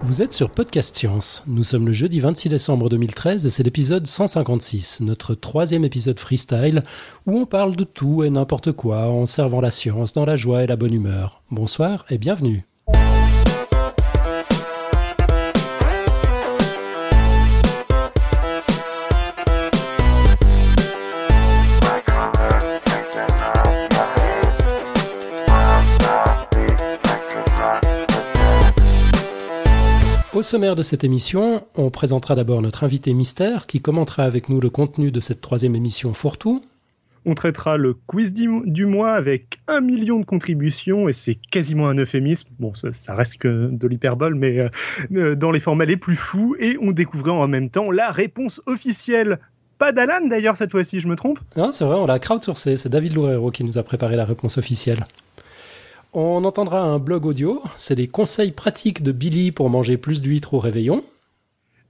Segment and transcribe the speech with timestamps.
[0.00, 1.42] Vous êtes sur Podcast Science.
[1.46, 6.84] Nous sommes le jeudi 26 décembre 2013 et c'est l'épisode 156, notre troisième épisode freestyle
[7.26, 10.62] où on parle de tout et n'importe quoi en servant la science dans la joie
[10.62, 11.42] et la bonne humeur.
[11.50, 12.64] Bonsoir et bienvenue.
[30.38, 34.60] Au sommaire de cette émission, on présentera d'abord notre invité mystère qui commentera avec nous
[34.60, 36.64] le contenu de cette troisième émission fourre-tout.
[37.24, 41.96] On traitera le quiz du mois avec un million de contributions et c'est quasiment un
[41.96, 42.50] euphémisme.
[42.60, 44.68] Bon, ça, reste que de l'hyperbole, mais euh,
[45.12, 46.54] euh, dans les formats les plus fous.
[46.60, 49.40] Et on découvrira en même temps la réponse officielle.
[49.76, 51.40] Pas d'Alan d'ailleurs cette fois-ci, je me trompe?
[51.56, 52.76] Non, c'est vrai, on l'a crowdsourcé.
[52.76, 55.04] C'est David Loureiro qui nous a préparé la réponse officielle.
[56.14, 60.54] On entendra un blog audio, c'est les conseils pratiques de Billy pour manger plus d'huîtres
[60.54, 61.04] au réveillon.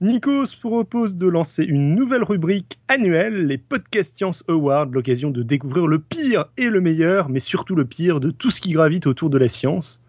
[0.01, 5.41] Nico se propose de lancer une nouvelle rubrique annuelle, les Podcast Science Awards, l'occasion de
[5.41, 9.07] découvrir le pire et le meilleur, mais surtout le pire de tout ce qui gravite
[9.07, 10.01] autour de la science.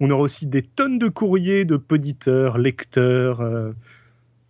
[0.00, 3.40] On aura aussi des tonnes de courriers de poditeurs, lecteurs.
[3.40, 3.72] Euh,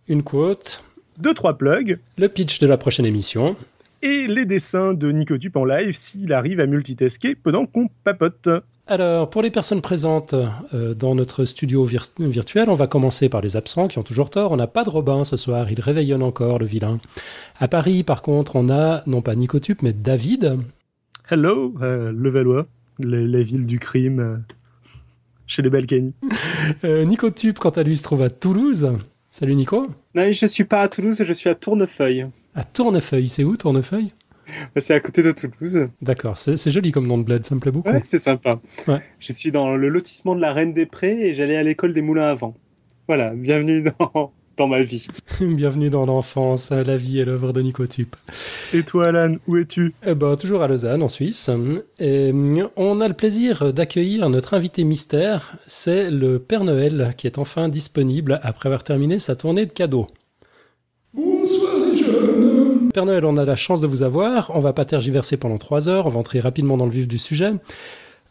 [0.09, 0.83] une quote.
[1.17, 1.97] Deux, trois plugs.
[2.17, 3.55] Le pitch de la prochaine émission.
[4.01, 8.49] Et les dessins de Nicotube en live s'il arrive à multitasker pendant qu'on papote.
[8.89, 10.33] Alors, pour les personnes présentes
[10.73, 14.53] euh, dans notre studio virtuel, on va commencer par les absents qui ont toujours tort.
[14.53, 16.97] On n'a pas de Robin ce soir, il réveillonne encore, le vilain.
[17.59, 20.59] À Paris, par contre, on a, non pas Nicotube, mais David.
[21.29, 22.65] Hello, euh, Levallois,
[22.99, 24.37] la ville du crime, euh,
[25.47, 26.13] chez les Balkany.
[26.83, 28.89] Nicotube, quant à lui, se trouve à Toulouse.
[29.31, 29.87] Salut Nico.
[30.15, 32.25] Non, je ne suis pas à Toulouse, je suis à Tournefeuille.
[32.55, 34.13] À Tournefeuille, c'est où Tournefeuille?
[34.77, 35.87] c'est à côté de Toulouse.
[36.01, 37.89] D'accord, c'est joli comme nom de bled, ça me plaît beaucoup.
[37.89, 38.51] Ouais, c'est sympa.
[39.19, 42.01] Je suis dans le lotissement de la Reine des Prés et j'allais à l'école des
[42.01, 42.55] Moulins avant.
[43.07, 45.07] Voilà, bienvenue dans, dans ma vie.
[45.41, 48.15] bienvenue dans l'enfance, la vie et l'œuvre de Nicotube.
[48.73, 49.93] Et toi, Alan, où es-tu?
[50.05, 51.49] Eh ben, Toujours à Lausanne, en Suisse.
[51.99, 52.31] Et
[52.75, 55.57] on a le plaisir d'accueillir notre invité mystère.
[55.67, 60.07] C'est le Père Noël qui est enfin disponible après avoir terminé sa tournée de cadeaux.
[62.97, 64.49] Père Noël, on a la chance de vous avoir.
[64.55, 66.07] On va pas tergiverser pendant trois heures.
[66.07, 67.51] On va entrer rapidement dans le vif du sujet.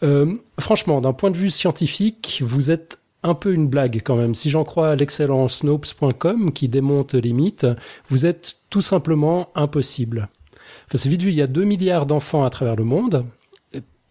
[0.02, 4.34] Euh, franchement, d'un point de vue scientifique, vous êtes un peu une blague quand même.
[4.34, 7.68] Si j'en crois l'excellent Snopes.com qui démonte les mythes,
[8.08, 10.28] vous êtes tout simplement impossible.
[10.88, 13.24] Enfin, c'est vite vu, il y a 2 milliards d'enfants à travers le monde.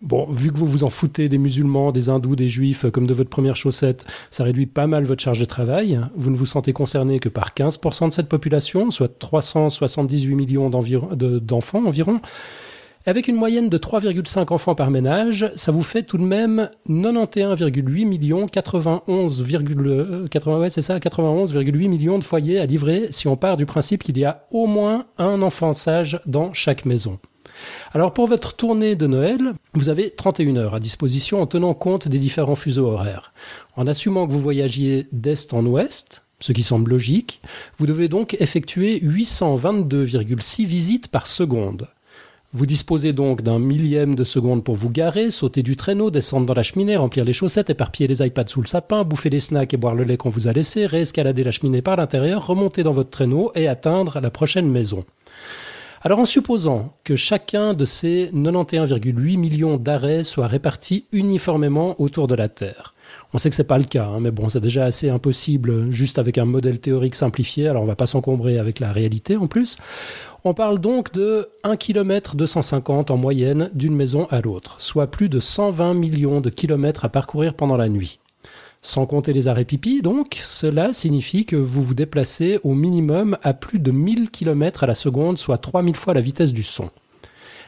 [0.05, 3.13] Bon, vu que vous vous en foutez des musulmans, des hindous, des juifs, comme de
[3.15, 5.99] votre première chaussette, ça réduit pas mal votre charge de travail.
[6.15, 11.83] Vous ne vous sentez concerné que par 15% de cette population, soit 378 millions d'enfants
[11.83, 12.21] environ.
[13.07, 18.05] Avec une moyenne de 3,5 enfants par ménage, ça vous fait tout de même 91,8
[18.05, 23.65] millions, 91, ouais, c'est ça, 91,8 millions de foyers à livrer si on part du
[23.65, 27.17] principe qu'il y a au moins un enfant sage dans chaque maison.
[27.93, 32.07] Alors pour votre tournée de Noël, vous avez 31 heures à disposition en tenant compte
[32.07, 33.31] des différents fuseaux horaires.
[33.75, 37.41] En assumant que vous voyagiez d'est en ouest, ce qui semble logique,
[37.77, 41.87] vous devez donc effectuer 822,6 visites par seconde.
[42.53, 46.53] Vous disposez donc d'un millième de seconde pour vous garer, sauter du traîneau, descendre dans
[46.53, 49.77] la cheminée, remplir les chaussettes, éparpiller les iPads sous le sapin, bouffer les snacks et
[49.77, 53.09] boire le lait qu'on vous a laissé, réescalader la cheminée par l'intérieur, remonter dans votre
[53.09, 55.03] traîneau et atteindre la prochaine maison.
[56.05, 62.35] Alors en supposant que chacun de ces 91,8 millions d'arrêts soit répartis uniformément autour de
[62.35, 62.93] la Terre.
[63.33, 66.19] On sait que c'est pas le cas, hein, mais bon, c'est déjà assez impossible juste
[66.19, 69.77] avec un modèle théorique simplifié, alors on va pas s'encombrer avec la réalité en plus.
[70.43, 75.27] On parle donc de 1 km 250 en moyenne d'une maison à l'autre, soit plus
[75.27, 78.19] de 120 millions de kilomètres à parcourir pendant la nuit.
[78.85, 83.55] Sans compter les arrêts pipi, donc, cela signifie que vous vous déplacez au minimum à
[83.55, 86.91] plus de 1000 km à la seconde, soit 3000 fois la vitesse du son.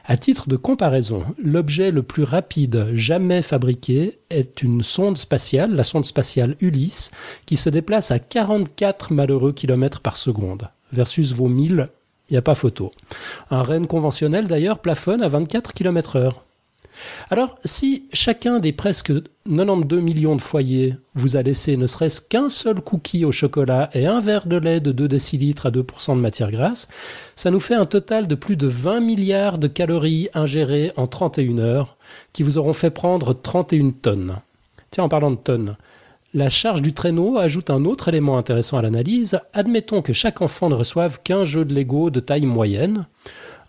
[0.06, 5.84] À titre de comparaison, l'objet le plus rapide jamais fabriqué est une sonde spatiale, la
[5.84, 7.10] sonde spatiale Ulysse,
[7.48, 11.90] qui se déplace à 44 malheureux kilomètres par seconde, versus vos 1000,
[12.30, 12.92] il n'y a pas photo.
[13.50, 16.47] Un renne conventionnel d'ailleurs plafonne à 24 km heure.
[17.30, 19.12] Alors, si chacun des presque
[19.46, 24.06] 92 millions de foyers vous a laissé ne serait-ce qu'un seul cookie au chocolat et
[24.06, 26.88] un verre de lait de 2 décilitres à 2% de matière grasse,
[27.36, 31.60] ça nous fait un total de plus de 20 milliards de calories ingérées en 31
[31.60, 31.98] heures,
[32.34, 34.38] qui vous auront fait prendre 31 tonnes.
[34.92, 35.78] Tiens, en parlant de tonnes,
[36.34, 39.40] la charge du traîneau ajoute un autre élément intéressant à l'analyse.
[39.54, 43.08] Admettons que chaque enfant ne reçoive qu'un jeu de Lego de taille moyenne,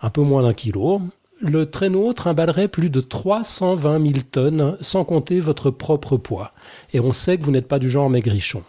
[0.02, 1.00] un peu moins d'un kilo,
[1.40, 6.52] le traîneau trimballerait plus de 320 000 tonnes, sans compter votre propre poids.
[6.92, 8.62] Et on sait que vous n'êtes pas du genre maigrichon.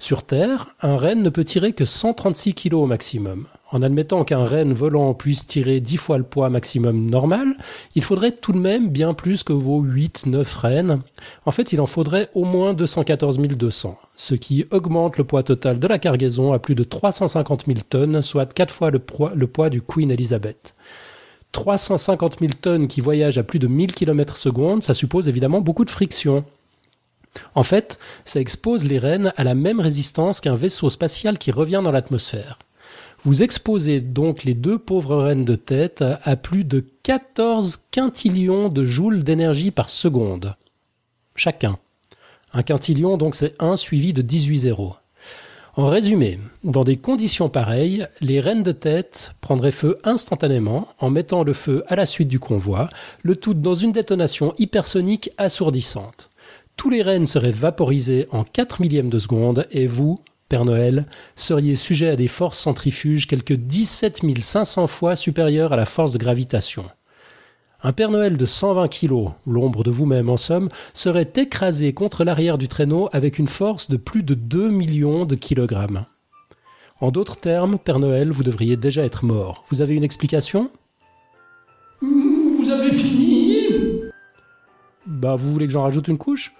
[0.00, 3.46] Sur Terre, un renne ne peut tirer que 136 kg au maximum.
[3.70, 7.54] En admettant qu'un renne volant puisse tirer 10 fois le poids maximum normal,
[7.96, 11.00] il faudrait tout de même bien plus que vos 8-9 rennes.
[11.44, 15.80] En fait, il en faudrait au moins 214 200, ce qui augmente le poids total
[15.80, 19.48] de la cargaison à plus de 350 000 tonnes, soit 4 fois le poids, le
[19.48, 20.74] poids du Queen Elizabeth.
[21.52, 25.84] 350 000 tonnes qui voyagent à plus de 1000 km secondes, ça suppose évidemment beaucoup
[25.84, 26.44] de friction.
[27.54, 31.80] En fait, ça expose les rennes à la même résistance qu'un vaisseau spatial qui revient
[31.82, 32.58] dans l'atmosphère.
[33.24, 38.84] Vous exposez donc les deux pauvres rennes de tête à plus de 14 quintillions de
[38.84, 40.54] joules d'énergie par seconde.
[41.34, 41.78] Chacun.
[42.52, 44.94] Un quintillion, donc c'est 1 suivi de 18 zéros.
[45.78, 51.44] En résumé, dans des conditions pareilles, les rennes de tête prendraient feu instantanément en mettant
[51.44, 52.88] le feu à la suite du convoi,
[53.22, 56.30] le tout dans une détonation hypersonique assourdissante.
[56.76, 61.76] Tous les rennes seraient vaporisés en 4 millièmes de seconde et vous, Père Noël, seriez
[61.76, 66.86] sujet à des forces centrifuges quelque 17 500 fois supérieures à la force de gravitation.
[67.82, 72.58] Un Père Noël de 120 kilos, l'ombre de vous-même en somme, serait écrasé contre l'arrière
[72.58, 76.04] du traîneau avec une force de plus de 2 millions de kilogrammes.
[77.00, 79.64] En d'autres termes, Père Noël, vous devriez déjà être mort.
[79.68, 80.70] Vous avez une explication?
[82.02, 83.68] Hmm, Vous avez fini?
[85.06, 86.52] Bah, vous voulez que j'en rajoute une couche?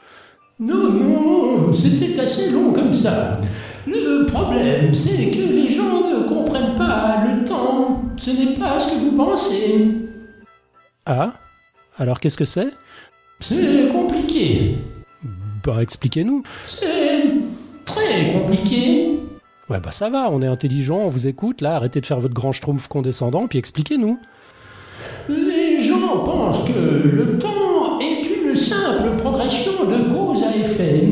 [0.60, 3.40] Non, non, c'était assez long comme ça.
[3.88, 8.02] Le problème, c'est que les gens ne comprennent pas le temps.
[8.20, 9.88] Ce n'est pas ce que vous pensez.
[11.10, 11.32] Ah
[11.98, 12.68] Alors qu'est-ce que c'est?
[13.40, 14.76] C'est compliqué.
[15.64, 16.42] Bah, expliquez-nous.
[16.66, 17.24] C'est
[17.86, 19.18] très compliqué.
[19.70, 22.34] Ouais, bah ça va, on est intelligent, on vous écoute, là, arrêtez de faire votre
[22.34, 24.18] grand schtroumpf condescendant, puis expliquez-nous.
[25.30, 31.08] Les gens pensent que le temps est une simple progression de cause à effet.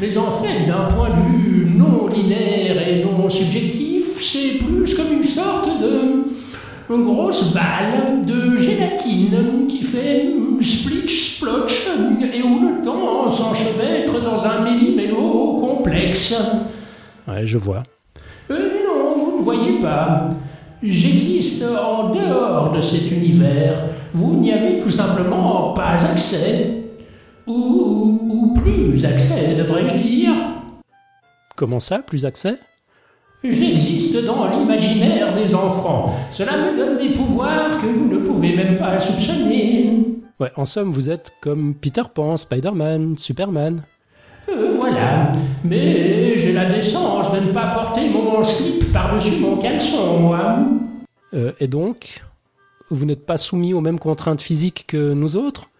[0.00, 5.12] Mais en fait, d'un point de vue non linéaire et non subjectif, c'est plus comme
[5.12, 6.24] une sorte de
[6.98, 11.88] grosse balle de gélatine qui fait splitch splotch
[12.32, 16.34] et où le temps s'enchevêtre dans un millimélo complexe.
[17.26, 17.82] Ouais, je vois.
[18.50, 20.28] Euh, non, vous ne voyez pas.
[20.82, 23.74] J'existe en dehors de cet univers.
[24.12, 26.78] Vous n'y avez tout simplement pas accès.
[27.46, 30.32] Ou, ou plus accès, devrais-je dire.
[31.56, 32.56] Comment ça, plus accès?
[33.42, 36.14] J'existe dans l'imaginaire des enfants.
[36.32, 40.04] Cela me donne des pouvoirs que vous ne pouvez même pas soupçonner.
[40.38, 43.82] Ouais, en somme, vous êtes comme Peter Pan, Spider-Man, Superman.
[44.48, 45.32] Euh, voilà.
[45.64, 50.58] Mais j'ai la décence de ne pas porter mon slip par-dessus mon caleçon, moi.
[51.32, 52.22] Euh, et donc,
[52.90, 55.70] vous n'êtes pas soumis aux mêmes contraintes physiques que nous autres?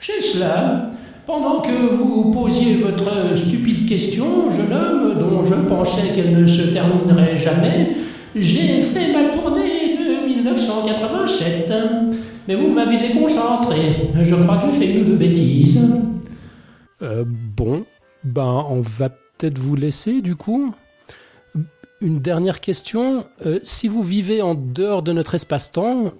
[0.00, 0.90] C'est cela.
[1.28, 6.72] Pendant que vous posiez votre stupide question, jeune homme, dont je pensais qu'elle ne se
[6.72, 7.96] terminerait jamais,
[8.34, 11.70] j'ai fait ma tournée de 1987.
[12.48, 14.08] Mais vous m'avez déconcentré.
[14.22, 15.86] Je crois que j'ai fait une ou deux bêtises.
[17.02, 17.84] Euh, bon,
[18.24, 20.74] ben, on va peut-être vous laisser, du coup.
[22.00, 23.26] Une dernière question.
[23.44, 26.14] Euh, si vous vivez en dehors de notre espace-temps,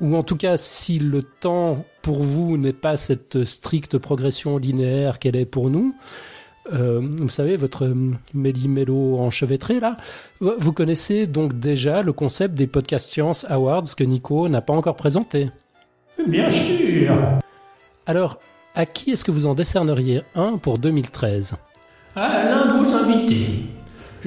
[0.00, 5.18] ou en tout cas si le temps pour vous n'est pas cette stricte progression linéaire
[5.18, 5.94] qu'elle est pour nous,
[6.72, 7.92] euh, vous savez, votre
[8.34, 9.96] méli-mélo enchevêtré là,
[10.40, 14.96] vous connaissez donc déjà le concept des Podcast Science Awards que Nico n'a pas encore
[14.96, 15.50] présenté.
[16.26, 17.14] Bien sûr.
[18.06, 18.38] Alors,
[18.74, 21.54] à qui est-ce que vous en décerneriez un pour 2013
[22.16, 23.64] À l'un de vos invités.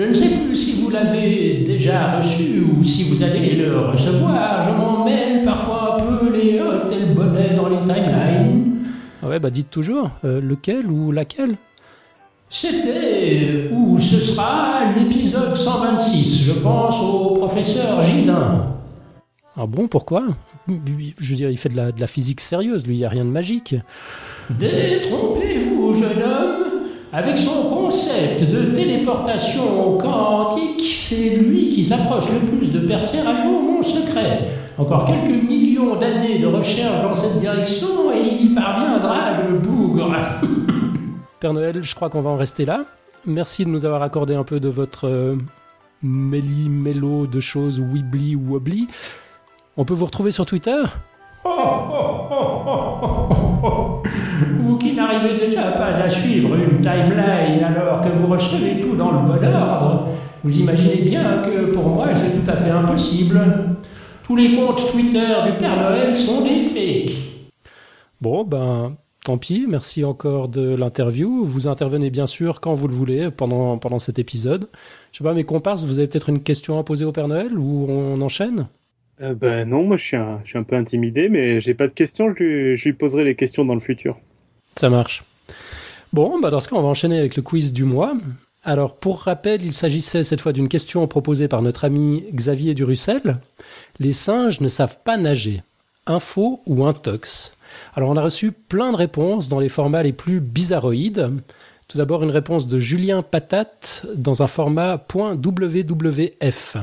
[0.01, 4.63] Je ne sais plus si vous l'avez déjà reçu ou si vous allez le recevoir.
[4.63, 8.77] Je m'en mêle parfois un peu les hôtels bonnets dans les timelines.
[9.21, 11.53] Ah Ouais, bah dites toujours, euh, lequel ou laquelle?
[12.49, 16.45] C'était ou ce sera l'épisode 126.
[16.45, 18.73] Je pense au professeur Gisin.
[19.55, 20.23] Ah bon, pourquoi?
[20.67, 23.09] Je veux dire, il fait de la, de la physique sérieuse, lui, il n'y a
[23.09, 23.75] rien de magique.
[24.49, 26.50] Détrompez-vous, jeune homme.
[27.13, 33.43] Avec son concept de téléportation quantique, c'est lui qui s'approche le plus de percer à
[33.43, 34.47] jour mon secret.
[34.77, 40.15] Encore quelques millions d'années de recherche dans cette direction et il parviendra le bougre.
[41.41, 42.85] Père Noël, je crois qu'on va en rester là.
[43.25, 45.35] Merci de nous avoir accordé un peu de votre euh,
[46.01, 48.87] méli-mélo de choses wibbly wobbly.
[49.75, 50.81] On peut vous retrouver sur Twitter?
[54.61, 59.11] Vous qui n'arrivez déjà pas à suivre une timeline alors que vous recevez tout dans
[59.11, 60.09] le bon ordre,
[60.43, 63.39] vous imaginez bien que pour moi c'est tout à fait impossible.
[64.23, 67.15] Tous les comptes Twitter du Père Noël sont des fakes.
[68.21, 69.65] Bon, ben, tant pis.
[69.67, 71.43] Merci encore de l'interview.
[71.43, 74.69] Vous intervenez bien sûr quand vous le voulez pendant, pendant cet épisode.
[75.11, 77.57] Je sais pas, mes comparses, vous avez peut-être une question à poser au Père Noël
[77.57, 78.67] ou on enchaîne?
[79.21, 81.87] Euh, Ben non, moi je suis, un, je suis un peu intimidé, mais j'ai pas
[81.87, 82.33] de questions.
[82.37, 84.17] Je lui, je lui poserai les questions dans le futur.
[84.75, 85.23] Ça marche.
[86.13, 88.13] Bon, bah dans ce cas, on va enchaîner avec le quiz du mois.
[88.63, 93.39] Alors, pour rappel, il s'agissait cette fois d'une question proposée par notre ami Xavier Durussel.
[93.99, 95.63] Les singes ne savent pas nager.
[96.05, 97.55] Info ou intox?
[97.95, 101.31] Alors, on a reçu plein de réponses dans les formats les plus bizarroïdes.
[101.87, 106.77] Tout d'abord, une réponse de Julien Patate dans un format .wwf.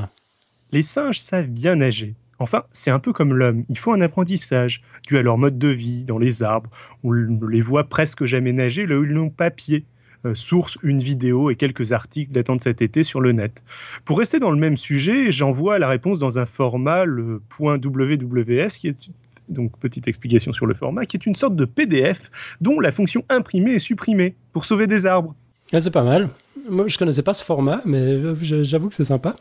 [0.71, 2.13] Les singes savent bien nager.
[2.39, 5.67] Enfin, c'est un peu comme l'homme, il faut un apprentissage, dû à leur mode de
[5.67, 6.69] vie, dans les arbres,
[7.03, 9.85] on les voit presque jamais nager là où ils n'ont pas pied.
[10.25, 13.63] Euh, source, une vidéo et quelques articles datant de cet été sur le net.
[14.03, 19.09] Pour rester dans le même sujet, j'envoie la réponse dans un format, le qui est
[19.47, 22.29] donc petite explication sur le format, qui est une sorte de PDF
[22.59, 25.35] dont la fonction imprimer est supprimée pour sauver des arbres.
[25.71, 26.29] Ah, c'est pas mal.
[26.69, 29.35] Moi, je connaissais pas ce format, mais j'avoue que c'est sympa.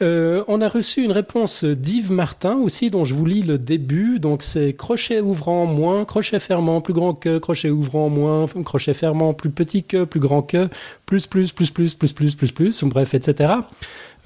[0.00, 4.18] Euh, on a reçu une réponse d'Yves Martin aussi, dont je vous lis le début.
[4.20, 9.34] Donc c'est crochet ouvrant moins, crochet fermant plus grand que, crochet ouvrant moins, crochet fermant
[9.34, 10.68] plus petit que, plus grand que,
[11.06, 13.54] plus plus plus plus plus plus plus plus, bref, etc.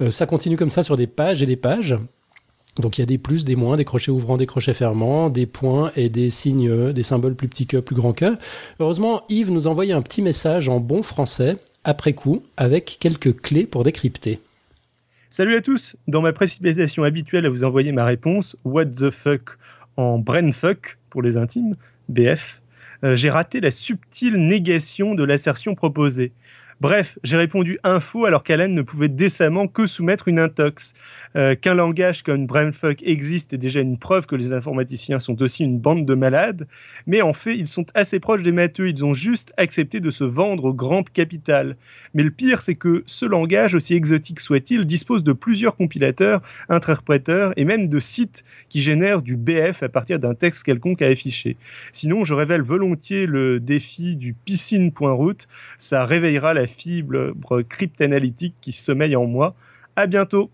[0.01, 1.97] Euh, ça continue comme ça sur des pages et des pages.
[2.77, 5.45] Donc il y a des plus, des moins, des crochets ouvrants, des crochets fermants, des
[5.45, 8.35] points et des signes, des symboles plus petits que, plus grands que.
[8.79, 13.39] Heureusement, Yves nous a envoyé un petit message en bon français, après coup, avec quelques
[13.41, 14.39] clés pour décrypter.
[15.35, 19.57] Salut à tous Dans ma précipitation habituelle à vous envoyer ma réponse, What the fuck
[19.97, 21.75] en brain fuck pour les intimes,
[22.07, 22.61] BF,
[23.03, 26.33] euh, j'ai raté la subtile négation de l'assertion proposée.
[26.83, 30.93] Bref, j'ai répondu info alors qu'Alan ne pouvait décemment que soumettre une intox.
[31.37, 35.63] Euh, qu'un langage comme brainfuck existe est déjà une preuve que les informaticiens sont aussi
[35.63, 36.67] une bande de malades,
[37.07, 40.25] mais en fait, ils sont assez proches des matheux, ils ont juste accepté de se
[40.25, 41.77] vendre au grand capital.
[42.13, 47.53] Mais le pire, c'est que ce langage, aussi exotique soit-il, dispose de plusieurs compilateurs, interpréteurs
[47.55, 51.55] et même de sites qui génèrent du BF à partir d'un texte quelconque à afficher.
[51.93, 55.47] Sinon, je révèle volontiers le défi du piscine.route,
[55.77, 59.55] ça réveillera la fibre cryptanalytique qui sommeille en moi.
[59.95, 60.49] À bientôt.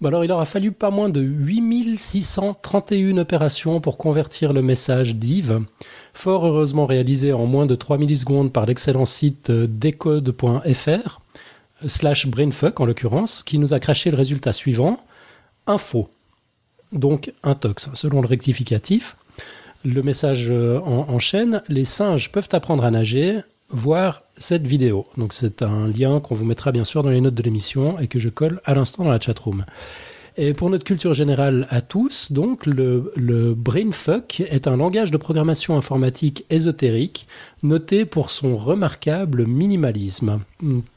[0.00, 5.60] Bon alors, il aura fallu pas moins de 8631 opérations pour convertir le message d'Yves,
[6.14, 11.20] fort heureusement réalisé en moins de 3 millisecondes par l'excellent site decode.fr,
[11.86, 14.98] slash brainfuck en l'occurrence, qui nous a craché le résultat suivant,
[15.66, 16.08] info.
[16.92, 19.16] Donc, intox, selon le rectificatif.
[19.84, 23.40] Le message enchaîne, les singes peuvent apprendre à nager,
[23.70, 25.06] voir cette vidéo.
[25.16, 28.06] Donc c'est un lien qu'on vous mettra bien sûr dans les notes de l'émission et
[28.06, 29.64] que je colle à l'instant dans la chatroom.
[30.36, 35.16] Et pour notre culture générale à tous, donc le, le BrainFuck est un langage de
[35.16, 37.26] programmation informatique ésotérique
[37.62, 40.40] noté pour son remarquable minimalisme.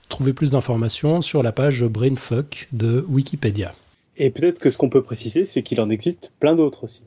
[0.08, 3.74] Trouvez plus d'informations sur la page BrainFuck de Wikipédia.
[4.16, 7.02] Et peut-être que ce qu'on peut préciser, c'est qu'il en existe plein d'autres aussi.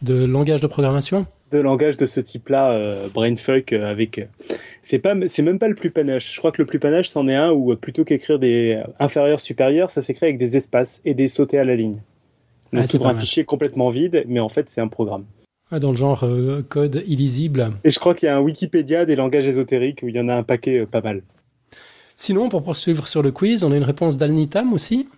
[0.00, 1.26] De langage de programmation?
[1.50, 4.18] De langage de ce type-là, euh, brainfuck, euh, avec.
[4.18, 4.24] Euh,
[4.82, 6.34] c'est pas, c'est même pas le plus panache.
[6.34, 9.90] Je crois que le plus panache, c'en est un où plutôt qu'écrire des inférieurs supérieurs,
[9.90, 11.98] ça s'écrit avec des espaces et des sautés à la ligne.
[12.72, 15.24] Donc c'est un fichier complètement vide, mais en fait c'est un programme.
[15.70, 16.26] dans le genre
[16.68, 17.72] code illisible.
[17.84, 20.28] Et je crois qu'il y a un Wikipédia des langages ésotériques où il y en
[20.28, 21.22] a un paquet pas mal.
[22.16, 25.08] Sinon, pour poursuivre sur le quiz, on a une réponse d'Alnitam aussi.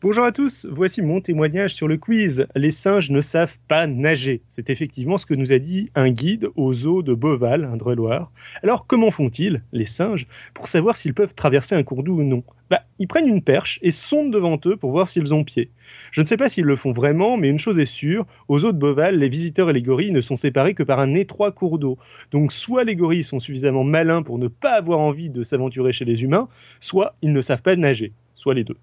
[0.00, 2.46] Bonjour à tous, voici mon témoignage sur le quiz.
[2.54, 4.42] Les singes ne savent pas nager.
[4.48, 8.30] C'est effectivement ce que nous a dit un guide aux zoo de Beauval, Indre-et-Loire.
[8.62, 12.44] Alors comment font-ils, les singes, pour savoir s'ils peuvent traverser un cours d'eau ou non?
[12.70, 15.72] Bah, Ils prennent une perche et sondent devant eux pour voir s'ils ont pied.
[16.12, 18.70] Je ne sais pas s'ils le font vraiment, mais une chose est sûre, aux zoo
[18.70, 21.80] de Beauval, les visiteurs et les gorilles ne sont séparés que par un étroit cours
[21.80, 21.98] d'eau.
[22.30, 26.04] Donc soit les gorilles sont suffisamment malins pour ne pas avoir envie de s'aventurer chez
[26.04, 28.76] les humains, soit ils ne savent pas nager, soit les deux.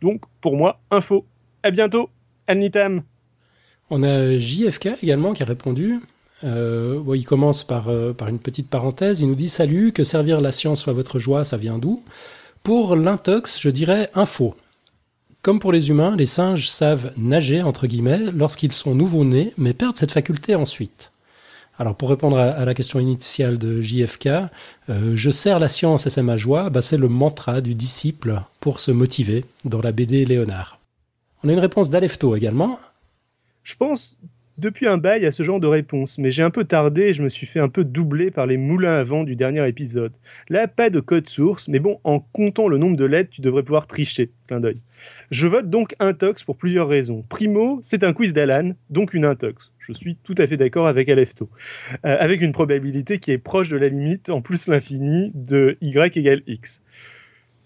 [0.00, 1.26] Donc, pour moi, info.
[1.62, 2.10] À bientôt.
[3.90, 6.00] On a JFK également qui a répondu.
[6.44, 9.20] Euh, il commence par, euh, par une petite parenthèse.
[9.20, 12.02] Il nous dit Salut, que servir la science soit votre joie, ça vient d'où?
[12.62, 14.54] Pour l'intox, je dirais info.
[15.42, 19.96] Comme pour les humains, les singes savent nager, entre guillemets, lorsqu'ils sont nouveau-nés, mais perdent
[19.96, 21.12] cette faculté ensuite.
[21.78, 24.26] Alors pour répondre à, la question initiale de JFK,
[24.88, 28.40] euh, je sers la science et c'est ma joie, bah, c'est le mantra du disciple
[28.58, 30.80] pour se motiver dans la BD Léonard.
[31.44, 32.80] On a une réponse d'Alefto également.
[33.62, 34.18] Je pense
[34.58, 37.22] depuis un bail à ce genre de réponse, mais j'ai un peu tardé et je
[37.22, 40.12] me suis fait un peu doubler par les moulins à vent du dernier épisode.
[40.48, 43.62] Là, pas de code source, mais bon, en comptant le nombre de lettres, tu devrais
[43.62, 44.32] pouvoir tricher.
[44.48, 44.80] Clin d'œil.
[45.30, 47.24] Je vote donc Intox pour plusieurs raisons.
[47.28, 49.72] Primo, c'est un quiz d'Alan, donc une Intox.
[49.88, 51.48] Je suis tout à fait d'accord avec Alefto.
[52.04, 55.96] Euh, avec une probabilité qui est proche de la limite, en plus l'infini, de y
[56.14, 56.82] égale x.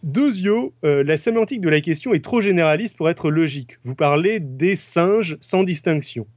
[0.05, 3.79] Deuxio, euh, la sémantique de la question est trop généraliste pour être logique.
[3.83, 6.29] Vous parlez des singes sans distinction.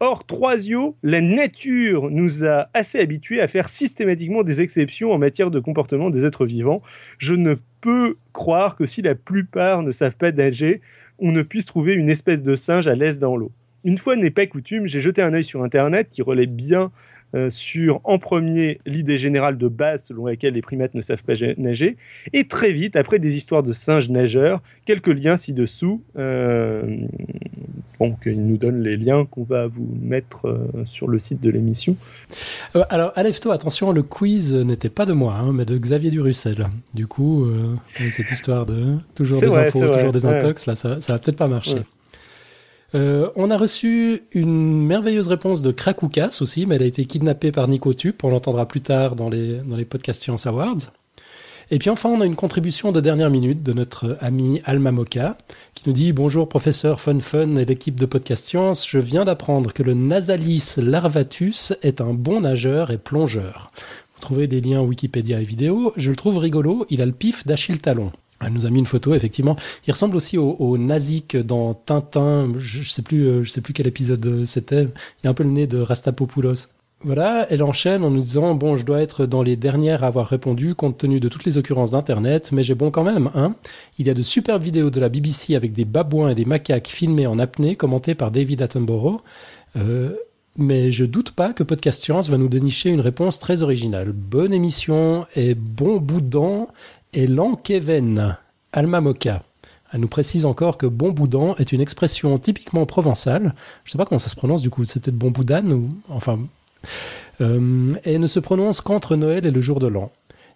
[0.00, 5.52] Or, troisio, la nature nous a assez habitués à faire systématiquement des exceptions en matière
[5.52, 6.82] de comportement des êtres vivants.
[7.18, 10.80] Je ne peux croire que si la plupart ne savent pas nager,
[11.20, 13.52] on ne puisse trouver une espèce de singe à l'aise dans l'eau.
[13.88, 16.90] Une fois n'est pas coutume, j'ai jeté un œil sur Internet qui relaie bien
[17.34, 21.32] euh, sur, en premier, l'idée générale de base selon laquelle les primates ne savent pas
[21.56, 21.96] nager,
[22.34, 26.02] et très vite, après des histoires de singes nageurs, quelques liens ci-dessous.
[26.18, 26.98] Euh,
[27.98, 31.48] donc, il nous donne les liens qu'on va vous mettre euh, sur le site de
[31.48, 31.96] l'émission.
[32.90, 36.66] alors, Alefto, attention, le quiz n'était pas de moi, hein, mais de Xavier Durussel.
[36.92, 37.46] Du coup,
[38.10, 41.48] cette histoire de toujours des infos, toujours des intox, là, ça, ça va peut-être pas
[41.48, 41.84] marcher.
[42.94, 47.52] Euh, on a reçu une merveilleuse réponse de Krakoukas aussi, mais elle a été kidnappée
[47.52, 48.24] par Nico Tup.
[48.24, 50.90] On l'entendra plus tard dans les, dans les Podcast Science Awards.
[51.70, 55.36] Et puis enfin, on a une contribution de dernière minute de notre ami Alma Moka,
[55.74, 59.74] qui nous dit Bonjour professeur Fun Fun et l'équipe de Podcast Science, je viens d'apprendre
[59.74, 63.70] que le Nasalis larvatus est un bon nageur et plongeur.
[64.14, 67.46] Vous trouvez des liens Wikipédia et vidéo, je le trouve rigolo, il a le pif
[67.46, 68.12] d'Achille Talon.
[68.40, 69.56] Elle nous a mis une photo, effectivement.
[69.86, 72.48] Il ressemble aussi au, au dans Tintin.
[72.58, 74.88] Je, je sais plus, euh, je sais plus quel épisode c'était.
[75.22, 76.68] Il a un peu le nez de Rastapopoulos.
[77.00, 80.26] Voilà, elle enchaîne en nous disant bon, je dois être dans les dernières à avoir
[80.26, 83.54] répondu compte tenu de toutes les occurrences d'internet, mais j'ai bon quand même, hein.
[84.00, 86.88] Il y a de superbes vidéos de la BBC avec des babouins et des macaques
[86.88, 89.20] filmés en apnée, commentées par David Attenborough.
[89.76, 90.10] Euh,
[90.56, 94.10] mais je doute pas que Podcast Science va nous dénicher une réponse très originale.
[94.10, 96.66] Bonne émission et bon boudin
[97.12, 98.36] et l'enkeven,
[98.72, 99.42] Alma Moka.
[99.92, 103.54] Elle nous précise encore que bon boudin est une expression typiquement provençale.
[103.84, 105.88] Je ne sais pas comment ça se prononce du coup, c'est peut-être bon boudin ou
[106.08, 106.38] enfin.
[107.40, 110.12] Euh, et ne se prononce qu'entre Noël et le jour de l'an.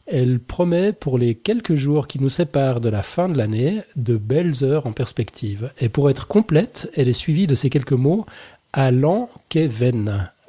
[0.06, 4.16] Elle promet pour les quelques jours qui nous séparent de la fin de l'année de
[4.16, 5.70] belles heures en perspective.
[5.78, 8.26] Et pour être complète, elle est suivie de ces quelques mots
[8.72, 9.30] à l'an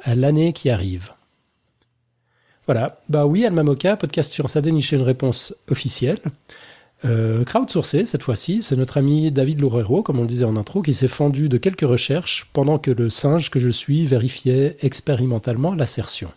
[0.04, 1.12] à l'année qui arrive.
[2.65, 2.99] Voilà.
[3.10, 6.19] Bah oui, Alma Moka, podcast science a déniché une réponse officielle.
[7.06, 10.82] Euh, crowdsourcée cette fois-ci, c'est notre ami David Loureiro, comme on le disait en intro,
[10.82, 15.76] qui s'est fendu de quelques recherches pendant que le singe que je suis vérifiait expérimentalement
[15.76, 16.32] l'assertion.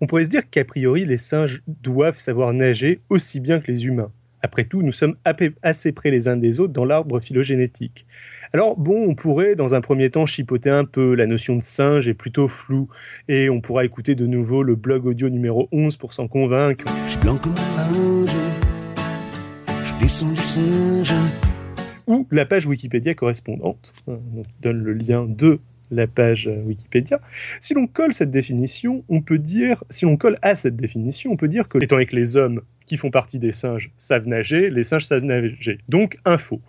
[0.00, 3.84] On pourrait se dire qu'a priori les singes doivent savoir nager aussi bien que les
[3.84, 4.10] humains.
[4.42, 5.16] Après tout, nous sommes
[5.62, 8.06] assez près les uns des autres dans l'arbre phylogénétique.
[8.52, 12.08] Alors bon, on pourrait dans un premier temps chipoter un peu, la notion de singe
[12.08, 12.88] est plutôt floue,
[13.28, 16.84] et on pourra écouter de nouveau le blog audio numéro 11 pour s'en convaincre.
[22.08, 25.60] Ou la page Wikipédia correspondante, hein, qui donne le lien de
[25.92, 27.20] la page euh, Wikipédia.
[27.60, 31.36] Si l'on colle cette définition, on peut dire, si l'on colle à cette définition, on
[31.36, 34.82] peut dire que, étant que les hommes qui font partie des singes savent nager, les
[34.82, 35.78] singes savent nager.
[35.88, 36.60] Donc, info.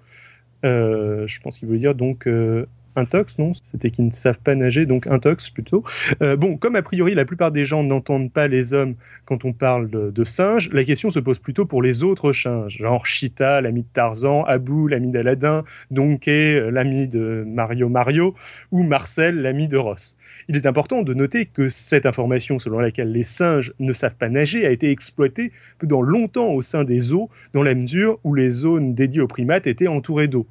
[0.65, 3.53] Euh, je pense qu'il veut dire donc euh, intox, non?
[3.63, 5.83] C'était qu'ils ne savent pas nager, donc intox plutôt.
[6.21, 8.95] Euh, bon, comme a priori la plupart des gens n'entendent pas les hommes
[9.25, 13.05] quand on parle de, singes, la question se pose plutôt pour les autres singes, genre
[13.05, 18.35] Cheetah, l'ami de Tarzan, Abu, l'ami d'Aladin, Donkey, l'ami de Mario Mario,
[18.71, 20.17] ou Marcel, l'ami de Ross.
[20.51, 24.27] Il est important de noter que cette information selon laquelle les singes ne savent pas
[24.27, 28.49] nager a été exploitée pendant longtemps au sein des zoos, dans la mesure où les
[28.49, 30.45] zones dédiées aux primates étaient entourées d'eau.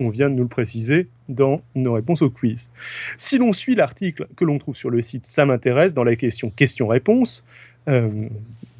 [0.00, 2.72] On vient de nous le préciser dans nos réponses au quiz.
[3.16, 6.50] Si l'on suit l'article que l'on trouve sur le site Ça m'intéresse dans la question
[6.50, 7.46] question-réponse,
[7.86, 8.10] euh,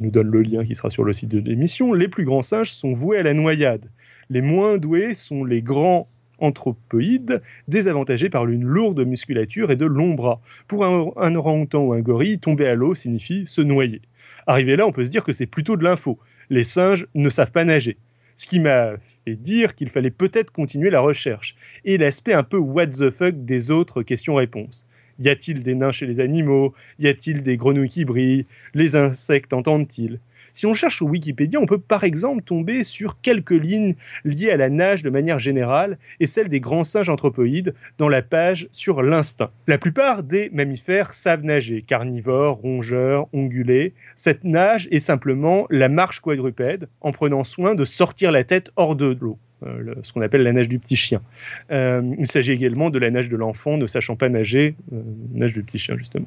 [0.01, 2.73] nous donne le lien qui sera sur le site de l'émission, les plus grands singes
[2.73, 3.89] sont voués à la noyade.
[4.29, 6.09] Les moins doués sont les grands
[6.45, 10.41] anthropoïdes, désavantagés par une lourde musculature et de longs bras.
[10.69, 14.03] Pour un, orang-outan ou un gorille, tomber à l'eau signifie se noyer.
[14.47, 16.19] Arrivé là, on peut se dire que c'est plutôt de l'info.
[16.51, 17.97] Les singes ne savent pas nager.
[18.37, 18.93] Ce qui m'a
[19.25, 21.55] fait dire qu'il fallait peut-être continuer la recherche.
[21.85, 24.87] Et l'aspect un peu what the fuck des autres questions-réponses.
[25.21, 26.75] Y a-t-il des nains chez les animaux?
[26.99, 28.47] Y a-t-il des grenouilles qui brillent?
[28.75, 30.19] Les insectes entendent-ils?
[30.55, 34.57] Si on cherche sur Wikipédia, on peut par exemple tomber sur quelques lignes liées à
[34.57, 39.03] la nage de manière générale et celle des grands singes anthropoïdes dans la page sur
[39.03, 39.51] l'instinct.
[39.67, 43.95] La plupart des mammifères savent nager, carnivores, rongeurs, ongulés.
[44.15, 48.95] Cette nage est simplement la marche quadrupède en prenant soin de sortir la tête hors
[48.95, 49.39] de l'eau.
[49.63, 51.23] Euh, ce qu'on appelle la nage du petit chien.
[51.71, 55.01] Euh, il s'agit également de la nage de l'enfant ne sachant pas nager, euh,
[55.33, 56.27] nage du petit chien justement.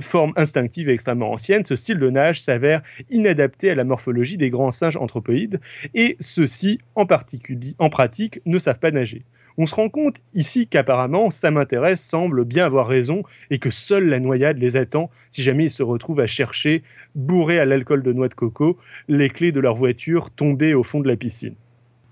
[0.00, 4.50] forme instinctive et extrêmement ancienne, ce style de nage s'avère inadapté à la morphologie des
[4.50, 5.60] grands singes anthropoïdes
[5.94, 9.24] et ceux-ci en particulier, en pratique, ne savent pas nager.
[9.56, 14.08] On se rend compte ici qu'apparemment ça m'intéresse semble bien avoir raison et que seule
[14.08, 16.82] la noyade les attend si jamais ils se retrouvent à chercher,
[17.14, 21.00] bourrés à l'alcool de noix de coco, les clés de leur voiture tombées au fond
[21.00, 21.54] de la piscine.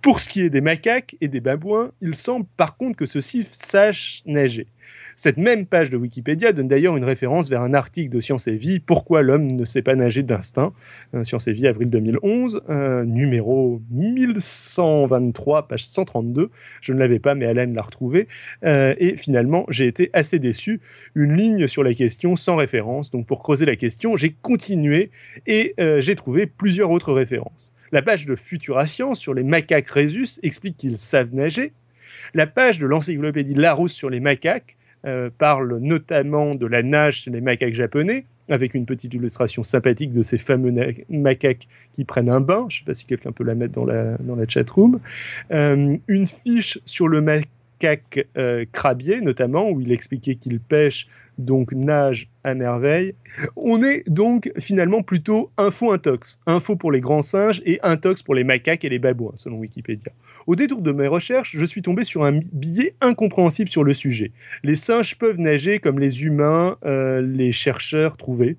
[0.03, 3.47] Pour ce qui est des macaques et des babouins, il semble par contre que ceux-ci
[3.49, 4.67] sachent nager.
[5.15, 8.57] Cette même page de Wikipédia donne d'ailleurs une référence vers un article de Science et
[8.57, 10.73] Vie, Pourquoi l'homme ne sait pas nager d'instinct,
[11.15, 16.51] euh, Science et Vie, avril 2011, euh, numéro 1123, page 132.
[16.81, 18.27] Je ne l'avais pas, mais Alain l'a retrouvé.
[18.65, 20.81] Euh, et finalement, j'ai été assez déçu.
[21.15, 23.13] Une ligne sur la question sans référence.
[23.13, 25.13] Donc pour creuser la question, j'ai continué
[25.47, 27.73] et j'ai trouvé plusieurs autres références.
[27.93, 31.73] La page de Futura Science sur les macaques Rhésus explique qu'ils savent nager.
[32.33, 37.31] La page de l'encyclopédie Larousse sur les macaques euh, parle notamment de la nage chez
[37.31, 40.73] les macaques japonais, avec une petite illustration sympathique de ces fameux
[41.11, 42.65] macaques qui prennent un bain.
[42.71, 44.99] Je ne sais pas si quelqu'un peut la mettre dans la, dans la chat room.
[45.51, 51.73] Euh, une fiche sur le macaque euh, crabier, notamment, où il expliquait qu'il pêche donc
[51.73, 53.15] nage à merveille.
[53.57, 56.39] On est donc finalement plutôt info-intox.
[56.47, 60.13] Info pour les grands singes et intox pour les macaques et les babouins, selon Wikipédia.
[60.47, 64.33] Au détour de mes recherches, je suis tombé sur un billet incompréhensible sur le sujet.
[64.65, 68.57] Les singes peuvent nager comme les humains, euh, les chercheurs trouvaient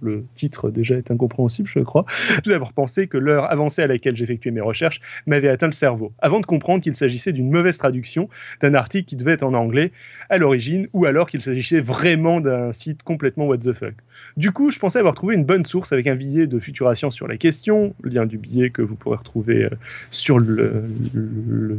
[0.00, 2.04] le titre déjà est incompréhensible, je crois,
[2.44, 6.12] tout d'abord pensé que l'heure avancée à laquelle j'effectuais mes recherches m'avait atteint le cerveau,
[6.18, 8.28] avant de comprendre qu'il s'agissait d'une mauvaise traduction
[8.60, 9.92] d'un article qui devait être en anglais
[10.30, 13.94] à l'origine, ou alors qu'il s'agissait vraiment d'un site complètement what the fuck.
[14.36, 17.14] Du coup, je pensais avoir trouvé une bonne source avec un billet de Futura Science
[17.14, 19.70] sur la question, lien du billet que vous pourrez retrouver euh,
[20.10, 20.84] sur le,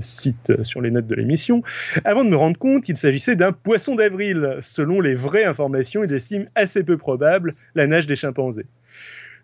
[0.01, 1.61] site, euh, sur les notes de l'émission,
[2.05, 4.57] avant de me rendre compte qu'il s'agissait d'un poisson d'avril.
[4.61, 8.65] Selon les vraies informations, il estime assez peu probable la nage des chimpanzés.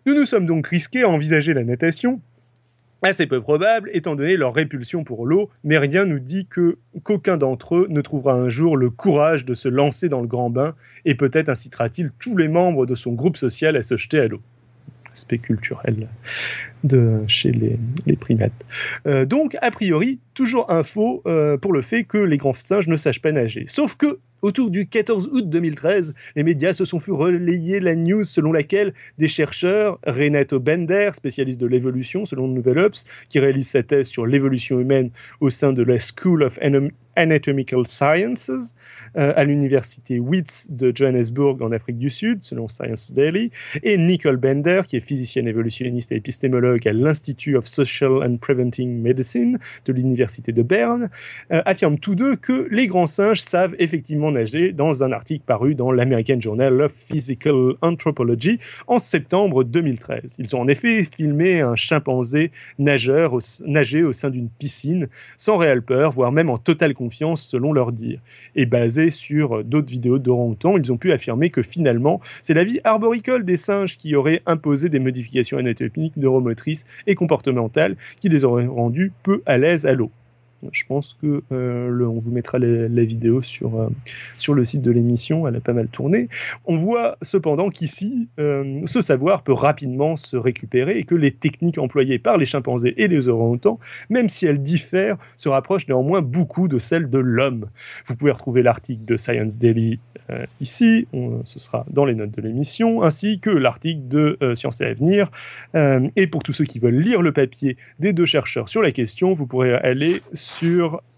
[0.06, 2.20] Nous nous sommes donc risqués à envisager la natation,
[3.02, 7.36] assez peu probable étant donné leur répulsion pour l'eau, mais rien nous dit que qu'aucun
[7.36, 10.74] d'entre eux ne trouvera un jour le courage de se lancer dans le grand bain
[11.04, 14.40] et peut-être incitera-t-il tous les membres de son groupe social à se jeter à l'eau.
[15.12, 16.08] Aspect culturel
[16.82, 18.52] de chez les, primates.
[19.06, 22.96] Euh, donc, a priori, toujours info euh, pour le fait que les grands singes ne
[22.96, 23.64] sachent pas nager.
[23.68, 28.24] Sauf que Autour du 14 août 2013, les médias se sont fait relayer la news
[28.24, 33.82] selon laquelle des chercheurs, Renato Bender, spécialiste de l'évolution selon Nouvel Ops, qui réalise sa
[33.82, 35.08] thèse sur l'évolution humaine
[35.40, 36.58] au sein de la School of
[37.16, 38.74] Anatomical Sciences
[39.16, 43.50] euh, à l'université Wits de Johannesburg en Afrique du Sud, selon Science Daily,
[43.82, 49.00] et Nicole Bender, qui est physicienne évolutionniste et épistémologue à l'Institute of Social and Preventing
[49.00, 51.10] Medicine de l'université de Berne,
[51.52, 54.30] euh, affirment tous deux que les grands singes savent effectivement
[54.72, 60.36] dans un article paru dans l'American Journal of Physical Anthropology en septembre 2013.
[60.38, 65.82] Ils ont en effet filmé un chimpanzé nageur nager au sein d'une piscine sans réelle
[65.82, 68.20] peur, voire même en totale confiance selon leur dire.
[68.56, 72.80] Et basé sur d'autres vidéos d'orang-outans, ils ont pu affirmer que finalement, c'est la vie
[72.84, 78.66] arboricole des singes qui aurait imposé des modifications anatomiques, neuromotrices et comportementales qui les auraient
[78.66, 80.10] rendus peu à l'aise à l'eau.
[80.72, 83.88] Je pense que euh, vous mettra la, vidéo sur, euh,
[84.36, 86.28] sur le site de l'émission, elle a pas mal tourné.
[86.64, 91.78] On voit cependant qu'ici, euh, ce savoir peut rapidement se récupérer et que les techniques
[91.78, 93.78] employées par les chimpanzés et les orang-outans,
[94.10, 97.66] même si elles diffèrent, se rapprochent néanmoins beaucoup de celles de l'homme.
[98.06, 99.98] Vous pouvez retrouver l'article de Science Daily
[100.60, 101.06] ici,
[101.44, 105.30] ce sera dans les notes de l'émission, ainsi que l'article de Science et Avenir.
[105.74, 109.34] et pour tous ceux qui veulent lire le papier des deux chercheurs sur la question,
[109.34, 110.53] vous pourrez aller sur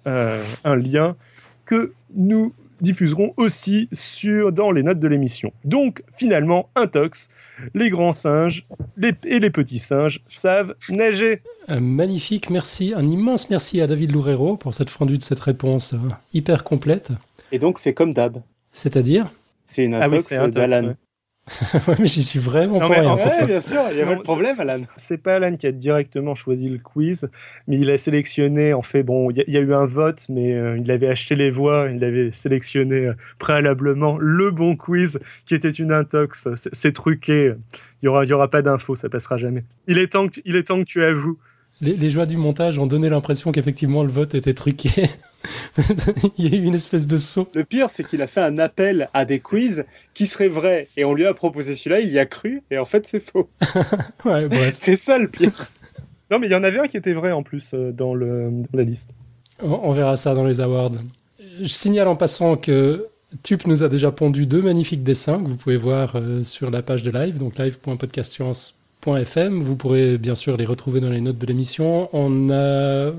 [0.07, 1.17] euh, un lien
[1.65, 5.53] que nous diffuserons aussi sur, dans les notes de l'émission.
[5.65, 7.31] Donc, finalement, Intox,
[7.75, 8.67] les grands singes
[9.03, 11.43] et les petits singes savent nager.
[11.71, 12.93] Euh, magnifique, merci.
[12.95, 15.99] Un immense merci à David Loureiro pour cette fondue de cette réponse euh,
[16.35, 17.13] hyper complète.
[17.53, 18.43] Et donc, c'est comme d'hab.
[18.73, 19.31] C'est-à-dire?
[19.65, 20.89] C'est une ah intox, d'Alan.
[20.89, 20.95] ouais,
[22.01, 23.17] mais j'y suis vraiment Non, pas rien.
[23.17, 23.45] fois.
[23.45, 24.75] bien sûr, il y avait Non, le problème, c'est- Alan.
[24.97, 27.29] c'est- pas Alan qui a directement choisi le quiz,
[27.69, 28.73] mais il a sélectionné.
[28.75, 30.91] En fait, bon, il y, a- il y a eu un vote, mais euh, il
[30.91, 35.93] avait acheté les voix, il avait sélectionné euh, préalablement le bon quiz qui était une
[35.93, 36.49] intox.
[36.73, 37.53] C'est- truqué.
[38.03, 39.63] Il y aura, il y aura pas d'infos, ça passera jamais.
[39.87, 41.39] Il est temps que, tu- il est temps que tu avoues.
[41.81, 44.91] Les, les joies du montage ont donné l'impression qu'effectivement le vote était truqué.
[46.39, 47.49] il y a eu une espèce de saut.
[47.55, 50.89] Le pire, c'est qu'il a fait un appel à des quiz qui seraient vrais.
[50.97, 53.49] Et on lui a proposé celui-là, il y a cru, et en fait, c'est faux.
[54.25, 54.49] Ouais.
[54.77, 55.71] C'est ça le pire.
[56.31, 58.51] Non, mais il y en avait un qui était vrai en plus euh, dans, le,
[58.51, 59.11] dans la liste.
[59.63, 60.93] On, on verra ça dans les awards.
[61.61, 63.07] Je signale en passant que
[63.43, 66.81] Tup nous a déjà pondu deux magnifiques dessins que vous pouvez voir euh, sur la
[66.83, 69.63] page de live, donc live.podcastscience.fm.
[69.63, 72.09] Vous pourrez bien sûr les retrouver dans les notes de l'émission.
[72.13, 73.13] On a.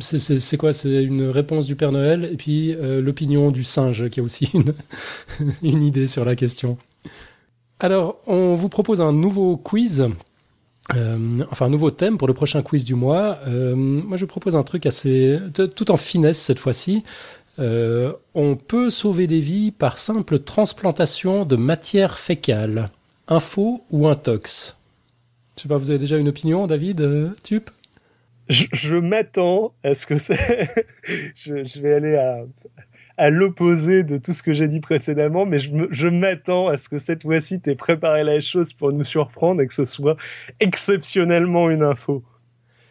[0.00, 0.72] C'est- quoi?
[0.72, 4.50] C'est une réponse du Père Noël et puis euh, l'opinion du singe qui a aussi
[5.62, 6.78] une, idée sur la question.
[7.80, 10.06] Alors, on vous propose un nouveau quiz.
[10.94, 13.38] Euh, enfin, un nouveau thème pour le prochain quiz du mois.
[13.46, 15.38] Euh, moi, je propose un truc assez,
[15.74, 17.04] tout en finesse cette fois-ci.
[17.58, 22.90] On peut sauver des vies par simple transplantation de matière fécale.
[23.28, 24.76] Info ou intox
[25.56, 27.70] Je sais pas, vous avez déjà une opinion, David Tup?
[28.48, 30.68] Je, je m'attends à ce que c'est.
[31.36, 32.44] je, je vais aller à,
[33.16, 36.98] à l'opposé de tout ce que j'ai dit précédemment, mais je, m'attends à ce que
[36.98, 40.16] cette fois-ci, tu préparé la chose pour nous surprendre et que ce soit
[40.60, 42.24] exceptionnellement une info.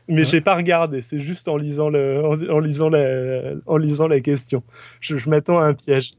[0.09, 0.25] Mais Ouais.
[0.25, 4.21] j'ai pas regardé, c'est juste en lisant, le, en, en lisant, la, en lisant la
[4.21, 4.63] question.
[5.01, 6.11] Je, je m'attends à un piège.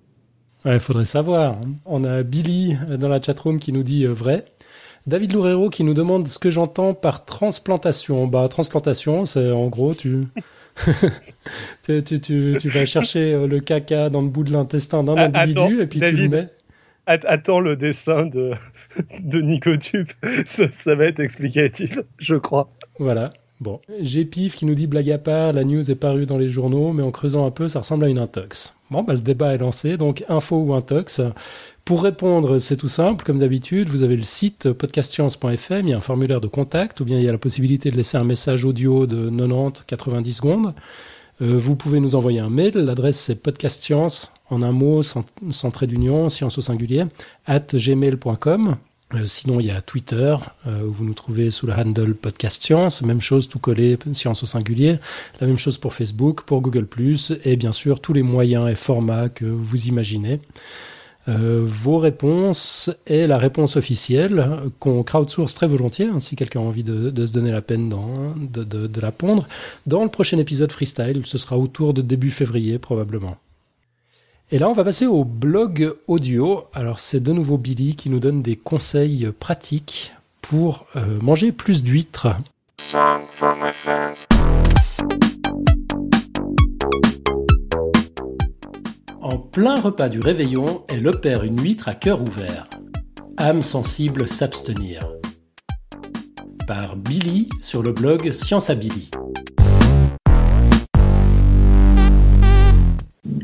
[0.67, 1.61] Il faudrait savoir.
[1.85, 4.47] On a Billy euh, dans la chatroom qui nous dit euh, vrai.
[5.07, 8.27] David Loureiro qui nous demande ce que j'entends par transplantation.
[8.27, 10.25] Bah, transplantation, c'est en gros, tu...
[11.85, 15.17] tu, tu, tu, tu vas chercher euh, le caca dans le bout de l'intestin d'un
[15.17, 16.49] Ah, individu attends, et puis tu le mets.
[17.07, 18.53] At- Attends le dessin de,
[19.23, 20.09] de Nicotube,
[20.47, 22.71] ça, ça va être explicatif, je crois.
[22.99, 23.31] Voilà.
[23.61, 23.81] Bon.
[24.01, 26.93] J'ai Pif qui nous dit blague à part, la news est parue dans les journaux,
[26.93, 28.75] mais en creusant un peu, ça ressemble à une intox.
[28.91, 31.21] Bon, bah, le débat est lancé, donc info ou intox.
[31.85, 35.99] Pour répondre, c'est tout simple, comme d'habitude, vous avez le site podcastscience.fm, il y a
[35.99, 38.65] un formulaire de contact, ou bien il y a la possibilité de laisser un message
[38.65, 40.75] audio de 90-90 secondes.
[41.43, 45.87] Euh, vous pouvez nous envoyer un mail, l'adresse c'est podcastscience, en un mot, sans, trait
[45.87, 47.05] d'union, science au singulier,
[47.45, 48.77] at gmail.com.
[49.13, 52.63] Euh, sinon, il y a Twitter, euh, où vous nous trouvez sous le handle Podcast
[52.63, 53.03] Science.
[53.03, 54.97] Même chose, tout collé, Science au singulier.
[55.39, 56.87] La même chose pour Facebook, pour Google+,
[57.45, 60.41] et bien sûr, tous les moyens et formats que vous imaginez.
[61.27, 64.47] Euh, vos réponses et la réponse officielle
[64.79, 68.65] qu'on crowdsource très volontiers, hein, si quelqu'un a envie de, se donner la peine de-
[68.65, 69.47] de la pondre,
[69.87, 71.23] dans le prochain épisode freestyle.
[71.25, 73.37] Ce sera autour de début février, probablement.
[74.53, 76.65] Et là, on va passer au blog audio.
[76.75, 81.83] Alors, c'est de nouveau Billy qui nous donne des conseils pratiques pour euh, manger plus
[81.83, 82.29] d'huîtres.
[89.25, 92.69] En plein repas du réveillon, elle opère une huître à cœur ouvert.
[93.39, 95.09] Âme sensible s'abstenir.
[96.69, 99.11] Par Billy sur le blog Science à Billy.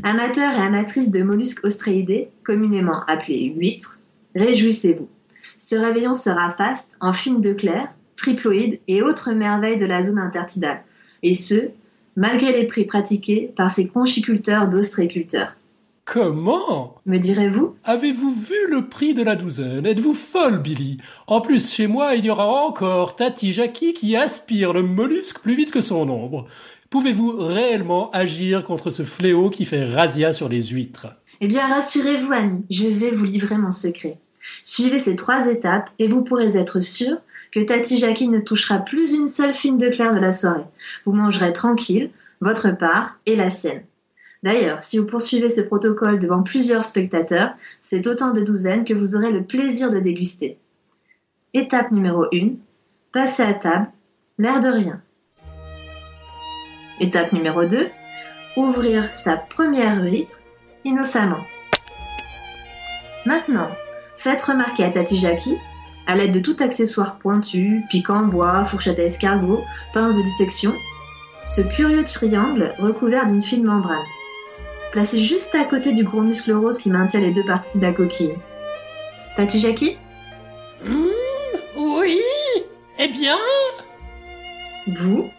[0.03, 3.99] Amateurs et amatrices de mollusques ostréidés, communément appelés huîtres,
[4.35, 5.09] réjouissez-vous.
[5.57, 10.19] Ce réveillon sera faste en fines de clair, triploïdes et autres merveilles de la zone
[10.19, 10.83] intertidale.
[11.23, 11.71] Et ce,
[12.15, 15.55] malgré les prix pratiqués par ces conchiculteurs d'ostréiculteurs.
[16.11, 17.75] Comment Me direz-vous?
[17.85, 19.85] Avez-vous vu le prix de la douzaine?
[19.85, 20.97] Êtes-vous folle, Billy?
[21.25, 25.55] En plus, chez moi, il y aura encore Tati Jackie qui aspire le mollusque plus
[25.55, 26.47] vite que son ombre.
[26.89, 31.07] Pouvez-vous réellement agir contre ce fléau qui fait razzia sur les huîtres?
[31.39, 34.17] Eh bien, rassurez-vous, amis, je vais vous livrer mon secret.
[34.63, 37.19] Suivez ces trois étapes et vous pourrez être sûr
[37.53, 40.65] que Tati Jackie ne touchera plus une seule fine de clair de la soirée.
[41.05, 42.09] Vous mangerez tranquille,
[42.41, 43.83] votre part et la sienne.
[44.43, 49.15] D'ailleurs, si vous poursuivez ce protocole devant plusieurs spectateurs, c'est autant de douzaines que vous
[49.15, 50.57] aurez le plaisir de déguster.
[51.53, 52.53] Étape numéro 1.
[53.11, 53.87] Passer à table,
[54.39, 55.01] l'air de rien.
[56.99, 57.87] Étape numéro 2.
[58.57, 60.37] Ouvrir sa première huître
[60.85, 61.45] innocemment.
[63.25, 63.69] Maintenant,
[64.17, 65.57] faites remarquer à Tati Jackie,
[66.07, 69.61] à l'aide de tout accessoire pointu, piquant en bois, fourchette à escargot,
[69.93, 70.73] pince de dissection,
[71.45, 73.99] ce curieux triangle recouvert d'une fine membrane.
[74.91, 77.93] Placé juste à côté du gros muscle rose qui maintient les deux parties de la
[77.93, 78.35] coquille.
[79.37, 79.97] Tati Jackie?
[81.77, 82.19] Oui
[82.99, 83.37] Eh bien
[84.87, 85.29] Vous?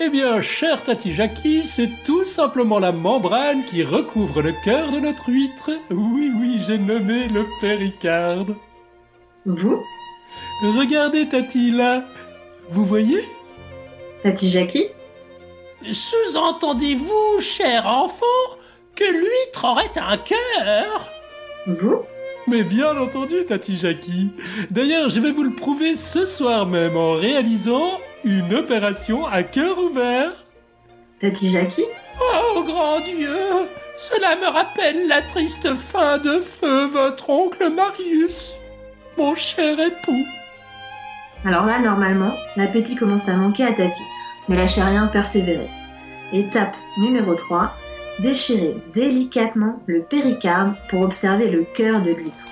[0.00, 5.00] Eh bien, cher Tati Jackie, c'est tout simplement la membrane qui recouvre le cœur de
[5.00, 5.70] notre huître.
[5.90, 8.56] Oui, oui, j'ai nommé le péricarde.
[9.46, 9.80] Vous?
[10.62, 12.04] Regardez Tati là.
[12.70, 13.22] Vous voyez?
[14.22, 14.86] Tati Jackie?
[15.90, 18.24] Sous-entendez-vous, cher enfant,
[19.02, 21.10] que l'huître aurait un cœur
[21.66, 22.02] Vous?
[22.46, 24.30] Mais bien entendu Tati Jackie.
[24.70, 29.78] D'ailleurs, je vais vous le prouver ce soir même en réalisant une opération à cœur
[29.78, 30.44] ouvert.
[31.20, 31.84] Tati Jackie?
[32.20, 33.36] Oh grand Dieu
[33.96, 38.52] Cela me rappelle la triste fin de feu votre oncle Marius,
[39.18, 40.26] mon cher époux.
[41.44, 44.02] Alors là, normalement, l'appétit commence à manquer à Tati.
[44.48, 45.70] Ne lâchez rien, persévérez.
[46.32, 47.72] Étape numéro 3.
[48.20, 52.46] Déchirez délicatement le péricarde pour observer le cœur de l'huître.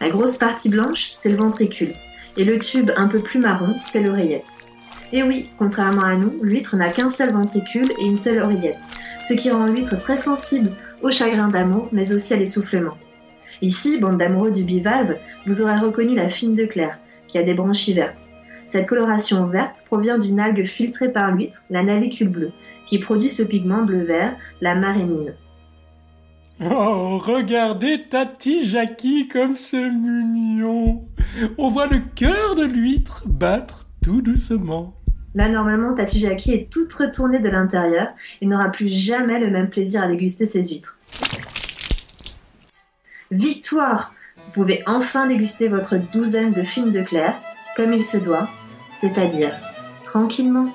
[0.00, 1.92] La grosse partie blanche, c'est le ventricule.
[2.36, 4.44] Et le tube un peu plus marron, c'est l'oreillette.
[5.12, 8.78] Et oui, contrairement à nous, l'huître n'a qu'un seul ventricule et une seule oreillette,
[9.26, 10.70] ce qui rend l'huître très sensible
[11.02, 12.96] au chagrin d'amour, mais aussi à l'essoufflement.
[13.62, 15.16] Ici, bande d'amoureux du bivalve,
[15.46, 18.22] vous aurez reconnu la fine de Claire, qui a des branchies vertes.
[18.68, 22.52] Cette coloration verte provient d'une algue filtrée par l'huître, la navicule bleue,
[22.88, 25.34] qui produit ce pigment bleu-vert, la marénine.
[26.60, 31.06] Oh, regardez Tati Jackie comme c'est mignon.
[31.58, 34.94] On voit le cœur de l'huître battre tout doucement.
[35.34, 38.08] Là, normalement, Tati Jackie est toute retournée de l'intérieur
[38.40, 40.98] et n'aura plus jamais le même plaisir à déguster ses huîtres.
[43.30, 47.38] Victoire Vous pouvez enfin déguster votre douzaine de fines de Claire,
[47.76, 48.48] comme il se doit,
[48.96, 49.54] c'est-à-dire
[50.02, 50.74] tranquillement,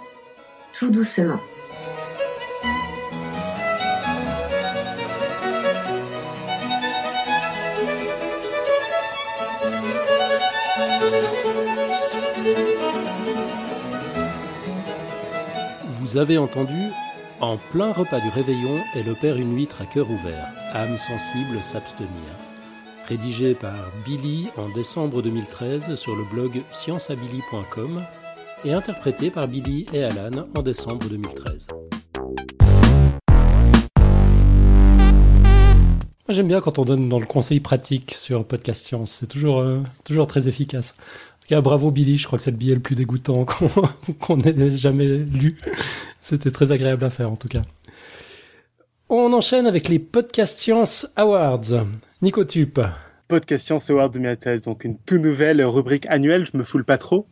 [0.77, 1.39] tout doucement.
[16.03, 16.91] Vous avez entendu
[17.39, 20.49] En plein repas du réveillon, elle opère une huître à cœur ouvert.
[20.73, 22.09] Âme sensible s'abstenir.
[23.07, 28.01] Rédigé par Billy en décembre 2013 sur le blog scienceabilly.com
[28.65, 31.67] et interprété par Billy et Alan en décembre 2013.
[36.33, 39.17] J'aime bien quand on donne dans le conseil pratique sur Podcast Science.
[39.19, 40.95] C'est toujours, euh, toujours très efficace.
[40.97, 42.17] En tout cas, bravo Billy.
[42.17, 43.45] Je crois que c'est le billet le plus dégoûtant
[44.19, 45.55] qu'on ait jamais lu.
[46.19, 47.61] C'était très agréable à faire en tout cas.
[49.09, 51.85] On enchaîne avec les Podcast Science Awards.
[52.23, 52.79] Nico Tup.
[53.27, 57.27] Podcast Science Award 2013, donc une toute nouvelle rubrique annuelle, je me foule pas trop.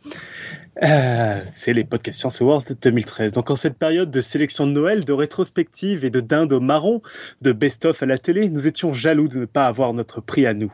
[0.80, 3.32] Euh, c'est les Podcast Science Awards 2013.
[3.32, 7.02] Donc en cette période de sélection de Noël, de rétrospective et de dinde au marron,
[7.42, 10.54] de best-of à la télé, nous étions jaloux de ne pas avoir notre prix à
[10.54, 10.72] nous.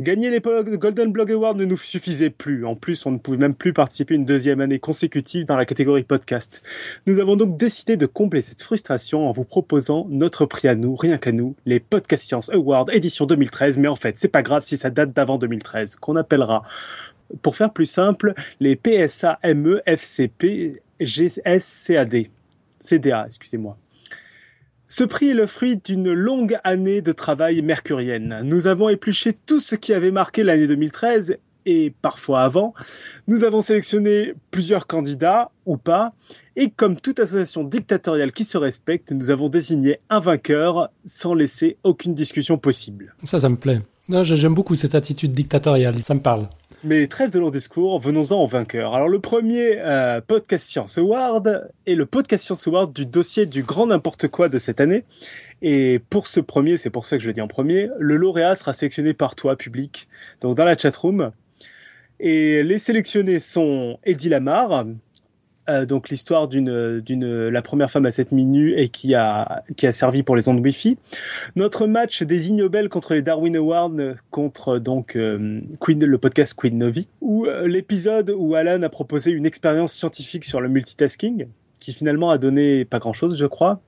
[0.00, 2.64] Gagner les Golden Blog Awards ne nous suffisait plus.
[2.64, 6.04] En plus, on ne pouvait même plus participer une deuxième année consécutive dans la catégorie
[6.04, 6.62] podcast.
[7.06, 10.94] Nous avons donc décidé de combler cette frustration en vous proposant notre prix à nous,
[10.94, 13.78] rien qu'à nous, les Podcast Science Awards édition 2013.
[13.78, 16.62] Mais en fait, c'est pas grave si ça date d'avant 2013, qu'on appellera,
[17.42, 22.26] pour faire plus simple, les PSA ME FCP GSCAD.
[22.78, 23.76] CDA, excusez-moi.
[24.88, 28.40] Ce prix est le fruit d'une longue année de travail mercurienne.
[28.42, 32.74] Nous avons épluché tout ce qui avait marqué l'année 2013 et parfois avant.
[33.28, 36.12] Nous avons sélectionné plusieurs candidats ou pas.
[36.56, 41.76] Et comme toute association dictatoriale qui se respecte, nous avons désigné un vainqueur sans laisser
[41.84, 43.14] aucune discussion possible.
[43.22, 43.80] Ça, ça me plaît.
[44.10, 46.02] Non, j'aime beaucoup cette attitude dictatoriale.
[46.02, 46.48] Ça me parle.
[46.82, 48.92] Mais trêve de long discours, venons-en au vainqueur.
[48.92, 53.62] Alors le premier euh, Podcast Science Award est le Podcast Science Award du dossier du
[53.62, 55.04] grand n'importe quoi de cette année.
[55.62, 58.56] Et pour ce premier, c'est pour ça que je le dis en premier, le lauréat
[58.56, 60.08] sera sélectionné par toi, public,
[60.40, 61.30] donc dans la chatroom.
[62.18, 64.86] Et les sélectionnés sont Eddie Lamar,
[65.70, 69.86] euh, donc l'histoire d'une d'une la première femme à 7 minutes et qui a qui
[69.86, 70.98] a servi pour les ondes Wi-Fi.
[71.56, 73.92] Notre match des Ignobel contre les Darwin Awards
[74.30, 79.30] contre donc euh, Queen le podcast Queen Novi ou euh, l'épisode où Alan a proposé
[79.30, 81.46] une expérience scientifique sur le multitasking
[81.80, 83.80] qui finalement a donné pas grand chose, je crois.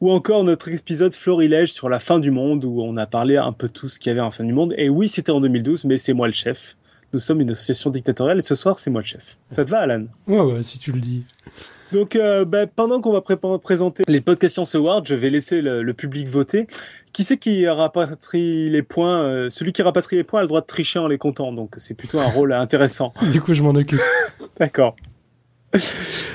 [0.00, 3.52] Ou encore notre épisode Florilège sur la fin du monde, où on a parlé un
[3.52, 4.72] peu tout ce qu'il y avait en fin du monde.
[4.78, 6.76] Et oui, c'était en 2012, mais c'est moi le chef.
[7.12, 9.36] Nous sommes une association dictatoriale et ce soir, c'est moi le chef.
[9.50, 10.04] Ça te va, Alan?
[10.28, 11.24] Ouais, ouais, si tu le dis.
[11.92, 15.60] Donc, euh, bah, pendant qu'on va pré présenter les Podcast Science Awards, je vais laisser
[15.60, 16.66] le, le public voter.
[17.12, 20.60] Qui c'est qui rapatrie les points euh, Celui qui rapatrie les points a le droit
[20.60, 23.12] de tricher en les comptant, donc c'est plutôt un rôle intéressant.
[23.32, 24.00] Du coup, je m'en occupe.
[24.58, 24.94] D'accord.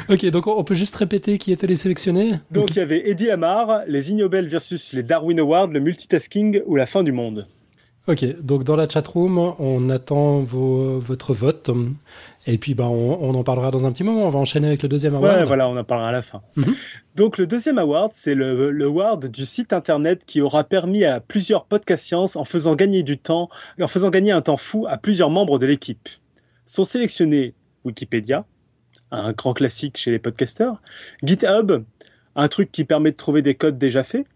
[0.10, 2.34] ok, donc on peut juste répéter qui étaient les sélectionnés?
[2.52, 6.76] Donc il y avait Eddie Lamar, les Ignobel versus les Darwin Awards, le multitasking ou
[6.76, 7.48] la fin du monde?
[8.08, 11.72] Ok, donc dans la chatroom, on attend vos, votre vote.
[12.46, 14.28] Et puis, bah, on, on en parlera dans un petit moment.
[14.28, 15.40] On va enchaîner avec le deuxième award.
[15.40, 16.44] Ouais, voilà, on en parlera à la fin.
[16.56, 16.76] Mhm.
[17.16, 21.20] Donc, le deuxième award, c'est le, le award du site internet qui aura permis à
[21.20, 23.50] plusieurs podcasts science en faisant gagner du temps,
[23.82, 26.08] en faisant gagner un temps fou à plusieurs membres de l'équipe.
[26.68, 28.46] Sont sélectionnés Wikipédia,
[29.10, 30.80] un grand classique chez les podcasters,
[31.24, 31.84] GitHub,
[32.36, 34.28] un truc qui permet de trouver des codes déjà faits,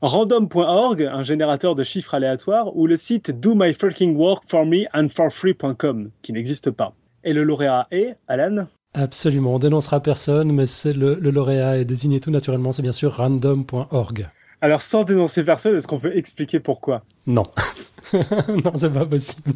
[0.00, 4.84] random.org, un générateur de chiffres aléatoires, ou le site do my fucking work for me
[4.94, 6.94] and for free.com, qui n'existe pas.
[7.24, 8.66] Et le lauréat est, Alan?
[8.94, 12.92] Absolument, on dénoncera personne, mais c'est le, le lauréat est désigné tout naturellement, c'est bien
[12.92, 14.30] sûr random.org.
[14.60, 17.02] Alors, sans dénoncer personne, est-ce qu'on peut expliquer pourquoi?
[17.26, 17.44] Non.
[18.12, 19.52] non, c'est pas possible.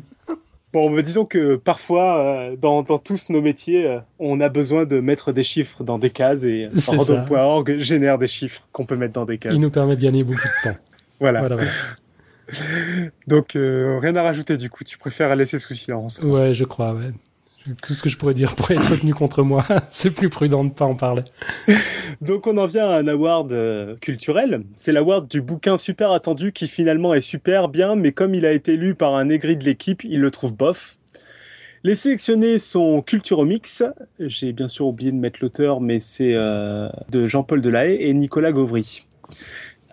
[0.72, 5.00] Bon, disons que parfois, euh, dans, dans tous nos métiers, euh, on a besoin de
[5.00, 9.24] mettre des chiffres dans des cases et random.org génère des chiffres qu'on peut mettre dans
[9.24, 9.54] des cases.
[9.54, 10.76] Il nous permet de gagner beaucoup de temps.
[11.20, 11.40] Voilà.
[11.40, 11.70] Voilà, voilà.
[13.26, 14.84] Donc, euh, rien à rajouter du coup.
[14.84, 16.18] Tu préfères laisser sous silence.
[16.22, 17.10] Ouais, je crois, ouais.
[17.82, 19.64] Tout ce que je pourrais dire pourrait être retenu contre moi.
[19.90, 21.22] c'est plus prudent de pas en parler.
[22.20, 24.62] Donc, on en vient à un award euh, culturel.
[24.74, 28.52] C'est l'award du bouquin super attendu qui finalement est super bien, mais comme il a
[28.52, 30.98] été lu par un aigri de l'équipe, il le trouve bof.
[31.82, 33.82] Les sélectionnés sont Culturomix,
[34.18, 38.52] j'ai bien sûr oublié de mettre l'auteur, mais c'est euh, de Jean-Paul Delahaye et Nicolas
[38.52, 39.06] Gauvry.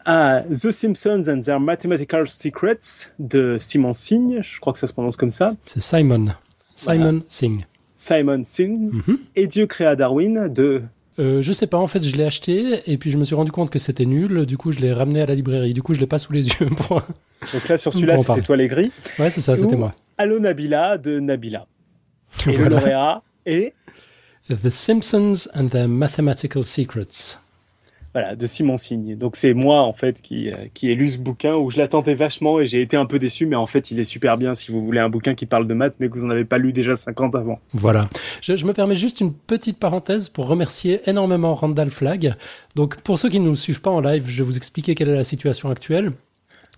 [0.04, 4.94] Ah, The Simpsons and Their Mathematical Secrets de Simon Signe, je crois que ça se
[4.94, 5.54] prononce comme ça.
[5.66, 6.28] C'est Simon.
[6.78, 7.66] Simon Singh.
[7.98, 8.90] Simon Signe.
[8.92, 9.18] Mhm.
[9.36, 10.84] Et Dieu créa Darwin de...
[11.20, 13.52] Euh, je sais pas, en fait, je l'ai acheté et puis je me suis rendu
[13.52, 14.46] compte que c'était nul.
[14.46, 15.74] Du coup, je l'ai ramené à la librairie.
[15.74, 16.68] Du coup, je l'ai pas sous les yeux.
[16.78, 17.02] Pour...
[17.54, 18.42] Donc là, sur celui-là, c'était.
[18.42, 18.92] Toi les gris.
[19.18, 19.96] Ouais, c'est ça, c'était moi.
[20.20, 21.66] Allo Nabila de Nabila.
[22.48, 23.74] Et le lauréat est...
[24.50, 27.40] The Simpsons and Their Mathematical Secrets.
[28.18, 29.16] Voilà, de Simon Signe.
[29.16, 32.16] Donc c'est moi en fait qui, euh, qui ai lu ce bouquin où je l'attendais
[32.16, 34.72] vachement et j'ai été un peu déçu, mais en fait il est super bien si
[34.72, 36.74] vous voulez un bouquin qui parle de maths mais que vous en avez pas lu
[36.74, 37.60] déjà 50 avant.
[37.74, 38.10] Voilà.
[38.42, 42.34] Je, je me permets juste une petite parenthèse pour remercier énormément Randall Flag.
[42.74, 45.10] Donc, pour ceux qui ne nous suivent pas en live, je vais vous expliquer quelle
[45.10, 46.12] est la situation actuelle.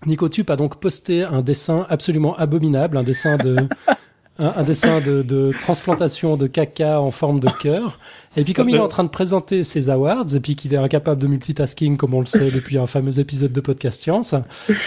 [0.04, 3.56] Nico Tup a donc posté un dessin absolument abominable, un dessin de,
[4.40, 7.98] un, un dessin de, de transplantation de caca en forme de cœur.
[8.36, 10.76] Et puis, comme il est en train de présenter ses awards, et puis qu'il est
[10.76, 14.34] incapable de multitasking, comme on le sait depuis un fameux épisode de Podcast Science,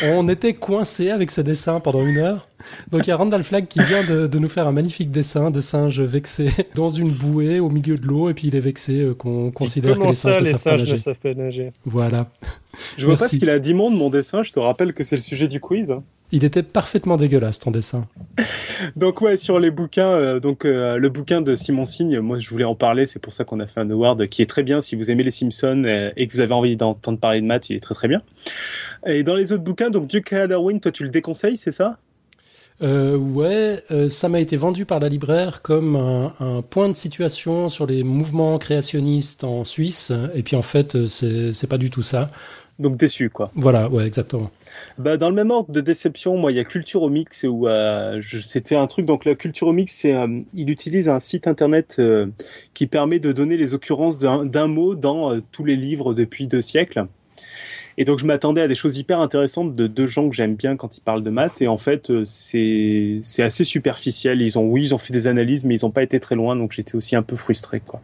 [0.03, 2.47] on était coincé avec ce dessin pendant une heure.
[2.91, 5.51] Donc il y a Randall Flagg qui vient de, de nous faire un magnifique dessin
[5.51, 9.01] de singe vexé dans une bouée au milieu de l'eau et puis il est vexé
[9.01, 10.97] euh, qu'on considère que Comment les singes ça, ne les savent singes ne nager.
[10.97, 11.73] savent pas nager?
[11.85, 12.29] Voilà.
[12.97, 15.21] Je vois pas ce qu'il a d'immonde mon dessin, je te rappelle que c'est le
[15.21, 15.91] sujet du quiz.
[15.91, 16.01] hein.
[16.35, 18.07] Il était parfaitement dégueulasse ton dessin.
[18.95, 22.49] Donc ouais, sur les bouquins, euh, donc euh, le bouquin de Simon Signe, moi je
[22.49, 24.81] voulais en parler, c'est pour ça qu'on a fait un award qui est très bien
[24.81, 27.69] si vous aimez les Simpsons euh, et que vous avez envie d'entendre parler de maths,
[27.69, 28.19] il est très très bien.
[29.05, 31.99] Et dans les autres bouquins, donc Duke Darwin, toi tu le déconseilles, c'est ça?
[32.81, 36.97] Euh, ouais, euh, ça m'a été vendu par la libraire comme un, un point de
[36.97, 40.11] situation sur les mouvements créationnistes en Suisse.
[40.33, 42.31] Et puis en fait, c'est pas du tout ça.
[42.79, 43.51] Donc déçu quoi.
[43.55, 44.49] Voilà, ouais, exactement.
[44.97, 48.75] Bah, dans le même ordre de déception, moi, il y a Culturomix où euh, c'était
[48.75, 49.05] un truc.
[49.05, 52.27] Donc, la Culturomix, c'est, euh, il utilise un site internet euh,
[52.73, 57.07] qui permet de donner les occurrences d'un mot dans tous les livres depuis deux siècles.
[57.97, 60.75] Et donc, je m'attendais à des choses hyper intéressantes de deux gens que j'aime bien
[60.75, 61.61] quand ils parlent de maths.
[61.61, 64.41] Et en fait, euh, c'est c'est assez superficiel.
[64.41, 66.55] Ils ont, oui, ils ont fait des analyses, mais ils n'ont pas été très loin.
[66.55, 68.01] Donc, j'étais aussi un peu frustré, quoi.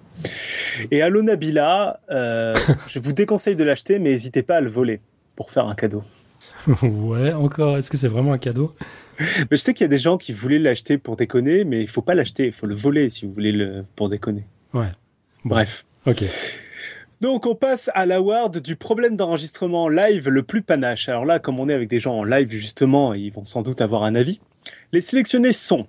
[0.92, 2.56] Et Allo Nabila, euh,
[2.88, 5.02] je vous déconseille de l'acheter, mais n'hésitez pas à le voler
[5.36, 6.04] pour faire un cadeau.
[6.82, 8.74] ouais, encore, est-ce que c'est vraiment un cadeau?
[9.20, 11.88] Mais je sais qu'il y a des gens qui voulaient l'acheter pour déconner, mais il
[11.90, 14.46] faut pas l'acheter, il faut le voler si vous voulez le pour déconner.
[14.74, 14.92] Ouais.
[15.44, 15.86] Bref.
[16.06, 16.24] Ok.
[17.22, 21.10] Donc on passe à l'award du problème d'enregistrement live le plus panache.
[21.10, 23.82] Alors là, comme on est avec des gens en live justement, ils vont sans doute
[23.82, 24.40] avoir un avis.
[24.94, 25.88] Les sélectionnés sont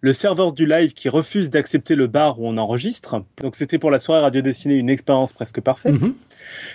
[0.00, 3.22] le serveur du live qui refuse d'accepter le bar où on enregistre.
[3.42, 6.00] Donc c'était pour la soirée radio dessinée une expérience presque parfaite.
[6.00, 6.14] Mhm.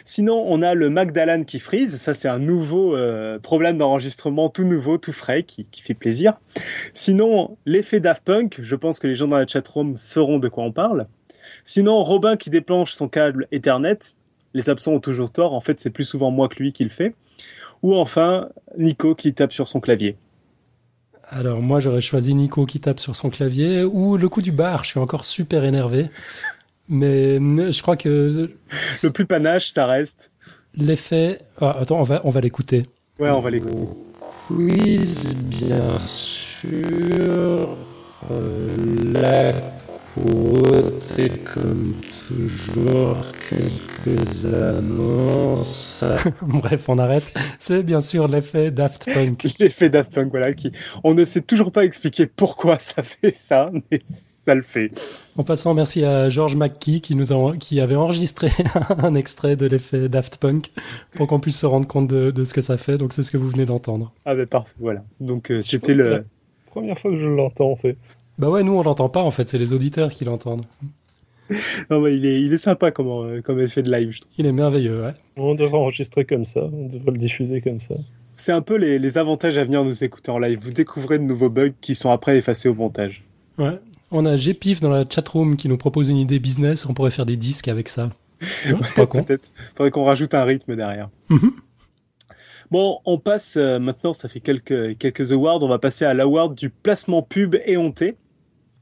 [0.03, 1.95] Sinon, on a le Magdalene qui freeze.
[1.95, 6.33] Ça, c'est un nouveau euh, problème d'enregistrement, tout nouveau, tout frais, qui, qui fait plaisir.
[6.93, 8.59] Sinon, l'effet Daft Punk.
[8.61, 11.07] Je pense que les gens dans la chatroom sauront de quoi on parle.
[11.65, 13.97] Sinon, Robin qui déplanche son câble Ethernet.
[14.53, 15.53] Les absents ont toujours tort.
[15.53, 17.15] En fait, c'est plus souvent moi que lui qui le fait.
[17.81, 20.15] Ou enfin, Nico qui tape sur son clavier.
[21.29, 24.83] Alors moi j'aurais choisi Nico qui tape sur son clavier ou le coup du bar,
[24.83, 26.09] je suis encore super énervé.
[26.87, 28.51] Mais euh, je crois que
[29.03, 30.31] Le plus panache, ça reste.
[30.75, 31.39] l'effet...
[31.59, 32.85] Ah, attends, on va, on va l'écouter.
[33.19, 33.83] Ouais, on va l'écouter.
[34.47, 37.77] Quiz, bien sûr.
[38.31, 38.75] Euh,
[39.13, 39.53] la
[40.15, 41.95] côté, comme
[42.27, 43.17] toujours,
[43.49, 46.03] quelques annonces.
[46.41, 47.33] Bref, on arrête.
[47.59, 49.47] C'est bien sûr l'effet Daft Punk.
[49.59, 50.71] L'effet Daft Punk, voilà, qui,
[51.03, 54.91] on ne sait toujours pas expliquer pourquoi ça fait ça, mais ça le fait.
[55.37, 58.49] En passant, merci à George McKee qui nous a, qui avait enregistré
[58.97, 60.71] un extrait de l'effet Daft Punk
[61.13, 62.97] pour qu'on puisse se rendre compte de, de, ce que ça fait.
[62.97, 64.13] Donc c'est ce que vous venez d'entendre.
[64.25, 65.01] Ah ben parfait, voilà.
[65.19, 66.09] Donc euh, c'était le.
[66.09, 66.23] La
[66.65, 67.97] première fois que je l'entends en fait.
[68.39, 70.65] Bah ouais, nous on l'entend pas en fait, c'est les auditeurs qui l'entendent.
[71.89, 74.31] non, bah, il, est, il est sympa comme, euh, comme effet de live, je trouve.
[74.37, 75.13] Il est merveilleux, ouais.
[75.37, 77.95] On devrait enregistrer comme ça, on devrait le diffuser comme ça.
[78.35, 80.59] C'est un peu les, les avantages à venir nous écouter en live.
[80.61, 83.23] Vous découvrez de nouveaux bugs qui sont après effacés au montage.
[83.59, 83.79] Ouais.
[84.11, 87.25] On a Gpif dans la chatroom qui nous propose une idée business, on pourrait faire
[87.25, 88.09] des disques avec ça.
[88.65, 89.23] Ouais, c'est pas con.
[89.23, 89.51] Peut-être.
[89.75, 91.09] Faudrait qu'on rajoute un rythme derrière.
[91.29, 91.51] -hmm.
[92.71, 96.55] Bon, on passe euh, maintenant, ça fait quelques, quelques awards, on va passer à l'award
[96.55, 98.15] du placement pub éhonté.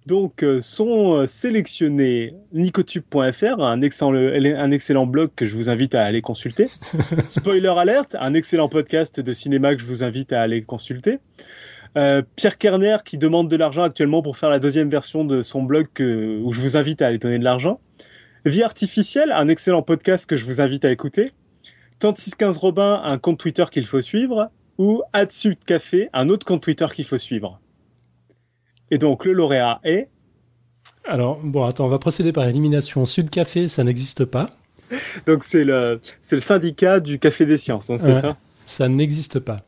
[0.07, 5.93] Donc, euh, sont euh, sélectionnés nicotube.fr, un excellent, un excellent blog que je vous invite
[5.93, 6.69] à aller consulter.
[7.27, 11.19] Spoiler alert, un excellent podcast de cinéma que je vous invite à aller consulter.
[11.97, 15.63] Euh, Pierre Kerner qui demande de l'argent actuellement pour faire la deuxième version de son
[15.63, 17.79] blog que, où je vous invite à aller donner de l'argent.
[18.45, 21.31] Vie artificielle, un excellent podcast que je vous invite à écouter.
[21.99, 24.49] 3615 Robin, un compte Twitter qu'il faut suivre.
[24.79, 27.59] Ou Adsud Café, un autre compte Twitter qu'il faut suivre.
[28.91, 30.09] Et donc, le lauréat est
[31.05, 33.05] Alors, bon, attends, on va procéder par élimination.
[33.05, 34.49] Sud Café, ça n'existe pas.
[35.25, 38.21] Donc, c'est le, c'est le syndicat du Café des Sciences, hein, c'est Ouais.
[38.21, 38.37] ça?
[38.65, 39.61] Ça n'existe pas.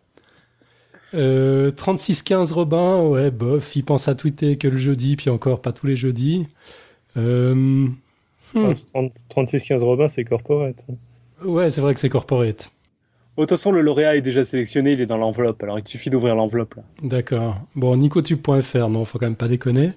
[1.13, 5.71] Euh, 3615 Robin, ouais, bof, il pense à tweeter que le jeudi, puis encore pas
[5.71, 6.47] tous les jeudis.
[7.17, 7.95] Euh, hmm,
[9.29, 10.85] 3615 Robin, c'est corporate.
[11.45, 12.71] Ouais, c'est vrai que c'est corporate.
[13.37, 15.63] De toute façon, le lauréat est déjà sélectionné, il est dans l'enveloppe.
[15.63, 16.75] Alors, il te suffit d'ouvrir l'enveloppe.
[17.01, 17.57] D'accord.
[17.75, 19.91] Bon, nicotube.fr, non, faut quand même pas déconner.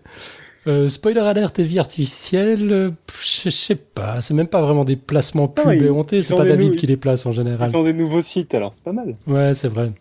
[0.66, 4.96] Euh, spoiler alert et vie artificielle, euh, je sais pas, c'est même pas vraiment des
[4.96, 7.68] placements pub et hontés, c'est pas David qui les place en Ce général.
[7.68, 9.14] sont des nouveaux sites, alors c'est pas mal.
[9.28, 9.92] Ouais, c'est vrai.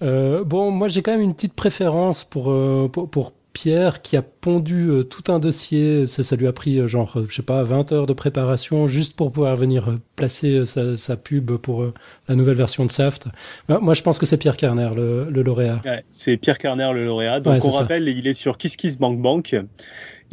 [0.00, 4.16] Euh, bon, moi j'ai quand même une petite préférence pour, euh, pour, pour Pierre qui
[4.16, 6.06] a pondu euh, tout un dossier.
[6.06, 8.86] Ça, ça lui a pris euh, genre, euh, je sais pas, 20 heures de préparation
[8.86, 11.84] juste pour pouvoir venir euh, placer sa, sa pub pour
[12.28, 13.26] la nouvelle version de Saft.
[13.68, 15.76] Bah, moi je pense que c'est Pierre Kerner, le, le lauréat.
[15.84, 17.40] Ouais, c'est Pierre Kerner, le lauréat.
[17.40, 17.78] Donc, Ouais, on ça.
[17.80, 19.56] rappelle, il est sur KissKissBankBank.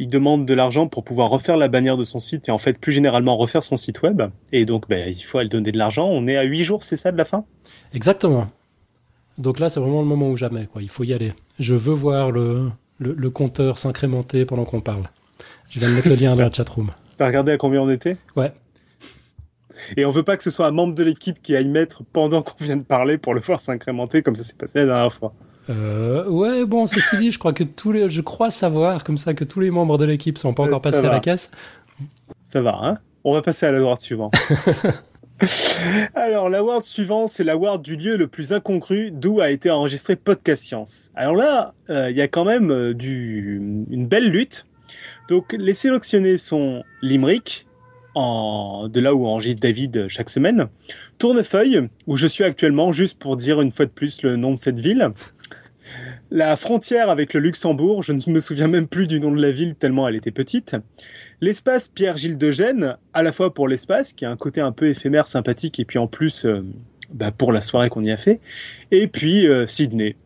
[0.00, 2.74] Il demande de l'argent pour pouvoir refaire la bannière de son site et en fait,
[2.78, 4.22] plus généralement, refaire son site web.
[4.52, 6.06] Et donc, ben, il faut aller donner de l'argent.
[6.08, 7.44] On est à 8 jours, c'est ça, de la fin?
[7.92, 8.48] Exactement.
[9.38, 10.82] Donc là c'est vraiment le moment ou jamais, quoi.
[10.82, 11.32] Il faut y aller.
[11.60, 15.04] Je veux voir le, le, le compteur s'incrémenter pendant qu'on parle.
[15.70, 16.36] Je viens de mettre le lien ça.
[16.36, 16.90] dans la chatroom.
[17.16, 18.16] T'as regardé à combien on était?
[18.36, 18.52] Ouais.
[19.96, 22.42] Et on veut pas que ce soit un membre de l'équipe qui aille mettre pendant
[22.42, 25.32] qu'on vient de parler pour le voir s'incrémenter comme ça s'est passé la dernière fois.
[25.70, 29.34] Euh, ouais, bon, ceci dit, je crois que tous les, je crois savoir comme ça
[29.34, 31.50] que tous les membres de l'équipe sont pas Euh, encore ça passés à la caisse.
[32.44, 32.98] Ça va, hein?
[33.24, 34.30] On va passer à l'award suivant.
[36.14, 40.64] Alors, l'award suivant, c'est l'award du lieu le plus incongru d'où a été enregistré Podcast
[40.64, 41.10] Science.
[41.14, 43.60] Alors là, euh, il y a quand même euh, du,
[43.90, 44.66] une belle lutte.
[45.28, 47.66] Donc, les sélectionnés sont Limerick,
[48.14, 50.66] en, de là où enregistre David chaque semaine,
[51.18, 54.56] Tournefeuille, où je suis actuellement, juste pour dire une fois de plus le nom de
[54.56, 55.12] cette ville.
[56.30, 59.50] La frontière avec le Luxembourg, je ne me souviens même plus du nom de la
[59.50, 60.76] ville tellement elle était petite.
[61.40, 64.88] L'espace Pierre-Gilles de Gênes, à la fois pour l'espace, qui a un côté un peu
[64.88, 66.62] éphémère, sympathique, et puis en plus euh,
[67.12, 68.40] bah, pour la soirée qu'on y a fait.
[68.90, 70.16] Et puis euh, Sydney,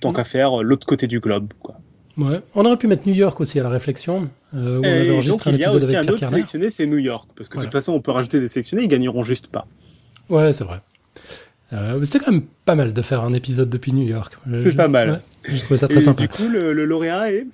[0.00, 0.14] tant Mm.
[0.14, 1.52] qu'à faire, euh, l'autre côté du globe.
[1.60, 1.76] Quoi.
[2.16, 2.40] Ouais.
[2.54, 5.08] On aurait pu mettre New York aussi à la réflexion, euh, où on avait Et
[5.08, 7.28] donc enregistré un il y a aussi un autre sélectionné, c'est New York.
[7.36, 9.66] Parce que de toute façon, on peut rajouter des sélectionnés, ils gagneront juste pas.
[10.28, 10.80] Ouais, c'est vrai.
[11.72, 14.34] Euh, C'était quand même pas mal de faire un épisode depuis New York.
[14.48, 15.10] Euh, C'est pas mal.
[15.10, 16.22] ouais, J'ai trouvé ça Et très sympa.
[16.22, 17.46] du coup, le, le lauréat est...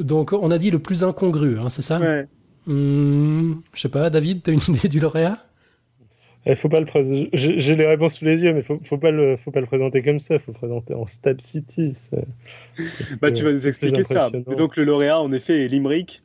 [0.00, 2.26] Donc, on a dit le plus incongru, hein, c'est ça Ouais.
[2.66, 5.38] Hum, Je sais pas, David, t'as une idée du lauréat?
[6.46, 7.30] Il faut pas le présenter.
[7.32, 10.02] J'ai les réponses sous les yeux, mais faut, faut pas le, faut pas le présenter
[10.02, 10.38] comme ça.
[10.38, 11.94] Faut le présenter en Stab City.
[12.12, 12.18] Bah,
[13.22, 14.30] plus- tu vas nous expliquer ça.
[14.34, 16.22] Et donc, le lauréat, en effet, est Limerick.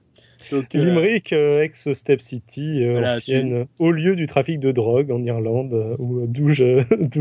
[0.51, 5.11] Donc, euh, Limerick, euh, ex-Step City, euh, Voilà, ancienne, au lieu du trafic de drogue
[5.11, 6.81] en Irlande, où- d'où je-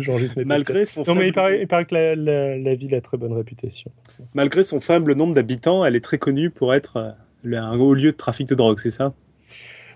[0.00, 1.08] j'enregistre mes malgré son, podcasts.
[1.08, 3.32] Non, mais il faible, paraît, il paraît que la, la, la ville a très bonne
[3.32, 3.90] réputation.
[4.34, 7.14] malgré son faible nombre d'habitants, elle est très connue pour être
[7.44, 9.14] un haut lieu de trafic de drogue, c'est ça?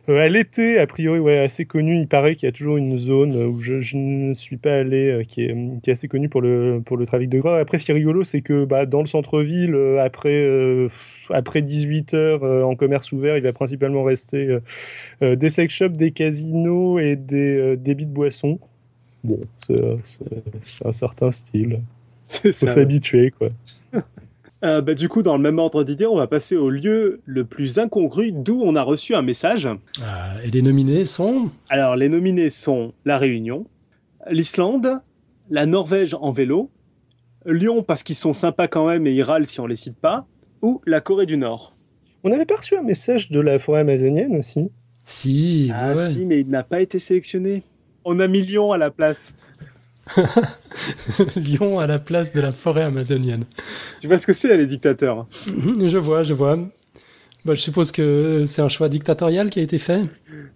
[0.08, 1.96] Euh, elle était, a priori, ouais, assez connue.
[1.96, 5.10] Il paraît qu'il y a toujours une zone où je, je ne suis pas allé,
[5.10, 7.60] euh, qui, est, qui est assez connue pour le, pour le trafic de drogue.
[7.60, 10.88] Après, ce qui est rigolo, c'est que bah, dans le centre-ville, euh, après, euh,
[11.30, 14.60] après 18 heures euh, en commerce ouvert, il va principalement rester euh,
[15.22, 18.58] euh, des sex shops, des casinos et des euh, débits de boissons.
[19.22, 21.80] Bon, c'est un certain style.
[22.26, 23.50] C'est Faut s'habituer, quoi.
[24.64, 27.44] Euh, bah, du coup, dans le même ordre d'idée, on va passer au lieu le
[27.44, 29.68] plus incongru d'où on a reçu un message.
[30.00, 33.66] Ah, et les nominés sont Alors, les nominés sont La Réunion,
[34.30, 35.00] l'Islande,
[35.50, 36.70] la Norvège en vélo,
[37.44, 40.26] Lyon parce qu'ils sont sympas quand même et ils râlent si on les cite pas,
[40.62, 41.74] ou la Corée du Nord.
[42.22, 44.70] On avait pas reçu un message de la forêt amazonienne aussi.
[45.04, 46.08] Si, Ah ouais.
[46.08, 47.64] si, mais il n'a pas été sélectionné.
[48.04, 49.34] On a mis Lyon à la place.
[51.36, 53.44] Lyon à la place de la forêt amazonienne.
[54.00, 56.58] Tu vois ce que c'est, les dictateurs je vois, je vois.
[57.44, 60.02] Bah, je suppose que c'est un choix dictatorial qui a été fait.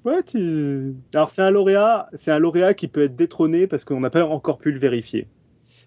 [0.04, 0.94] Ouais, tu...
[1.14, 4.24] Alors, c'est un lauréat, c'est un lauréat qui peut être détrôné parce qu'on n'a pas
[4.24, 5.26] encore pu le vérifier.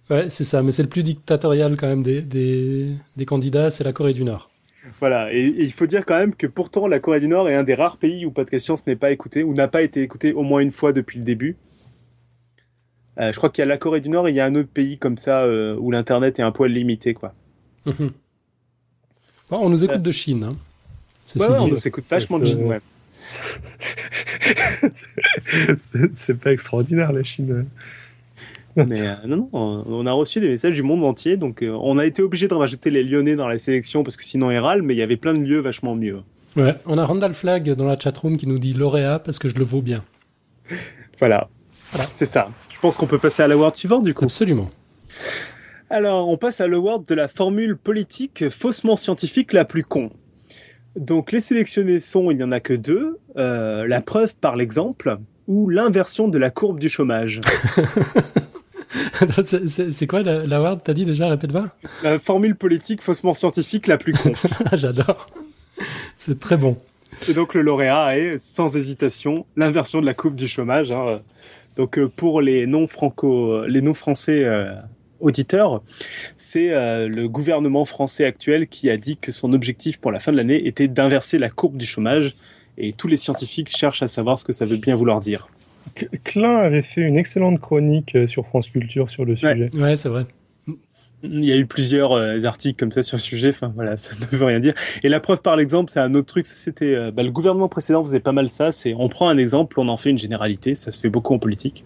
[0.09, 3.83] Ouais, c'est ça, mais c'est le plus dictatorial quand même des, des, des candidats, c'est
[3.83, 4.49] la Corée du Nord.
[4.99, 7.55] Voilà, et, et il faut dire quand même que pourtant la Corée du Nord est
[7.55, 10.33] un des rares pays où Podcast Science n'est pas écouté, ou n'a pas été écouté
[10.33, 11.57] au moins une fois depuis le début.
[13.19, 14.55] Euh, je crois qu'il y a la Corée du Nord et il y a un
[14.55, 17.33] autre pays comme ça euh, où l'internet est un poil limité, quoi.
[19.49, 20.01] Bon, on nous écoute Euh.
[20.01, 20.43] de Chine.
[20.43, 20.51] Hein.
[21.35, 22.79] Ouais, ouais, on nous écoute vachement de c'est- Chine, ouais.
[26.11, 27.65] c'est pas extraordinaire la Chine.
[28.75, 31.75] Mais euh, non, non, on- on a reçu des messages du monde entier, donc euh,
[31.81, 34.59] on a été obligé de rajouter les Lyonnais dans la sélection parce que sinon ils
[34.59, 36.19] râlent, mais il y avait plein de lieux vachement mieux.
[36.55, 39.55] Ouais, on a Randall Flag dans la chatroom qui nous dit lauréat parce que je
[39.55, 40.03] le vaux bien.
[41.19, 41.49] Voilà,
[41.91, 42.09] Voilà.
[42.15, 42.49] c'est ça.
[42.79, 44.23] Je pense qu'on peut passer à l'award suivant du coup.
[44.23, 44.69] Absolument.
[45.89, 50.11] Alors, on passe à l'award de la formule politique faussement scientifique la plus con.
[50.95, 55.17] Donc, les sélectionnés sont, il n'y en a que deux, euh, la preuve par l'exemple
[55.47, 57.41] ou l'inversion de la courbe du chômage.
[59.43, 60.79] C'est- quoi la- l'award?
[60.83, 61.67] T'as dit déjà, répète pas
[62.03, 64.31] La formule politique faussement scientifique la plus con.
[64.71, 65.29] Ah, J'adore.
[66.17, 66.77] C'est très bon.
[67.27, 70.91] Et donc, le lauréat est, sans hésitation, l'inversion de la courbe du chômage.
[70.91, 71.19] hein.
[71.79, 74.73] Donc, euh, pour les non-franco, les non-français euh,
[75.21, 75.81] auditeurs,
[76.35, 80.33] c'est euh, le gouvernement français actuel qui a dit que son objectif pour la fin
[80.33, 82.35] de l'année était d'inverser la courbe du chômage.
[82.77, 85.47] Et tous les scientifiques cherchent à savoir ce que ça veut bien vouloir dire.
[86.25, 89.69] Klein avait fait une excellente chronique sur France Culture sur le sujet.
[89.73, 90.25] Ouais, c'est vrai.
[91.21, 93.49] Il y a eu plusieurs euh, articles comme ça sur le sujet.
[93.49, 94.73] Enfin voilà, ça ne veut rien dire.
[95.03, 96.45] Et la preuve par l'exemple, c'est un autre truc.
[96.45, 98.71] C'était euh, bah, le gouvernement précédent faisait pas mal ça.
[98.71, 100.75] C'est on prend un exemple, on en fait une généralité.
[100.75, 101.83] Ça se fait beaucoup en politique.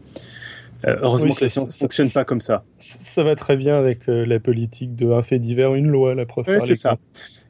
[0.86, 2.64] Euh, heureusement Oui, que la science ça- fonctionne pas comme ça.
[2.80, 6.26] Ça va très bien avec euh, la politique de un fait divers, une loi, la
[6.26, 6.98] preuve Ouais, par c'est ça.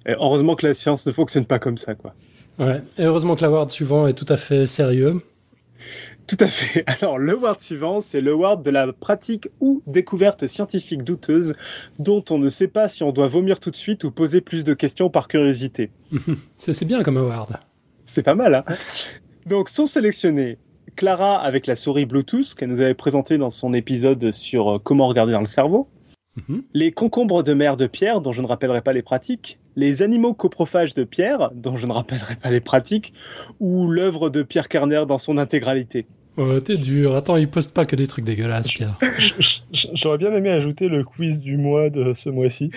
[0.06, 2.14] Et heureusement que la science ne fonctionne pas comme ça, quoi.
[2.60, 2.82] Ouais.
[3.00, 5.20] Et heureusement que l'award suivant est tout à fait sérieux.
[6.28, 6.84] Tout à fait.
[7.02, 11.54] Alors, le word suivant, c'est le word de la pratique ou découverte scientifique douteuse
[12.00, 14.64] dont on ne sait pas si on doit vomir tout de suite ou poser plus
[14.64, 15.92] de questions par curiosité.
[16.58, 17.58] C'est c'est bien comme award.
[18.06, 18.64] C'est pas mal, hein
[19.46, 20.58] Donc, sont sélectionnés
[20.96, 25.08] Clara avec la souris Bluetooth qu'elle nous avait présentée dans son épisode sur euh, comment
[25.08, 25.88] regarder dans le cerveau,
[26.50, 26.64] Mhm.
[26.74, 30.34] les concombres de mer de Pierre, dont je ne rappellerai pas les pratiques, les animaux
[30.34, 33.14] coprophages de Pierre, dont je ne rappellerai pas les pratiques,
[33.60, 36.06] ou l'œuvre de Pierre Kerner dans son intégralité.
[36.36, 37.16] Oh, t'es dur.
[37.16, 38.98] Attends, il poste pas que des trucs dégueulasses, Pierre.
[39.94, 42.72] J'aurais bien aimé ajouter le quiz du mois de ce mois-ci.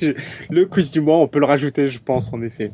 [0.50, 2.72] Le quiz du mois, on peut le rajouter, je pense, en effet.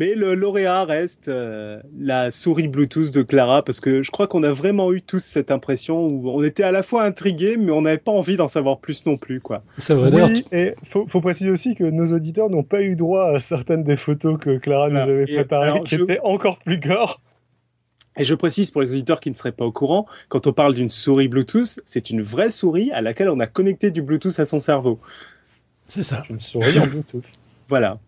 [0.00, 4.44] Mais le lauréat reste euh, la souris Bluetooth de Clara, parce que je crois qu'on
[4.44, 7.82] a vraiment eu tous cette impression où on était à la fois intrigués, mais on
[7.82, 9.64] n'avait pas envie d'en savoir plus non plus, quoi.
[9.76, 10.12] C'est vrai.
[10.12, 13.40] D'ailleurs, Oui, et faut, faut préciser aussi que nos auditeurs n'ont pas eu droit à
[13.40, 15.04] certaines des photos que Clara Voilà.
[15.06, 17.20] nous avait préparées, alors, qui je- étaient encore plus gore.
[18.16, 20.74] Et je précise pour les auditeurs qui ne seraient pas au courant, quand on parle
[20.74, 24.46] d'une souris Bluetooth, c'est une vraie souris à laquelle on a connecté du Bluetooth à
[24.46, 25.00] son cerveau.
[25.88, 26.22] c'est ça.
[26.30, 27.24] Me souris en Bluetooth.
[27.68, 27.98] Voilà.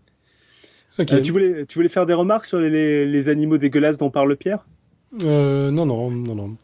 [1.01, 4.11] Euh, tu, voulais, tu voulais faire des remarques sur les, les- les animaux dégueulasses dont
[4.11, 4.67] parle Pierre?
[5.25, 6.57] Euh, non, non, non, non.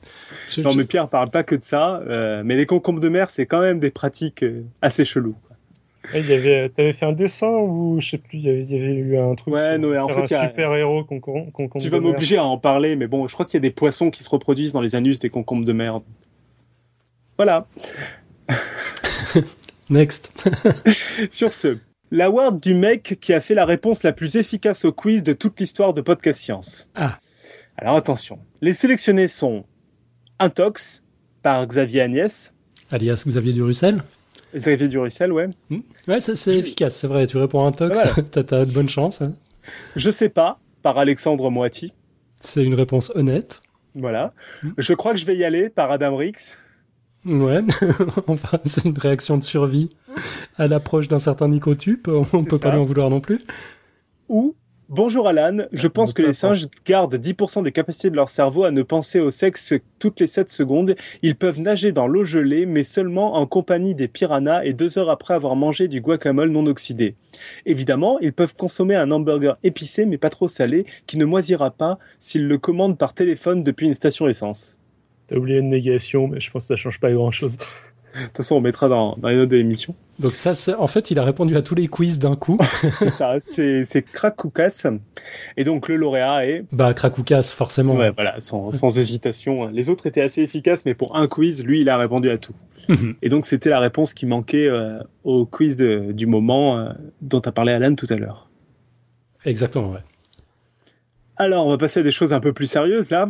[0.50, 3.08] Je- Non, je- mais Pierre parle pas que de ça, euh, mais les concombres de
[3.08, 4.44] mer, c'est quand même des pratiques
[4.82, 5.34] assez cheloues.
[6.14, 8.62] Ouais, il y avait, t'avais fait un dessin ou je sais plus, il y avait,
[8.62, 10.34] il y avait eu un truc Ouais, sur non, mais en fait, un il y
[10.34, 11.48] a- super héros qu'on compte
[11.80, 14.10] Tu vas m'obliger à en parler, mais bon, je crois qu'il y a des poissons
[14.12, 16.00] qui se reproduisent dans les anus des concombres de mer.
[17.36, 17.66] Voilà.
[19.90, 20.32] Next.
[21.30, 21.78] Sur ce,
[22.10, 25.58] l'award du mec qui a fait la réponse la plus efficace au quiz de toute
[25.60, 26.88] l'histoire de Podcast Science.
[26.94, 27.18] Ah.
[27.76, 29.64] Alors attention, les sélectionnés sont
[30.38, 31.02] Intox
[31.42, 32.54] par Xavier Agnès,
[32.90, 34.02] Alias Xavier Durussel.
[34.54, 35.48] Xavier Durussel, ouais.
[35.70, 35.80] Hmm.
[36.08, 37.26] Ouais, c'est efficace, c'est vrai.
[37.26, 38.14] Tu réponds à un tox, Voilà.
[38.30, 39.20] t'as t'as de bonnes chances.
[39.22, 39.34] hein.
[39.96, 41.92] Je sais pas par Alexandre Moiti,
[42.40, 43.60] C'est une réponse honnête.
[43.94, 44.32] voilà.
[44.62, 44.70] Hmm.
[44.78, 46.54] Je crois que je vais y aller par Adam Rix.
[47.26, 47.62] Ouais,
[48.28, 49.90] enfin, c'est une réaction de survie
[50.58, 52.06] à l'approche d'un certain nicotube.
[52.08, 53.40] On peut pas lui en vouloir non plus.
[54.28, 54.54] ou
[54.88, 58.70] Bonjour Alan, je pense que les singes gardent 10% des capacités de leur cerveau à
[58.70, 60.94] ne penser au sexe toutes les 7 secondes.
[61.22, 65.10] Ils peuvent nager dans l'eau gelée, mais seulement en compagnie des piranhas et deux heures
[65.10, 67.16] après avoir mangé du guacamole non oxydé.
[67.64, 71.98] Évidemment, ils peuvent consommer un hamburger épicé mais pas trop salé qui ne moisira pas
[72.20, 74.78] s'ils le commandent par téléphone depuis une station essence.
[75.28, 77.58] T'as oublié une négation, mais je pense que ça change pas grand chose.
[77.58, 79.94] De toute façon, on mettra dans, dans les notes de l'émission.
[80.18, 82.56] Donc ça, c'est- en fait, il a répondu à tous les quiz d'un coup.
[82.92, 84.86] c'est ça, c'est c'est Krakoukas.
[85.58, 87.94] Et donc le lauréat est bah, Krakoukas, forcément.
[87.94, 89.66] Ouais, voilà, sans, sans hésitation.
[89.66, 92.54] Les autres étaient assez efficaces, mais pour un quiz, lui, il a répondu à tout.
[92.88, 93.16] Mhm.
[93.20, 97.40] Et donc, c'était la réponse qui manquait euh, au quiz de- du moment euh, dont
[97.40, 98.48] a parlé Alan tout à l'heure.
[99.44, 100.00] Exactement, ouais.
[101.36, 103.28] Alors, on va passer à des choses un peu plus sérieuses, là.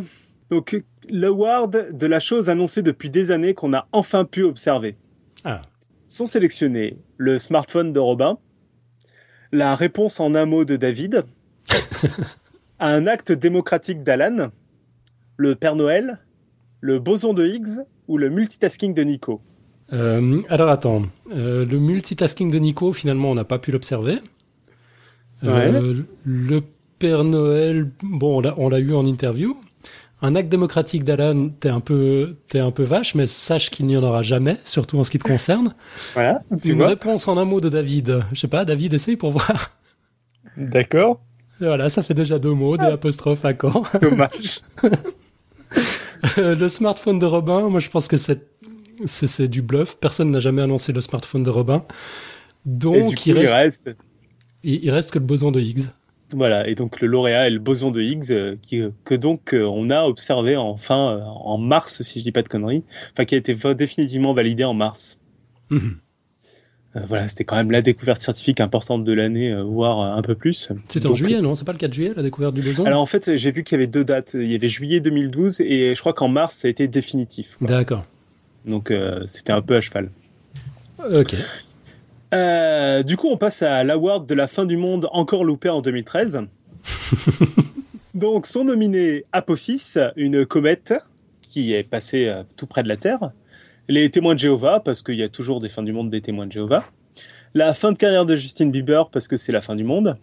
[0.49, 4.95] Donc, l'award de la chose annoncée depuis des années qu'on a enfin pu observer.
[5.43, 5.61] Ah.
[6.05, 8.37] Sont sélectionnés le smartphone de Robin,
[9.51, 11.25] la réponse en un mot de David,
[12.79, 14.49] un acte démocratique d'Alan,
[15.37, 16.19] le Père Noël,
[16.79, 19.41] le boson de Higgs ou le multitasking de Nico.
[19.93, 24.19] Euh, alors attends, Euh, le multitasking de Nico, finalement, on n'a pas pu l'observer.
[25.43, 26.61] Euh, Le
[26.99, 29.55] Père Noël, bon, on l'a- on l'a eu en interview.
[30.21, 33.95] Un acte démocratique d'Alan, t'es un peu, t'es un peu vache, mais sache qu'il n'y
[33.95, 35.75] en aura jamais, surtout en ce qui te concerne.
[36.13, 36.87] Voilà, tu Une vois.
[36.87, 38.23] réponse en un mot de David.
[38.33, 39.77] Je sais pas, David, essaye pour voir.
[40.57, 41.21] D'accord.
[41.59, 43.83] Voilà, ça fait déjà deux mots, des apostrophes à quand.
[44.01, 44.61] Dommage.
[46.37, 48.47] Le smartphone de Robin, moi je pense que c'est
[49.05, 49.97] c'est c'est du bluff.
[49.99, 51.85] Personne n'a jamais annoncé le smartphone de Robin.
[52.65, 53.89] Et Donc du coup, il, reste, il reste.
[54.63, 55.85] il, il reste que le boson de Higgs.
[56.33, 59.63] Voilà, et donc le lauréat est le boson de Higgs, euh, qui, que donc euh,
[59.63, 63.35] on a observé enfin euh, en mars, si je dis pas de conneries, enfin qui
[63.35, 65.19] a été définitivement validé en mars.
[65.69, 65.97] Mhm.
[66.97, 70.21] Euh, voilà, c'était quand même la découverte scientifique importante de l'année, euh, voire euh, un
[70.21, 70.71] peu plus.
[70.89, 71.55] C'était en juillet, non?
[71.55, 72.85] C'est pas le 4 juillet, la découverte du boson?
[72.85, 74.35] Alors en fait, j'ai vu qu'il y avait deux dates.
[74.35, 77.57] Il y avait juillet 2012 et je crois qu'en mars, ça a été définitif.
[77.61, 78.05] D'accord.
[78.65, 80.09] Donc euh, c'était un peu à cheval.
[80.99, 81.35] Ok.
[82.33, 85.81] Euh, du coup, on passe à l'award de la fin du monde encore loupé en
[85.81, 86.41] 2013.
[88.13, 90.93] Donc sont nominés Apophis, une comète
[91.41, 93.31] qui est passée euh, tout près de la Terre,
[93.87, 96.47] les témoins de Jéhovah, parce qu'il y a toujours des fins du monde des témoins
[96.47, 96.83] de Jéhovah,
[97.53, 100.17] la fin de carrière de Justin Bieber, parce que c'est la fin du monde,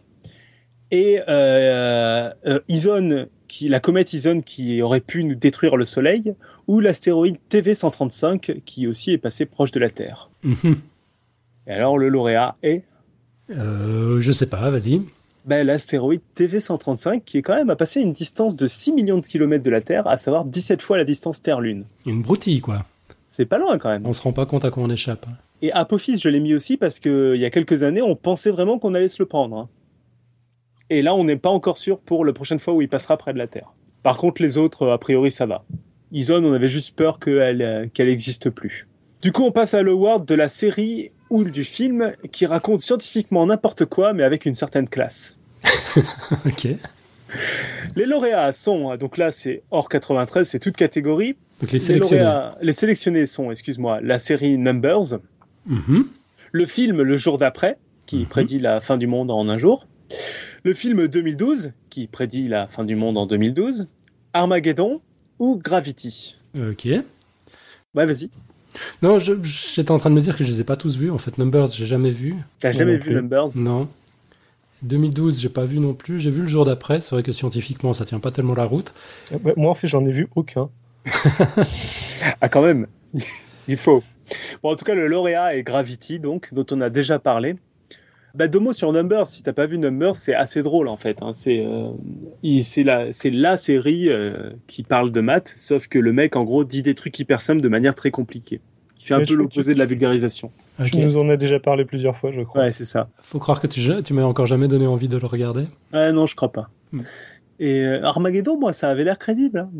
[0.91, 2.31] et euh,
[2.69, 6.35] Ison, qui, la comète Ison qui aurait pu nous détruire le Soleil,
[6.67, 10.31] ou l'astéroïde TV135 qui aussi est passé proche de la Terre.
[11.67, 12.83] Et alors le lauréat est
[13.51, 15.03] Euh, je sais pas, vas-y.
[15.45, 19.27] ben, l'astéroïde TV135 qui est quand même à passer une distance de 6 millions de
[19.27, 21.85] kilomètres de la Terre, à savoir 17 fois la distance Terre-Lune.
[22.07, 22.85] Une broutille, quoi.
[23.29, 24.07] C'est pas loin quand même.
[24.07, 25.27] On se rend pas compte à quoi on échappe.
[25.61, 28.51] Et Apophis, je l'ai mis aussi parce que il y a quelques années, on pensait
[28.51, 29.57] vraiment qu'on allait se le prendre.
[29.59, 29.69] hein.
[30.91, 33.33] Et là, on n'est pas encore sûr pour la prochaine fois où il passera près
[33.33, 33.73] de la Terre.
[34.03, 35.65] Par contre, les autres, a priori, ça va.
[36.13, 38.87] Ison, on avait juste peur qu'elle euh, qu'elle existe plus.
[39.23, 43.47] Du coup, on passe à l'award de la série ou du film qui raconte scientifiquement
[43.47, 45.39] n'importe quoi, mais avec une certaine classe.
[46.47, 46.69] ok.
[47.97, 51.37] Les lauréats sont, donc là c'est hors 93, c'est toute catégorie.
[51.61, 52.23] Donc les sélectionnés.
[52.23, 55.19] lauréats- les sélectionnés sont, excuse-moi, la série Numbers,
[55.67, 56.07] Mhm.
[56.53, 58.27] le film Le jour d'après, qui Mhm.
[58.27, 59.87] prédit la fin du monde en un jour,
[60.63, 63.89] le film 2012, qui prédit la fin du monde en 2012,
[64.33, 65.01] Armageddon
[65.39, 66.37] ou Gravity?
[66.57, 66.85] Ok.
[66.85, 68.31] Ouais, vas-y.
[69.03, 71.11] Non, j'étais en train de me dire que je les ai pas tous vus.
[71.11, 72.35] En fait, Numbers, j'ai jamais vu.
[72.59, 73.15] T'as jamais vu plus.
[73.15, 73.57] Numbers?
[73.57, 73.89] Non.
[74.83, 76.19] 2012, j'ai pas vu non plus.
[76.21, 77.01] J'ai vu le jour d'après.
[77.01, 78.93] C'est vrai que scientifiquement, ça tient pas tellement la route.
[79.33, 80.69] Ouais, Moi, en fait, j'en ai vu aucun.
[82.41, 82.87] Ah, quand même,
[83.69, 84.03] il faut.
[84.63, 87.57] Bon, en tout cas, le lauréat est Gravity, donc, dont on a déjà parlé.
[88.35, 89.29] Bah, deux mots sur Numbers.
[89.29, 91.23] Si t'as pas vu Numbers, c'est assez drôle en fait.
[91.23, 91.31] hein.
[91.35, 91.91] C'est euh,
[92.85, 96.65] la, c'est la série euh, qui parle de maths, sauf que le mec, en gros,
[96.65, 98.61] dit des trucs hyper simples de manière très compliquée.
[99.01, 100.51] Il fait un peu l'opposé de la vulgarisation.
[100.81, 100.87] Ok.
[100.87, 102.63] Tu nous en as déjà parlé plusieurs fois, je crois.
[102.63, 103.11] Ouais, c'est ça.
[103.23, 105.67] Faut croire que tu, tu m'as encore jamais donné envie de le regarder.
[105.93, 106.71] Ouais, non, je crois pas.
[106.93, 107.01] Mm.
[107.61, 109.61] Et euh, Armageddon, moi, ça avait l'air crédible.
[109.61, 109.71] hein.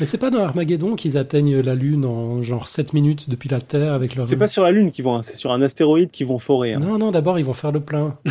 [0.00, 3.60] Mais c'est pas dans Armageddon qu'ils atteignent la Lune en genre 7 minutes depuis la
[3.60, 4.24] Terre avec leur.
[4.24, 6.74] C'est pas sur la Lune qu'ils vont, hein, c'est sur un astéroïde qu'ils vont forer.
[6.74, 6.78] hein.
[6.78, 8.16] Non, non, d'abord ils vont faire le plein.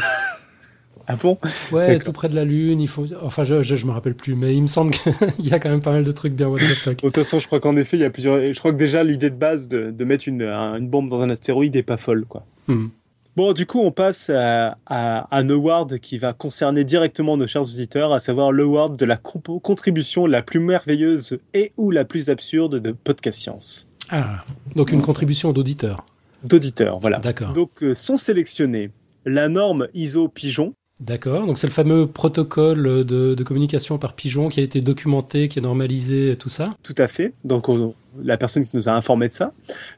[1.08, 1.38] Ah bon?
[1.72, 3.06] Ouais, tout près de la Lune, il faut.
[3.22, 5.14] Enfin, je, je, je me rappelle plus, mais il me semble qu'il
[5.46, 6.96] y a quand même pas mal de trucs bien what the fuck.
[6.96, 8.39] De toute façon, je crois qu'en effet, il y a plusieurs.
[8.52, 11.22] Je crois que déjà l'idée de base de, de mettre une, un- une bombe dans
[11.22, 12.43] un astéroïde est pas folle, quoi.
[12.68, 12.88] Hmm.
[13.36, 17.64] Bon, du coup, on passe à, à un award qui va concerner directement nos chers
[17.64, 22.80] auditeurs, à savoir l'award de la contribution la plus merveilleuse et ou la plus absurde
[22.80, 23.90] de Podcast Science.
[24.10, 26.06] Ah, donc une contribution d'auditeurs.
[26.46, 27.20] D'auditeurs, voilà.
[27.20, 27.52] D'accord.
[27.52, 28.92] Donc, euh, sont sélectionnés
[29.26, 34.48] la norme ISO Pigeon, D'accord, donc c'est le fameux protocole de, de, communication par pigeon
[34.48, 36.74] qui a été documenté, qui est normalisé, tout ça?
[36.84, 37.34] Tout à fait.
[37.43, 37.93] Donc on,
[38.24, 39.52] la personne qui nous a informé de ça.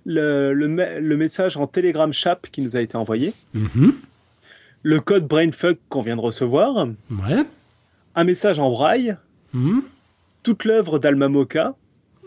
[0.06, 0.68] Le, le,
[1.00, 3.34] le message en Telegram Chap qui nous a été envoyé.
[3.54, 3.94] Mhm.
[4.82, 6.88] Le code Brainfuck qu'on vient de recevoir.
[7.12, 7.46] Ouais.
[8.16, 9.16] Un message en braille.
[9.54, 9.84] Mhm.
[10.44, 11.76] Toute l'œuvre d'Alma Moka.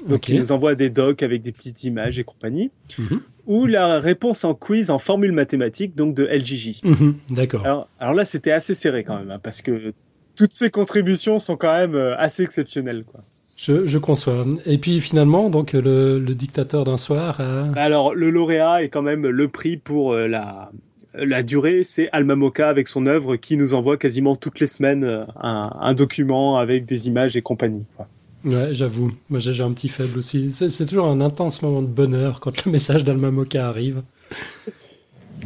[0.08, 2.70] Donc il nous envoie des docs avec des petites images et compagnie.
[2.98, 3.20] Mhm.
[3.46, 6.82] Ou la réponse en quiz en formule mathématique, donc de LGJ.
[6.84, 7.16] Mhm.
[7.30, 7.64] D'accord.
[7.64, 9.92] Alors, alors là, c'était assez serré quand même, hein, parce que
[10.36, 13.04] toutes ces contributions sont quand même euh, assez exceptionnelles.
[13.04, 13.20] Quoi.
[13.56, 14.46] Je, je conçois.
[14.66, 17.70] Et puis finalement, donc le, le dictateur d'un soir a...
[17.76, 20.70] Alors, le lauréat est quand même le prix pour euh, la,
[21.14, 25.04] la durée, c'est Alma Moka avec son œuvre qui nous envoie quasiment toutes les semaines
[25.04, 27.84] euh, un, un document avec des images et compagnie.
[27.96, 28.06] Quoi.
[28.44, 29.12] Ouais, j'avoue.
[29.28, 30.50] Moi, j'ai un petit faible aussi.
[30.50, 34.02] C'est toujours un intense moment de bonheur quand le message d'Alma Moka arrive.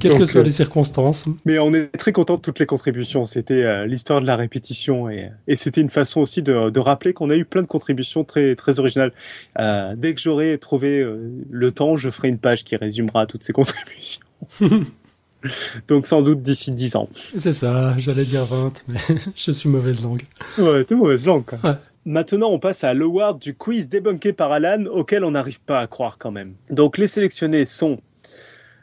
[0.01, 1.27] Quelles Donc, que soient euh, les circonstances.
[1.45, 3.25] Mais on est très content de toutes les contributions.
[3.25, 7.13] C'était euh, l'histoire de la répétition et, et c'était une façon aussi de, de rappeler
[7.13, 9.13] qu'on a eu plein de contributions très très originales.
[9.59, 13.45] Euh, dès que j'aurai trouvé euh, le temps, je ferai une page qui résumera toutes
[13.45, 14.21] ces contributions.
[15.89, 17.09] Donc sans doute d'ici 10 ans.
[17.13, 18.99] C'est ça, j'allais dire 20, mais
[19.37, 20.23] je suis mauvaise langue.
[20.59, 21.45] Ouais, t'es mauvaise langue.
[21.45, 21.59] Quoi.
[21.63, 21.77] Ouais.
[22.07, 25.87] Maintenant, on passe à l'award du quiz débunké par Alan, auquel on n'arrive pas à
[25.87, 26.55] croire quand même.
[26.71, 27.99] Donc les sélectionnés sont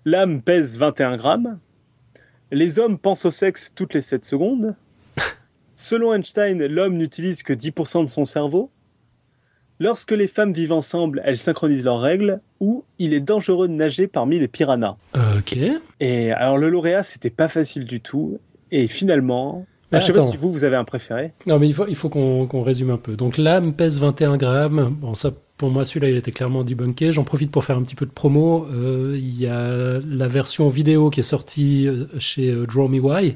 [0.06, 1.60] L'âme pèse 21 grammes.
[2.52, 4.76] Les hommes pensent au sexe toutes les 7 secondes.
[5.76, 8.72] Selon Einstein, l'homme n'utilise que 10% de son cerveau.
[9.80, 12.42] Lorsque les femmes vivent ensemble, elles synchronisent leurs règles.
[12.60, 14.98] Ou il est dangereux de nager parmi les piranhas.
[15.38, 15.56] Ok.
[16.00, 18.40] Et alors le lauréat, c'était pas facile du tout.
[18.72, 19.68] Et finalement,
[19.98, 21.34] ah, je sais pas si vous, vous avez un préféré.
[21.46, 23.16] Non, mais il faut, il faut qu'on résume un peu.
[23.16, 24.96] Donc l'âme pèse 21 grammes.
[25.02, 27.12] Bon, ça, pour moi, celui-là, il était clairement debunké.
[27.12, 28.68] J'en profite pour faire un petit peu de promo.
[28.74, 33.00] Euh, Il y a la version vidéo qui est sortie euh, chez euh, Draw Me
[33.00, 33.36] Why.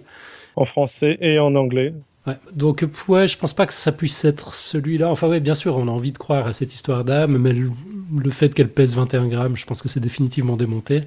[0.56, 1.94] En français et en anglais.
[2.26, 2.38] Ouais.
[2.54, 5.12] Donc, ouais, je pense pas que ça puisse être celui-là.
[5.12, 7.70] Enfin, ouais, bien sûr, on a envie de croire à cette histoire d'âme, mais le,
[8.18, 11.02] le fait qu'elle pèse 21 grammes, je pense que c'est définitivement démonté.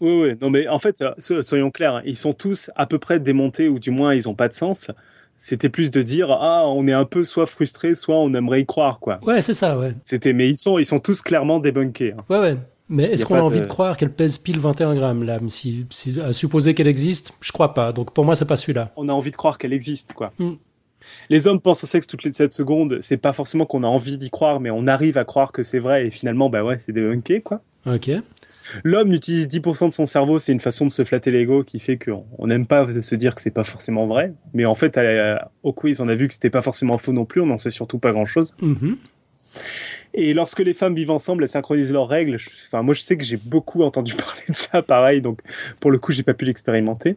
[0.00, 0.34] Oui, oui.
[0.40, 3.78] Non, mais en fait, so- soyons clairs, ils sont tous à peu près démontés, ou
[3.78, 4.90] du moins, ils n'ont pas de sens.
[5.38, 8.66] C'était plus de dire, ah, on est un peu soit frustré, soit on aimerait y
[8.66, 9.18] croire, quoi.
[9.22, 9.92] Ouais, c'est ça, ouais.
[10.02, 12.12] C'était, mais ils sont, ils sont tous clairement débunkés.
[12.16, 12.24] hein.
[12.30, 12.56] Ouais, ouais.
[12.88, 15.50] Mais est-ce a qu'on a envie de- de croire qu'elle pèse pile 21 grammes, l'âme
[15.50, 17.92] si, si, À supposer qu'elle existe, je crois pas.
[17.92, 18.90] Donc, pour moi, c'est pas celui-là.
[18.96, 20.32] On a envie de croire qu'elle existe, quoi.
[20.38, 20.52] Mm.
[21.28, 22.98] Les hommes pensent au sexe toutes les 7 secondes.
[23.00, 25.78] C'est pas forcément qu'on a envie d'y croire, mais on arrive à croire que c'est
[25.80, 27.60] vrai, et finalement, bah ouais, c'est débunké, quoi.
[27.86, 28.10] Ok.
[28.84, 31.96] L'homme utilise 10% de son cerveau, c'est une façon de se flatter l'ego qui fait
[31.98, 34.32] qu'on on n'aime pas se dire que c'est pas forcément vrai.
[34.54, 37.24] Mais en fait, la- au quiz, on a vu que c'était pas forcément faux non
[37.24, 38.54] plus, on n'en sait surtout pas grand chose.
[38.60, 38.96] Mhm.
[40.14, 42.36] Et lorsque les femmes vivent ensemble, elles synchronisent leurs règles.
[42.68, 45.40] Enfin, moi, je sais que j'ai beaucoup entendu parler de ça, pareil, donc
[45.80, 47.16] pour le coup, j'ai pas pu l'expérimenter.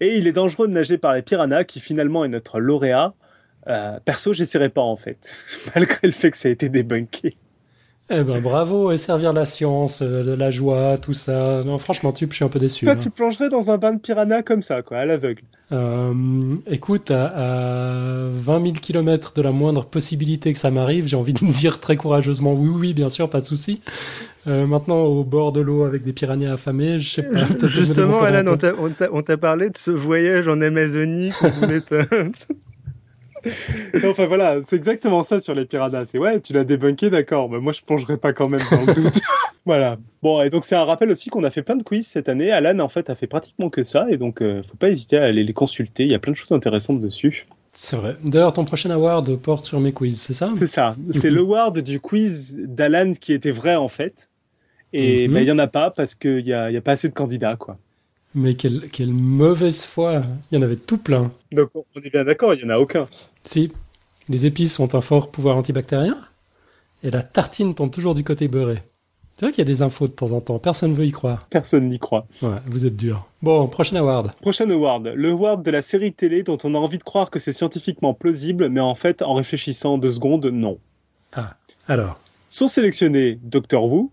[0.00, 3.14] Et il est dangereux de nager par les piranhas, qui finalement est notre lauréat.
[3.66, 5.34] Euh, perso, j'essaierai pas en fait,
[5.74, 7.36] malgré le fait que ça a été débunké.
[8.10, 11.62] Eh ben, bravo, et servir la science, euh, la joie, tout ça.
[11.64, 12.86] Non, franchement, tu, je suis un peu déçu.
[12.86, 12.96] Toi, hein.
[12.96, 15.42] tu plongerais dans un bain de piranha comme ça, quoi, à l'aveugle.
[15.72, 16.14] Euh,
[16.66, 21.34] écoute, à, à 20 000 km de la moindre possibilité que ça m'arrive, j'ai envie
[21.34, 23.82] de me dire très courageusement oui, oui, bien sûr, pas de souci.
[24.46, 27.66] Euh, maintenant, au bord de l'eau avec des piranhas affamés, je sais pas.
[27.66, 28.54] Justement, Alan,
[29.12, 31.80] on t'a- parlé de ce voyage en Amazonie qu'on voulait
[34.04, 36.04] enfin voilà, c'est exactement ça sur les piranhas.
[36.06, 38.94] C'est ouais, tu l'as débunké, d'accord, mais moi je plongerai pas quand même dans le
[38.94, 39.20] doute.
[39.66, 39.96] voilà.
[40.22, 42.50] Bon, et donc c'est un rappel aussi qu'on a fait plein de quiz cette année.
[42.50, 45.24] Alan en fait a fait pratiquement que ça, et donc euh, faut pas hésiter à
[45.24, 46.04] aller les consulter.
[46.04, 47.46] Il y a plein de choses intéressantes dessus.
[47.74, 48.16] C'est vrai.
[48.24, 50.50] D'ailleurs, ton prochain award porte sur mes quiz, c'est ça?
[50.52, 50.96] C'est ça.
[51.12, 54.28] C'est le word du quiz d'Alan qui était vrai en fait.
[54.92, 55.34] Et Mhm.
[55.34, 57.08] ben, il y en a pas parce qu'il y a, il y a pas assez
[57.08, 57.76] de candidats quoi.
[58.38, 60.22] Mais quelle, quelle mauvaise foi.
[60.50, 61.32] Il y en avait tout plein.
[61.50, 63.08] Donc on est bien d'accord, il y en a aucun.
[63.42, 63.72] Si,
[64.28, 66.16] les épices ont un fort pouvoir antibactérien,
[67.02, 68.80] et la tartine tombe toujours du côté beurré.
[69.34, 71.48] C'est vrai qu'il y a des infos de temps en temps, personne veut y croire.
[71.50, 72.28] Personne n'y croit.
[72.42, 73.26] Ouais, vous êtes dur.
[73.42, 74.32] Bon, prochain award.
[74.40, 77.40] Prochain award, le award de la série télé dont on a envie de croire que
[77.40, 80.78] c'est scientifiquement plausible, mais en fait, en réfléchissant deux secondes, non.
[81.32, 81.56] Ah,
[81.88, 82.20] alors.
[82.48, 84.12] Sont sélectionnés Doctor Who,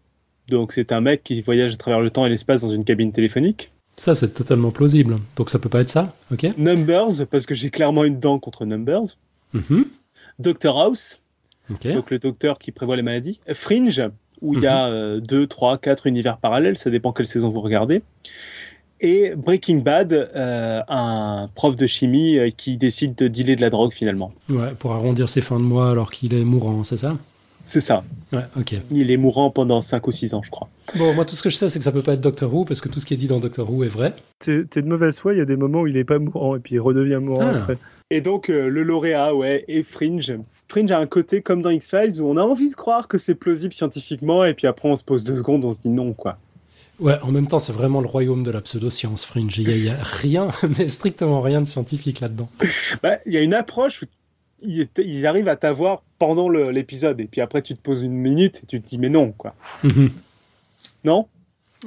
[0.49, 3.11] donc c'est un mec qui voyage à travers le temps et l'espace dans une cabine
[3.11, 3.69] téléphonique.
[3.97, 5.15] Ça, c'est totalement plausible.
[5.35, 8.65] Donc ça peut pas être ça, ok Numbers, parce que j'ai clairement une dent contre
[8.65, 9.17] Numbers.
[9.53, 9.85] Mhm,
[10.39, 11.19] Doctor House,
[11.71, 11.87] Ok.
[11.91, 13.39] donc le docteur qui prévoit les maladies.
[13.53, 14.01] Fringe,
[14.41, 17.61] où il y a euh, deux, trois, quatre univers parallèles, ça dépend quelle saison vous
[17.61, 18.01] regardez.
[19.01, 23.69] Et Breaking Bad, euh, un prof de chimie euh, qui décide de dealer de la
[23.69, 24.33] drogue finalement.
[24.49, 27.17] Ouais, pour arrondir ses fins de mois alors qu'il est mourant, c'est ça?
[27.65, 28.03] C'est ça.
[28.31, 28.75] Ouais, ok.
[28.91, 30.69] Il est mourant pendant 5 ou 6 ans, je crois.
[30.97, 32.63] Bon, moi, tout ce que je sais, c'est que ça peut pas être Doctor Who,
[32.63, 34.13] parce que tout ce qui est dit dans Doctor Who est vrai.
[34.39, 36.55] T'es t'es de mauvaise foi, il y a des moments où il est pas mourant
[36.55, 37.57] et puis il redevient mourant Ah.
[37.57, 37.77] après.
[38.11, 40.37] Et donc, euh, le lauréat, ouais, et Fringe.
[40.69, 43.35] Fringe a un côté comme dans X-Files où on a envie de croire que c'est
[43.35, 46.37] plausible scientifiquement, et puis après on se pose deux secondes, on se dit non, quoi.
[46.99, 49.57] Ouais, en même temps, c'est vraiment le royaume de la pseudo-science, Fringe.
[49.57, 50.47] Il y, a- il y a rien,
[50.77, 52.47] mais strictement rien de scientifique là-dedans.
[53.03, 54.05] Bah, Il y a une approche où
[54.61, 58.65] ils, arrivent à t'avoir pendant l'épisode, et puis après tu te poses une minute et
[58.65, 59.55] tu te dis mais non, quoi.
[61.03, 61.27] Non?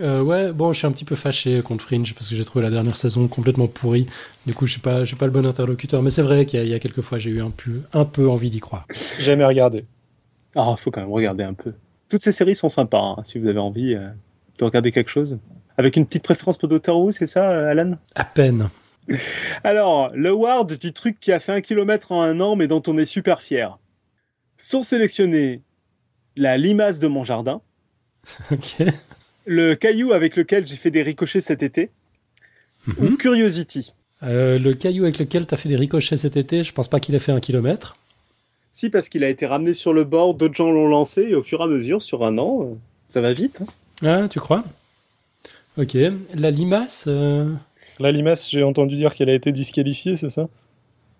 [0.00, 2.64] Euh, ouais, bon, je suis un petit peu fâché contre Fringe parce que j'ai trouvé
[2.64, 4.06] la dernière saison complètement pourrie.
[4.46, 6.02] Du coup, je suis pas, je suis pas le bon interlocuteur.
[6.02, 7.80] Mais c'est vrai qu'il y, a- il y a quelques fois, j'ai eu un peu,
[7.92, 8.86] un peu envie d'y croire.
[9.20, 9.86] Jamais regardé.
[10.54, 11.72] Ah, faut quand même regarder un peu.
[12.08, 14.08] Toutes ces séries sont sympas, hein, si vous avez envie euh,
[14.58, 15.38] de regarder quelque chose.
[15.76, 17.92] Avec une petite préférence pour Doctor Who, c'est ça, euh, Alan?
[18.14, 18.68] À peine.
[19.64, 22.82] Alors, le Ward du truc qui a fait un kilomètre en un an, mais dont
[22.86, 23.78] on est super fier.
[24.56, 25.62] Sont sélectionnés
[26.36, 27.60] la limace de mon jardin,
[28.52, 28.76] Ok.
[29.46, 31.90] le caillou avec lequel j'ai fait des ricochets cet été,
[32.98, 33.16] ou Mhm.
[33.16, 33.94] Curiosity.
[34.22, 37.14] Euh, le caillou avec lequel t'as fait des ricochets cet été, je pense pas qu'il
[37.14, 37.96] ait fait un kilomètre.
[38.70, 41.42] Si, parce qu'il a été ramené sur le bord, d'autres gens l'ont lancé, et au
[41.42, 42.74] fur et à mesure, sur un an, euh,
[43.08, 43.62] ça va vite.
[44.02, 44.24] hein.
[44.24, 44.64] Ah, tu crois?
[45.76, 45.96] Ok.
[46.34, 47.04] La limace.
[47.08, 47.46] euh,
[48.00, 50.48] La limace, j'ai entendu dire qu'elle a été disqualifiée, c'est ça?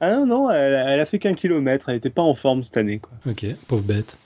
[0.00, 2.76] Ah non, non, elle, elle a fait qu'un kilomètre, elle était pas en forme cette
[2.76, 3.10] année, quoi.
[3.30, 4.16] Ok, pauvre bête.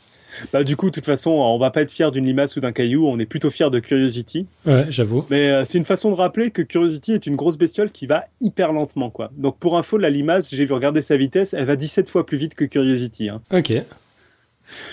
[0.52, 2.72] Bah, du coup, de toute façon, on va pas être fier d'une limace ou d'un
[2.72, 4.46] caillou, on est plutôt fier de Curiosity.
[4.66, 5.24] Ouais, j'avoue.
[5.30, 8.24] Mais euh, c'est une façon de rappeler que Curiosity est une grosse bestiole qui va
[8.40, 9.30] hyper lentement, quoi.
[9.36, 12.36] Donc pour info, la limace, j'ai vu regarder sa vitesse, elle va 17 fois plus
[12.36, 13.28] vite que Curiosity.
[13.28, 13.40] Hein.
[13.52, 13.72] Ok.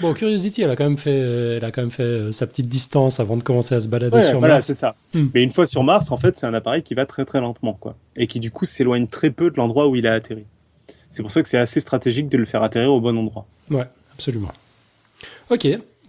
[0.02, 2.48] Bon, Curiosity, elle a quand même fait, euh, elle a quand même fait euh, sa
[2.48, 4.68] petite distance avant de commencer à se balader Ouais, sur voilà, Mars.
[4.68, 4.96] c'est ça.
[5.14, 5.28] Hmm.
[5.34, 7.74] Mais une fois sur Mars, en fait, c'est un appareil qui va très très lentement,
[7.74, 7.96] quoi.
[8.16, 10.44] Et qui du coup s'éloigne très peu de l'endroit où il a atterri.
[11.12, 13.46] C'est pour ça que c'est assez stratégique de le faire atterrir au bon endroit.
[13.72, 14.52] Ouais, absolument.
[15.50, 15.68] Ok.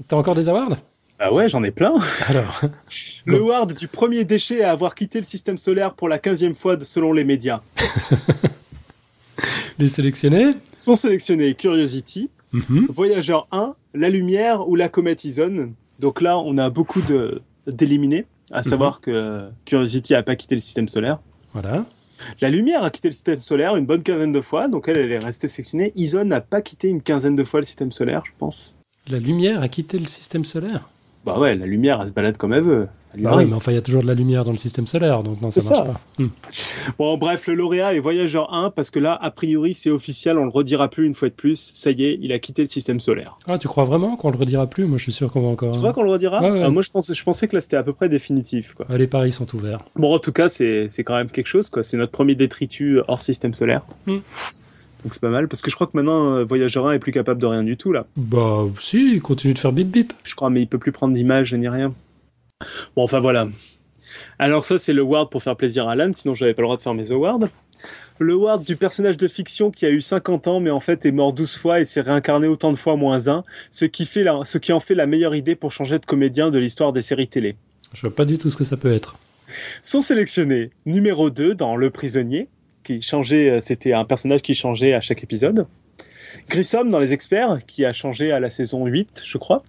[0.09, 0.77] T'as encore des awards?
[1.19, 1.95] Bah ouais, j'en ai plein.
[2.29, 2.61] Alors,
[3.27, 3.47] Le Bon.
[3.49, 6.85] Ward du premier déchet à avoir quitté le système solaire pour la 15e fois de-
[6.85, 7.61] selon les médias.
[9.79, 10.51] les sélectionnés?
[10.77, 12.87] Sont sélectionnés Curiosity, Mhm.
[12.91, 15.73] Voyageur 1, La Lumière ou la comète Ison.
[15.99, 17.03] Donc là, on a beaucoup
[17.67, 21.21] d'éliminés, à savoir que Curiosity a pas quitté le système solaire.
[21.53, 21.85] Voilà.
[22.41, 25.13] La Lumière a quitté le système solaire une bonne quinzaine de fois, donc elle, elle
[25.13, 25.93] est restée sélectionnée.
[25.97, 28.75] Ison n'a pas quitté une quinzaine de fois le système solaire, je pense.
[29.07, 30.89] La lumière a quitté le système solaire?
[31.25, 32.89] Bah ouais, la Lumière, elle se balade comme elle veut.
[33.05, 33.49] Ça lui Bah arrive.
[33.49, 35.51] mais enfin, il y a toujours de la lumière dans le système solaire, donc non,
[35.51, 35.93] ça C'est marche ça.
[35.93, 36.01] pas.
[36.23, 36.29] Hmm.
[36.99, 40.45] Bon, bref, le lauréat est Voyageur 1, parce que là, a priori, c'est officiel, on
[40.45, 41.73] le redira plus une fois de plus.
[41.75, 43.37] Ça y est, il a quitté le système solaire.
[43.47, 44.85] Ah, tu crois vraiment qu'on le redira plus?
[44.87, 45.73] Moi, je suis sûr qu'on va encore.
[45.73, 46.41] Tu crois qu'on le redira?
[46.43, 46.63] Ouais, ouais.
[46.65, 48.87] Ah, Moi, je pensais, je pensais que là, c'était à peu près définitif, quoi.
[48.89, 49.81] Ah, les paris sont ouverts.
[49.97, 51.83] Bon, en tout cas, c'est quand même quelque chose, quoi.
[51.83, 53.83] C'est notre premier détritus hors système solaire.
[54.07, 54.19] Mm.
[55.03, 57.13] Donc c'est pas mal, parce que je crois que maintenant, euh, Voyageur 1 est plus
[57.13, 58.07] capable de rien du tout, là.
[58.17, 60.13] Bah, si, il continue de faire bip bip.
[60.25, 61.95] Je crois, mais il peut plus prendre d'image ni rien.
[62.97, 63.49] Bon, enfin voilà.
[64.39, 66.77] Alors ça, c'est le ward pour faire plaisir à Alan, sinon j'avais pas le droit
[66.77, 67.41] de faire mes awards.
[68.19, 71.13] Le ward du personnage de fiction qui a eu 50 ans, mais en fait est
[71.13, 74.45] mort 12 fois et s'est réincarné autant de fois moins 1, ce qui, fait la-
[74.45, 77.29] ce qui en fait la meilleure idée pour changer de comédien de l'histoire des séries
[77.29, 77.57] télé.
[77.95, 79.17] Je vois pas du tout ce que ça peut être.
[79.83, 82.49] sont sélectionnés numéro 2 dans Le Prisonnier,
[82.99, 85.67] qui changeait, euh, c'était un personnage qui changeait à chaque épisode.
[86.49, 89.63] Grissom dans Les Experts, qui a changé à la saison 8, je crois.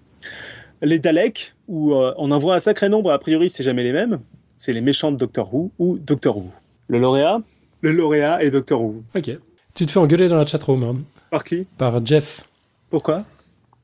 [0.82, 3.92] Les Daleks, où euh, on en voit un sacré nombre, a priori c'est jamais les
[3.92, 4.20] mêmes.
[4.58, 6.50] C'est les méchants de Doctor Who ou Doctor Who.
[6.88, 7.42] Le lauréat
[7.82, 9.04] Le lauréat est Doctor Who.
[9.16, 9.32] Ok.
[9.76, 10.96] Tu te fais engueuler dans la chatroom hein,
[11.30, 11.68] Par qui?
[11.78, 12.44] Par Jeff,
[12.90, 13.24] Pourquoi?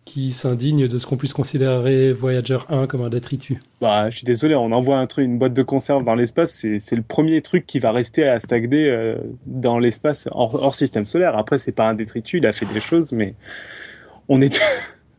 [0.08, 3.58] Qui s'indigne de ce qu'on puisse considérer Voyager 1 comme un détritus.
[3.82, 6.80] Bah, je suis désolé, on envoie un truc, une boîte de conserve dans l'espace, c'est
[6.80, 11.06] c'est le premier truc qui va rester à stagner euh, dans l'espace hors, hors système
[11.06, 11.38] solaire.
[11.38, 13.36] Après, c'est pas un détritus, il a fait des choses, mais
[14.30, 14.58] on est.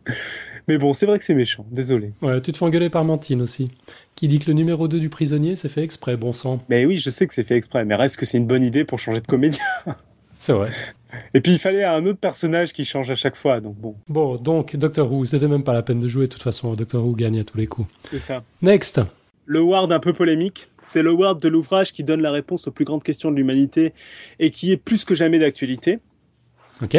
[0.69, 2.13] mais bon, c'est vrai que c'est méchant, désolé.
[2.23, 3.69] Ouais, tu te fais engueuler par Mantine aussi,
[4.17, 6.65] qui dit que le numéro 2 du prisonnier s'est fait exprès, bon sang.
[6.71, 8.85] Mais oui, je sais que c'est fait exprès, mais reste que c'est une bonne idée
[8.85, 9.61] pour changer de comédien.
[10.39, 10.71] C'est vrai.
[11.35, 14.37] Et puis il fallait un autre personnage qui change à chaque fois, donc bon, Bon,
[14.37, 17.15] donc, Doctor Who, c'était même pas la peine de jouer, de toute façon, Doctor Who
[17.15, 17.89] gagne à tous les coups.
[18.11, 18.43] c'est ça.
[18.63, 19.01] Next
[19.47, 22.71] Le ward un peu polémique, c'est le ward de l'ouvrage qui donne la réponse aux
[22.73, 23.93] plus grandes questions de l'humanité
[24.39, 25.99] et qui est plus que jamais d'actualité.
[26.83, 26.97] Ok.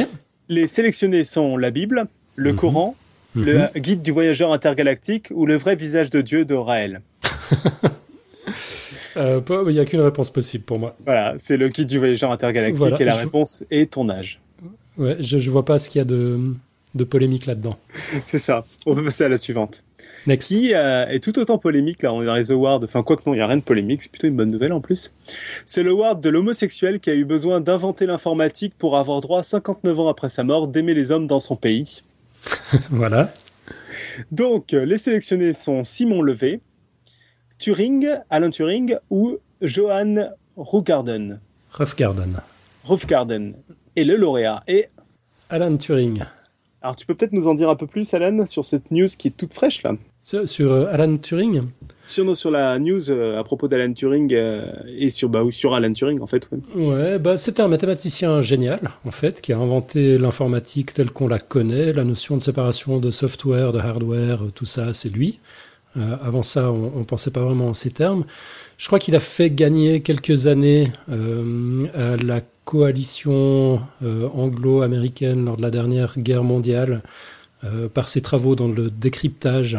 [0.48, 2.06] Les sélectionnés sont la Bible,
[2.36, 2.58] le Mhm.
[2.58, 2.96] Coran,
[3.36, 3.46] Mhm.
[3.46, 7.02] le guide du voyageur intergalactique ou le vrai visage de Dieu de Raël.
[9.20, 10.96] Euh, Il n'y a qu'une réponse possible pour moi.
[11.06, 14.40] Voilà, c'est le guide du voyageur intergalactique Voilà, et la réponse est ton âge.
[14.98, 16.40] Ouais, je, je vois pas ce qu'il y a de,
[16.96, 17.78] de polémique là-dedans.
[18.24, 18.64] C'est ça.
[18.86, 19.84] On peut passer à la suivante.
[20.28, 20.50] Next.
[20.50, 23.22] Qui euh, est tout autant polémique, là on est dans les awards, enfin quoi que
[23.26, 25.14] non, il n'y a rien de polémique, c'est plutôt une bonne nouvelle en plus.
[25.66, 30.00] C'est le award de l'homosexuel qui a eu besoin d'inventer l'informatique pour avoir droit 59
[30.00, 32.04] ans après sa mort d'aimer les hommes dans son pays.
[32.90, 33.32] voilà.
[34.32, 36.60] Donc, les sélectionnés sont Simon Levé,
[37.60, 41.42] Turing, Alan Turing ou Johan Rougarden.
[41.74, 42.38] Roughgarden.
[42.86, 43.54] Roughgarden.
[43.98, 44.90] Et le lauréat est...
[45.50, 46.24] Alan Turing.
[46.82, 49.28] Alors, tu peux peut-être nous en dire un peu plus, Alan, sur cette news qui
[49.28, 49.98] est toute fraîche, là?
[50.24, 51.64] Sur, sur, euh, Alan Turing?
[52.06, 55.52] Sur, non, sur la news euh, à propos d'Alan Turing euh, et sur, bah, ou
[55.52, 56.48] sur Alan Turing, en fait.
[56.50, 61.28] Ouais, ouais bah, c'était un mathématicien génial, en fait, qui a inventé l'informatique telle qu'on
[61.28, 65.42] la connaît, la notion de séparation de software, de hardware, tout ça, c'est lui.
[66.00, 68.26] Euh, avant ça, on ne pensait pas vraiment en ces termes.
[68.78, 75.58] Je crois qu'il a fait gagner quelques années euh, à la coalition euh, anglo-américaine lors
[75.58, 77.02] de la dernière guerre mondiale
[77.94, 79.78] par ses travaux dans le décryptage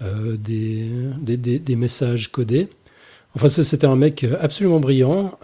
[0.00, 2.68] des, des, messages codés.
[3.34, 5.36] Enfin, c'était un mec absolument brillant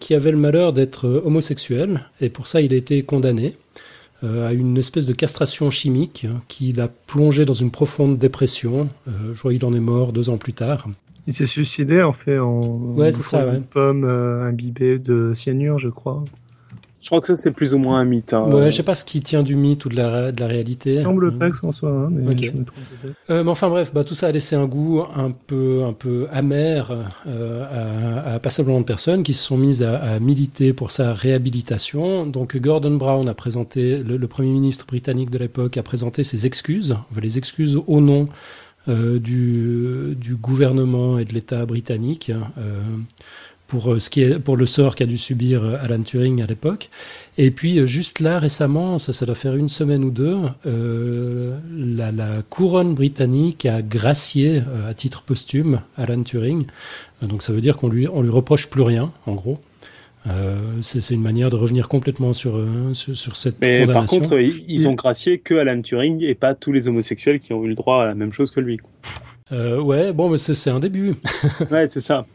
[0.00, 3.54] qui avait le malheur d'être homosexuel et pour ça il a été condamné
[4.24, 8.88] à une espèce de castration chimique qui l'a plongé dans une profonde dépression.
[9.08, 10.88] Euh, je crois qu'il en est mort deux ans plus tard.
[11.26, 13.60] Il s'est suicidé en fait en, ouais, ouais.
[13.70, 16.22] pomme euh, imbibée de cyanure, je crois.
[17.04, 18.32] Je crois que ça c'est plus ou moins un mythe.
[18.32, 18.50] Hein.
[18.50, 20.94] Ouais, je sais pas ce qui tient du mythe ou de la, de la réalité.
[20.94, 22.38] Il semble pas que ce soit un, mais Ok.
[22.44, 23.14] je me trompe peut-être.
[23.28, 26.26] Euh, mais enfin bref, bah, tout ça a laissé un goût un peu, un peu
[26.32, 30.90] amer euh, à, à passablement de personnes qui se sont mises à, à militer pour
[30.90, 32.26] sa réhabilitation.
[32.26, 36.46] Donc Gordon Brown a présenté, le, le Premier ministre britannique de l'époque a présenté ses
[36.46, 38.28] excuses, les excuses au nom
[38.88, 42.30] euh, du, du gouvernement et de l'État britannique.
[42.58, 42.80] euh,
[43.66, 46.46] pour, euh, ce qui est, pour le sort qu'a dû subir euh, Alan Turing à
[46.46, 46.90] l'époque.
[47.38, 50.36] Et puis euh, juste là, récemment, ça, ça doit faire une semaine ou deux,
[50.66, 56.66] euh, la, la couronne britannique a gracié euh, à titre posthume Alan Turing.
[57.22, 59.58] Donc ça veut dire qu'on lui, on lui reproche plus rien, en gros.
[60.26, 62.58] Euh, c'est une manière de revenir complètement sur,
[62.94, 66.54] sur, sur cette Mais par contre, ils, ils ont gracié que Alan Turing et pas
[66.54, 68.78] tous les homosexuels qui ont eu le droit à la même chose que lui.
[69.50, 71.14] ouais, bon, mais c'est un début.
[71.70, 72.26] ouais, c'est ça.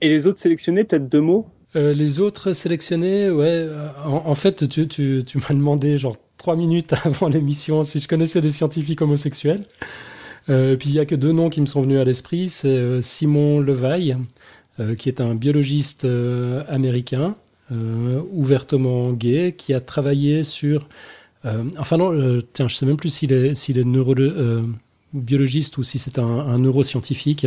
[0.00, 1.46] Et les autres sélectionnés, peut-être deux mots?
[1.76, 7.28] Euh, les autres sélectionnés, ouais, euh, en, fait, tu, m'as demandé genre trois minutes avant
[7.28, 9.64] l'émission si je connaissais des scientifiques homosexuels.
[10.48, 12.68] Euh, puis il y a que deux noms qui me sont venus à l'esprit, c'est
[12.68, 14.16] euh, Simon Levaille,
[14.96, 16.06] qui est un biologiste
[16.68, 17.34] américain,
[18.32, 20.88] ouvertement gay, qui a travaillé sur,
[21.76, 23.84] enfin non, tiens, je sais même plus s'il est,
[25.12, 27.46] biologiste ou si c'est un neuroscientifique.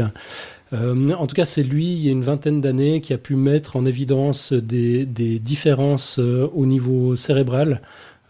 [0.74, 3.36] Euh, en tout cas, c'est lui, il y a une vingtaine d'années, qui a pu
[3.36, 7.82] mettre en évidence des, des différences euh, au niveau cérébral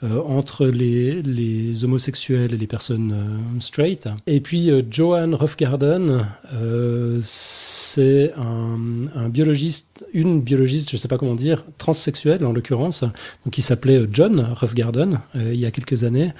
[0.03, 4.09] euh, entre les, les homosexuels et les personnes euh, straight.
[4.27, 8.77] Et puis, euh, Johan Roughgarden, euh, c'est un,
[9.15, 13.05] un biologiste, une biologiste, je ne sais pas comment dire, transsexuelle en l'occurrence,
[13.51, 16.33] qui s'appelait John Roughgarden, il y a quelques années,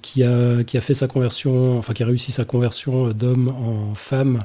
[0.00, 3.94] qui, a, qui a fait sa conversion, enfin qui a réussi sa conversion d'homme en
[3.94, 4.44] femme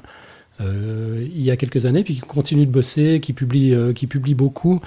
[0.59, 4.33] il y a quelques années, puis qui continue de bosser, qui publie, euh, qui publie
[4.33, 4.81] beaucoup,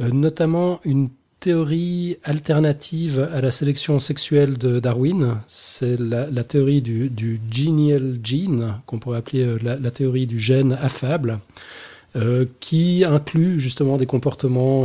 [0.00, 1.08] euh, notamment une
[1.40, 5.38] théorie alternative à la sélection sexuelle de Darwin.
[5.48, 10.26] C'est la, la théorie du, du genial gene, qu'on pourrait appeler euh, la, la théorie
[10.26, 11.40] du gène affable,
[12.60, 14.84] qui inclut justement des comportements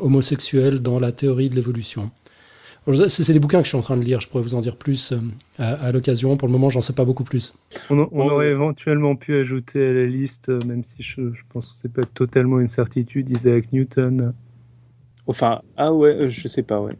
[0.00, 2.12] homosexuels dans la théorie de l'évolution.
[3.08, 4.76] C'est des bouquins que je suis en train de lire, je pourrais vous en dire
[4.76, 5.18] plus euh,
[5.58, 6.36] à, à l'occasion.
[6.36, 7.52] Pour le moment, j'en sais pas beaucoup plus.
[7.90, 8.50] On, aurait ouais.
[8.50, 12.04] éventuellement pu ajouter à la liste, euh, même si je, je pense que c'est pas
[12.04, 14.32] totalement une certitude, Isaac Newton.
[15.26, 16.92] Enfin, ah ouais, euh, je sais pas, ouais.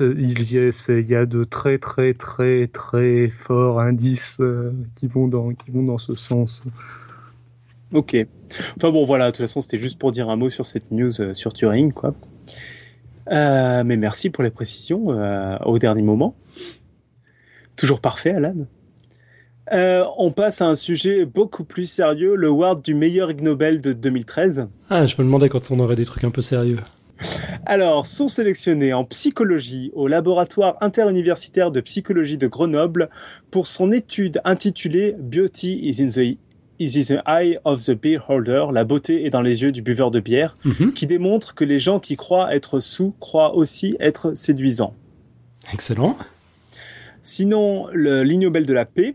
[0.00, 5.06] Euh, Il y, il y a de très très très très forts indices euh, qui
[5.06, 6.62] vont dans qui vont dans ce sens.
[7.92, 8.16] Ok.
[8.76, 11.20] Enfin bon, voilà, de toute façon, c'était juste pour dire un mot sur cette news
[11.20, 12.14] euh, sur Turing, quoi.
[13.30, 16.34] Euh, mais merci pour les précisions euh, au dernier moment.
[17.76, 18.54] Toujours parfait, Alan.
[19.72, 23.80] Euh, on passe à un sujet beaucoup plus sérieux, le award du meilleur Ig Nobel
[23.80, 24.68] de 2013.
[24.90, 26.78] Ah, je me demandais quand on aurait des trucs un peu sérieux.
[27.64, 33.08] Alors, sont sélectionnés en psychologie au laboratoire interuniversitaire de psychologie de Grenoble
[33.50, 36.38] pour son étude intitulée Beauty is in the,
[36.84, 39.82] is in the eye of the beer holder, la beauté est dans les yeux du
[39.82, 40.92] buveur de bière, Mhm.
[40.92, 44.94] qui démontre que les gens qui croient être sous croient aussi être séduisants.
[45.72, 46.16] Excellent.
[47.22, 49.14] Sinon, le l'Ig Nobel de la paix,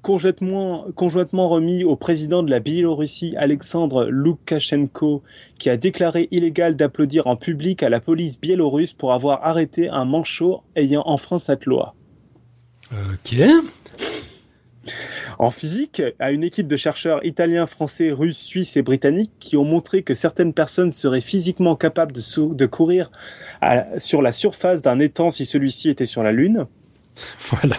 [0.00, 5.22] conjointement, conjointement remis au président de la Biélorussie, Alexandre Loukachenko,
[5.58, 10.06] qui a déclaré illégal d'applaudir en public à la police biélorusse pour avoir arrêté un
[10.06, 11.94] manchot ayant enfreint cette loi.
[12.92, 13.36] Ok.
[15.38, 19.64] En physique, à une équipe de chercheurs italiens, français, russes, suisses et britanniques qui ont
[19.64, 23.10] montré que certaines personnes seraient physiquement capables de, sou- de courir
[23.60, 26.66] à- sur la surface d'un étang si celui-ci était sur la Lune.
[27.50, 27.76] Voilà.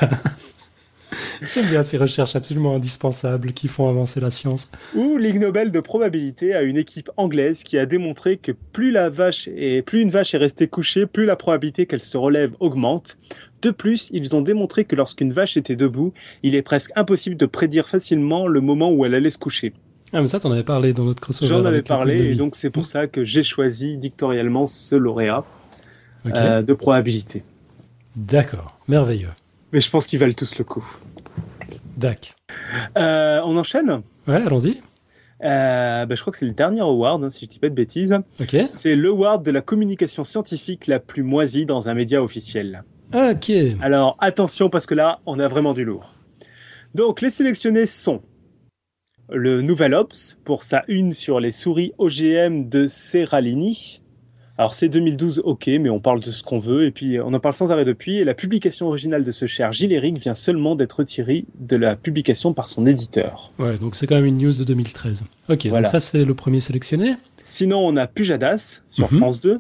[1.54, 4.70] J'aime bien ces recherches absolument indispensables qui font avancer la science.
[4.96, 9.10] Ou Ligue Nobel de probabilité à une équipe anglaise qui a démontré que plus la
[9.10, 13.18] vache est, plus une vache est restée couchée, plus la probabilité qu'elle se relève augmente.
[13.66, 16.14] De plus, ils ont démontré que lorsqu'une vache était debout,
[16.44, 19.74] il est presque impossible de prédire facilement le moment où elle allait se coucher.
[20.14, 21.50] Ah, mais ça, t'en avais parlé dans notre crossover.
[21.50, 25.46] J'en avais parlé et donc c'est pour ça que j'ai choisi dictorialement ce lauréat
[26.28, 27.42] euh, de probabilité.
[28.16, 29.32] D'accord, merveilleux.
[29.74, 30.86] Mais je pense qu'ils valent tous le coup.
[31.98, 32.36] Dac.
[33.00, 34.04] Euh, on enchaîne?
[34.28, 34.80] Ouais, allons-y.
[35.44, 37.74] Euh, bah, Je crois que c'est le dernier award, hein, si je dis pas de
[37.74, 38.16] bêtises.
[38.40, 38.56] Ok.
[38.70, 42.84] C'est l'award de la communication scientifique la plus moisie dans un média officiel.
[43.14, 43.52] Ok.
[43.82, 46.14] Alors attention parce que là, on a vraiment du lourd.
[46.94, 48.22] Donc les sélectionnés sont
[49.30, 54.02] le Nouvel Ops pour sa une sur les souris OGM de Serralini.
[54.58, 57.40] Alors c'est 2012, ok, mais on parle de ce qu'on veut et puis on en
[57.42, 58.18] parle sans arrêt depuis.
[58.20, 61.98] Et la publication originale de ce cher Gilles Eric vient seulement d'être retirée de la
[61.98, 63.52] publication par son éditeur.
[63.60, 65.26] Ouais, donc c'est quand même une news de 2013.
[65.50, 65.88] Ok, Voilà.
[65.88, 67.16] donc ça c'est le premier sélectionné.
[67.44, 69.20] Sinon, on a Pujadas sur Mhm.
[69.20, 69.60] France 2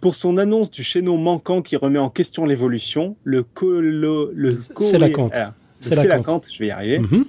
[0.00, 4.98] pour son annonce du chaînon manquant qui remet en question l'évolution, le colo, le C'est
[4.98, 5.32] la cante.
[5.34, 6.48] ah, le C'est la cante.
[6.52, 6.98] je vais y arriver.
[6.98, 7.24] Mhm.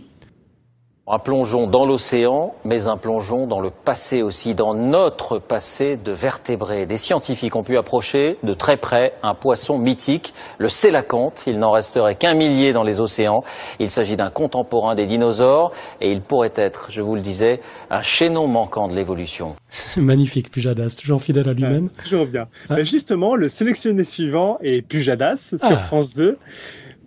[1.09, 6.11] Un plongeon dans l'océan, mais un plongeon dans le passé aussi, dans notre passé de
[6.11, 6.85] vertébrés.
[6.85, 11.45] Des scientifiques ont pu approcher de très près un poisson mythique, le sélacanthe.
[11.47, 13.41] Il n'en resterait qu'un millier dans les océans.
[13.79, 15.71] Il s'agit d'un contemporain des dinosaures
[16.01, 19.55] et il pourrait être, je vous le disais, un chaînon manquant de l'évolution.
[19.95, 21.89] Magnifique, Pujadas, toujours fidèle à lui-même.
[22.03, 22.47] Toujours bien.
[22.69, 22.83] Ah.
[22.83, 25.77] Justement, le sélectionné suivant est Pujadas sur Ah.
[25.77, 26.37] France 2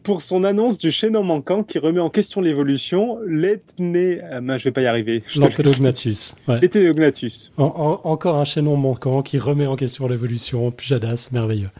[0.03, 4.21] pour son annonce du chaînon manquant qui remet en question l'évolution, l'ethné...
[4.25, 5.23] euh, ben, je vais pas y arriver.
[6.49, 6.61] Ouais.
[6.61, 7.51] L'Éthéognathus.
[7.57, 10.71] En- en- encore un chaînon manquant qui remet en question l'évolution.
[10.71, 11.71] Pujadas, merveilleux.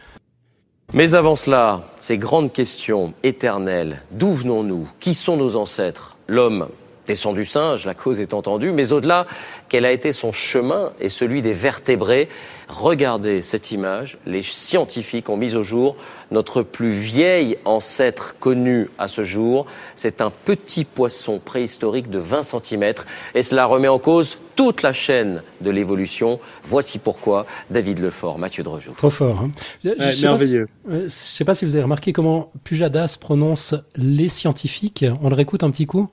[0.93, 4.87] Mais avant cela, ces grandes questions éternelles, d'où venons-nous?
[4.99, 6.17] Qui sont nos ancêtres?
[6.27, 6.67] L'homme
[7.11, 9.27] descend du singe, la cause est entendue, mais au-delà,
[9.67, 12.29] quel a été son chemin et celui des vertébrés?
[12.69, 15.97] Regardez cette image, les scientifiques ont mis au jour
[16.31, 19.65] notre plus vieil ancêtre connu à ce jour.
[19.97, 22.93] C'est un petit poisson préhistorique de 20 cm
[23.35, 26.39] et cela remet en cause toute la chaîne de l'évolution.
[26.63, 28.93] Voici pourquoi David Lefort, Mathieu Drejoux.
[28.95, 29.37] Trop fort.
[29.43, 29.51] hein.
[29.83, 30.67] Je- je Ouais, sais pas si- merveilleux.
[30.89, 35.03] Je sais pas si vous avez remarqué comment Pujadas prononce les scientifiques.
[35.21, 36.07] On le réécoute un petit coup?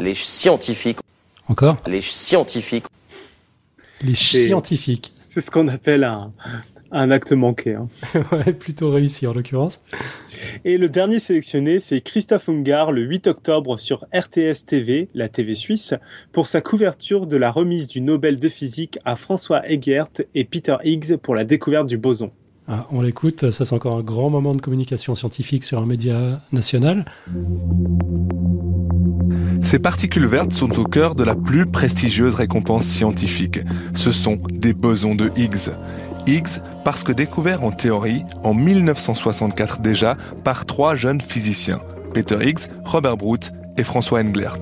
[0.00, 0.98] Les scientifiques,
[1.48, 1.76] Encore?
[1.86, 2.84] Les scientifiques
[4.02, 5.12] Les scientifiques.
[5.16, 6.32] C'est ce qu'on appelle un,
[6.90, 7.74] un acte manqué.
[7.74, 7.86] hein.
[8.32, 9.80] ouais, plutôt réussi en l'occurrence.
[10.64, 15.54] Et le dernier sélectionné, c'est Christophe Ungar le 8 octobre sur RTS TV, la TV
[15.54, 15.94] suisse,
[16.32, 20.76] pour sa couverture de la remise du Nobel de physique à François Egert et Peter
[20.84, 22.30] Higgs pour la découverte du boson.
[22.66, 26.40] Ah, on l'écoute, ça c'est encore un grand moment de communication scientifique sur un média
[26.50, 27.04] national.
[29.64, 33.60] Ces particules vertes sont au cœur de la plus prestigieuse récompense scientifique.
[33.94, 35.72] Ce sont des bosons de Higgs.
[36.26, 41.80] Higgs parce que découvert en théorie en 1964 déjà par trois jeunes physiciens,
[42.12, 44.58] Peter Higgs, Robert Brout et François Englert.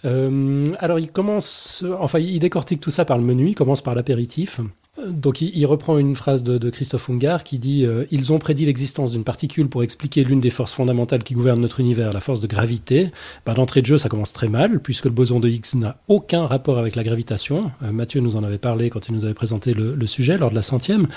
[0.03, 3.49] Euh, alors, il commence, enfin, il décortique tout ça par le menu.
[3.49, 4.59] Il commence par l'apéritif.
[5.03, 9.11] Donc il, reprend une phrase de, Christophe Ungar qui dit euh, Ils ont prédit l'existence
[9.11, 12.47] d'une particule pour expliquer l'une des forces fondamentales qui gouvernent notre univers, la force de
[12.47, 13.11] gravité.
[13.45, 16.47] Bah, D'entrée de jeu, ça commence très mal, puisque le boson de Higgs n'a aucun
[16.47, 17.71] rapport avec la gravitation.
[17.83, 20.49] Euh, Mathieu nous en avait parlé quand il nous avait présenté le, le sujet lors
[20.49, 21.07] de la centième.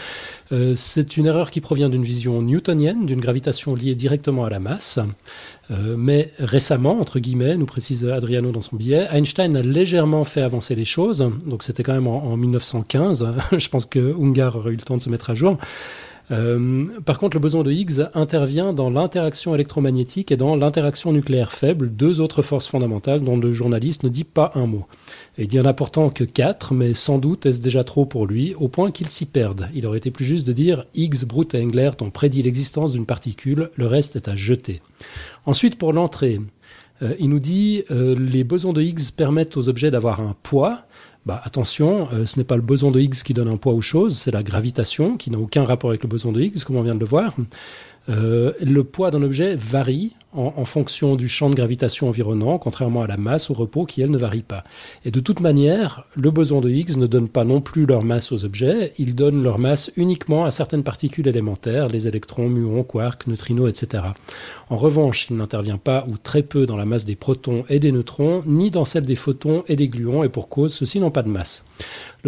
[0.50, 4.58] Euh, C'est une erreur qui provient d'une vision newtonienne, d'une gravitation liée directement à la
[4.58, 4.98] masse.
[5.70, 10.40] Euh, mais récemment, entre guillemets, nous précise Adriano dans son billet, Einstein a légèrement fait
[10.40, 11.30] avancer les choses.
[11.44, 13.26] Donc c'était quand même en, en 1915.
[13.58, 15.58] Je pense que Ungar aurait eu le temps de se mettre à jour.
[16.30, 21.52] Euh, par contre, le boson de Higgs intervient dans l'interaction électromagnétique et dans l'interaction nucléaire
[21.52, 24.86] faible, deux autres forces fondamentales dont le journaliste ne dit pas un mot.
[25.38, 28.54] Il y en a pourtant que quatre, mais sans doute est-ce déjà trop pour lui,
[28.56, 29.68] au point qu'il s'y perde.
[29.74, 33.06] Il aurait été plus juste de dire Higgs, Brute et Englert ont prédit l'existence d'une
[33.06, 34.82] particule, le reste est à jeter.
[35.46, 36.40] Ensuite, pour l'entrée,
[37.02, 40.84] euh, il nous dit euh, les bosons de Higgs permettent aux objets d'avoir un poids.
[41.26, 43.80] Bah, attention, euh, ce n'est pas le boson de Higgs qui donne un poids aux
[43.80, 46.82] choses, c'est la gravitation qui n'a aucun rapport avec le boson de Higgs, comme on
[46.82, 47.34] vient de le voir.
[48.08, 53.06] Euh, le poids d'un objet varie en, fonction du champ de gravitation environnant, contrairement à
[53.06, 54.62] la masse au repos qui, elle, ne varie pas.
[55.04, 58.30] Et de toute manière, le boson de Higgs ne donne pas non plus leur masse
[58.30, 63.26] aux objets, il donne leur masse uniquement à certaines particules élémentaires, les électrons, muons, quarks,
[63.26, 64.04] neutrinos, etc.
[64.68, 67.92] En revanche, il n'intervient pas ou très peu dans la masse des protons et des
[67.92, 71.22] neutrons, ni dans celle des photons et des gluons, et pour cause, ceux-ci n'ont pas
[71.22, 71.64] de masse.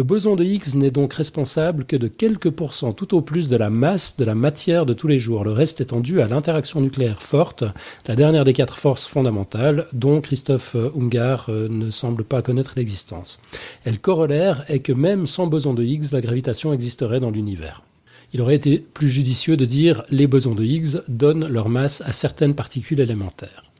[0.01, 3.55] Le boson de Higgs n'est donc responsable que de quelques pourcents tout au plus de
[3.55, 5.43] la masse de la matière de tous les jours.
[5.43, 7.63] Le reste étant dû à l'interaction nucléaire forte,
[8.07, 13.39] la dernière des quatre forces fondamentales, dont Christophe Ungar ne semble pas connaître l'existence.
[13.85, 17.83] Et le corollaire est que même sans boson de Higgs, la gravitation existerait dans l'univers.
[18.33, 22.11] Il aurait été plus judicieux de dire les bosons de Higgs donnent leur masse à
[22.11, 23.70] certaines particules élémentaires.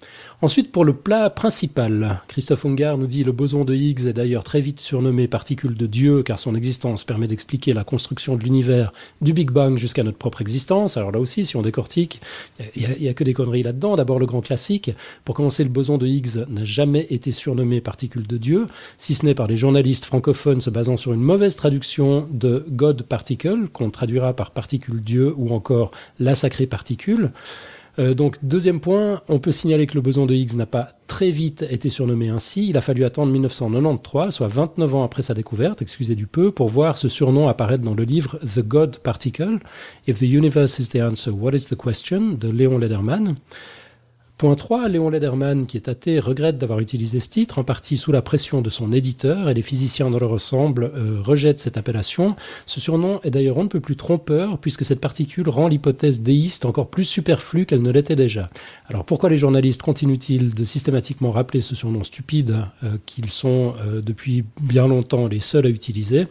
[0.43, 4.43] Ensuite, pour le plat principal, Christophe Ungar nous dit le boson de Higgs est d'ailleurs
[4.43, 8.91] très vite surnommé particule de Dieu car son existence permet d'expliquer la construction de l'univers
[9.21, 10.97] du Big Bang jusqu'à notre propre existence.
[10.97, 12.21] Alors là aussi, si on décortique,
[12.75, 13.95] il n'y a, a, que des conneries là-dedans.
[13.95, 14.89] D'abord, le grand classique.
[15.25, 19.27] Pour commencer, le boson de Higgs n'a jamais été surnommé particule de Dieu, si ce
[19.27, 23.91] n'est par les journalistes francophones se basant sur une mauvaise traduction de God Particle, qu'on
[23.91, 27.31] traduira par particule Dieu ou encore la sacrée particule.
[27.99, 31.29] Euh, donc, deuxième point, on peut signaler que le boson de Higgs n'a pas très
[31.29, 32.69] vite été surnommé ainsi.
[32.69, 36.69] Il a fallu attendre 1993, soit 29 ans après sa découverte, excusez du peu, pour
[36.69, 39.59] voir ce surnom apparaître dans le livre The God Particle,
[40.07, 43.35] If the Universe is the Answer, What is the Question, de Léon Lederman.
[44.41, 48.11] Point 3, Léon Lederman, qui est athée, regrette d'avoir utilisé ce titre, en partie sous
[48.11, 52.35] la pression de son éditeur, et les physiciens dans leur ensemble euh, rejettent cette appellation.
[52.65, 56.65] Ce surnom est d'ailleurs on ne peut plus trompeur, puisque cette particule rend l'hypothèse déiste
[56.65, 58.49] encore plus superflue qu'elle ne l'était déjà.
[58.87, 64.01] Alors pourquoi les journalistes continuent-ils de systématiquement rappeler ce surnom stupide euh, qu'ils sont euh,
[64.01, 66.25] depuis bien longtemps les seuls à utiliser?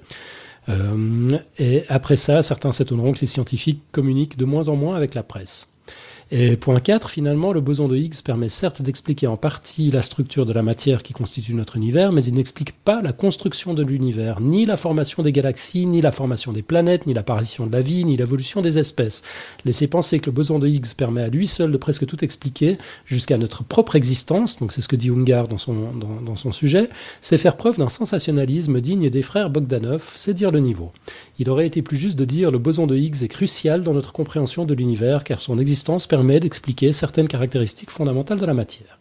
[0.69, 5.15] Euh, Et après ça, certains s'étonneront que les scientifiques communiquent de moins en moins avec
[5.15, 5.69] la presse.
[6.33, 10.47] Et point 4, finalement, le boson de Higgs permet certes d'expliquer en partie la structure
[10.47, 14.41] de la matière qui constitue notre univers, mais il n'explique pas la construction de l'univers,
[14.41, 18.05] ni la formation des galaxies, ni la formation des planètes, ni l'apparition de la vie,
[18.05, 19.25] ni l'évolution des espèces.
[19.65, 22.79] Laissez penser que le boson de Higgs permet à lui seul de presque tout expliquer,
[23.07, 26.53] jusqu'à notre propre existence, donc c'est ce que dit Ungar dans son, dans, dans son
[26.53, 26.91] sujet,
[27.21, 30.93] c'est faire preuve d'un sensationnalisme digne des frères Bogdanov, c'est dire le niveau.
[31.41, 34.13] Il aurait été plus juste de dire le boson de Higgs est crucial dans notre
[34.13, 38.99] compréhension de l'univers, car son existence permet permet d'expliquer certaines caractéristiques fondamentales de la matière.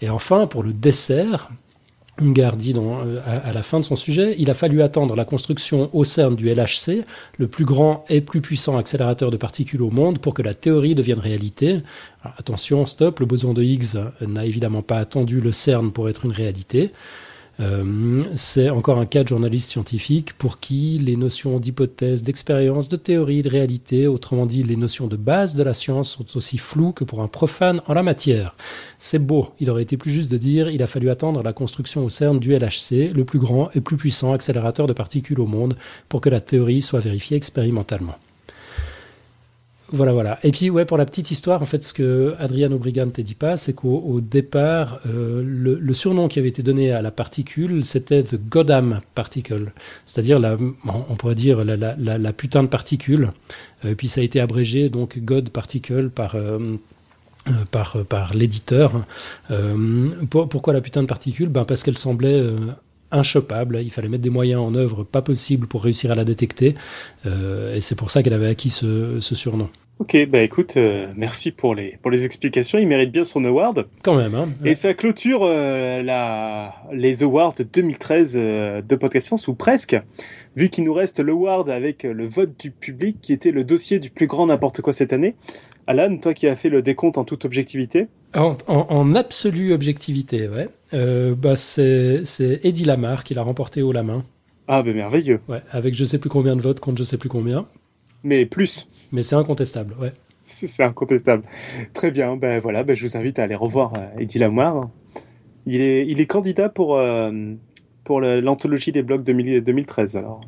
[0.00, 1.50] Et enfin, pour le dessert,
[2.18, 5.90] Ungar dit euh, à, la fin de son sujet, il a fallu attendre la construction
[5.92, 7.04] au CERN du LHC,
[7.36, 10.94] le plus grand et plus puissant accélérateur de particules au monde, pour que la théorie
[10.94, 11.80] devienne réalité.
[12.38, 16.32] Attention, stop, le boson de Higgs n'a évidemment pas attendu le CERN pour être une
[16.32, 16.92] réalité.
[17.58, 22.96] Euh, c'est encore un cas de journaliste scientifique pour qui les notions d'hypothèse, d'expérience, de
[22.96, 26.92] théorie, de réalité, autrement dit les notions de base de la science, sont aussi floues
[26.92, 28.54] que pour un profane en la matière.
[28.98, 32.04] C'est beau, il aurait été plus juste de dire il a fallu attendre la construction
[32.04, 35.76] au CERN du LHC, le plus grand et plus puissant accélérateur de particules au monde,
[36.08, 38.16] pour que la théorie soit vérifiée expérimentalement.
[39.90, 40.38] Voilà, voilà.
[40.42, 43.56] Et puis, ouais, pour la petite histoire, en fait, ce que Adriano Brigante dit pas,
[43.56, 48.34] c'est qu'au départ, euh, le, surnom qui avait été donné à la particule, c'était the
[48.34, 49.72] Goddam particle,
[50.04, 53.30] c'est-à-dire la, on pourrait dire la, la, la, putain de particule.
[53.84, 56.34] Euh, puis ça a été abrégé donc God particle par
[57.48, 59.04] euh, par, par l'éditeur.
[59.52, 61.48] Euh, pour, pourquoi la putain de particule?
[61.48, 62.56] Ben Parce qu'elle semblait euh,
[63.10, 63.80] inchopable.
[63.82, 66.74] Il fallait mettre des moyens en œuvre pas possible pour réussir à la détecter.
[67.24, 69.68] Euh, et c'est pour ça qu'elle avait acquis ce, ce, surnom.
[69.98, 72.78] Ok, bah écoute, euh, merci pour les, pour les explications.
[72.78, 73.86] Il mérite bien son award.
[74.02, 74.50] Quand même, hein.
[74.62, 79.96] Et ça clôture euh, la, les awards 2013 euh, de Podcast Science, ou presque,
[80.54, 84.10] vu qu'il nous reste l'award avec le vote du public, qui était le dossier du
[84.10, 85.34] plus grand n'importe quoi cette année.
[85.86, 88.08] Alan, toi qui as fait le décompte en toute objectivité.
[88.36, 90.68] En, en, en absolue objectivité, ouais.
[90.94, 92.22] Euh, bah c'est
[92.62, 94.24] Eddie Lamar qui l'a remporté haut la main.
[94.68, 95.40] Ah, ben merveilleux.
[95.48, 97.66] Ouais, avec je sais plus combien de votes contre je sais plus combien.
[98.24, 98.88] Mais plus.
[99.12, 100.12] Mais c'est incontestable, ouais.
[100.48, 101.42] C'est incontestable.
[101.92, 104.88] Très bien, ben voilà, ben je vous invite à aller revoir euh, Eddie Lamar.
[105.66, 107.32] Il est, il est candidat pour, euh,
[108.04, 110.40] pour l'anthologie des blogs 2000 2013, alors.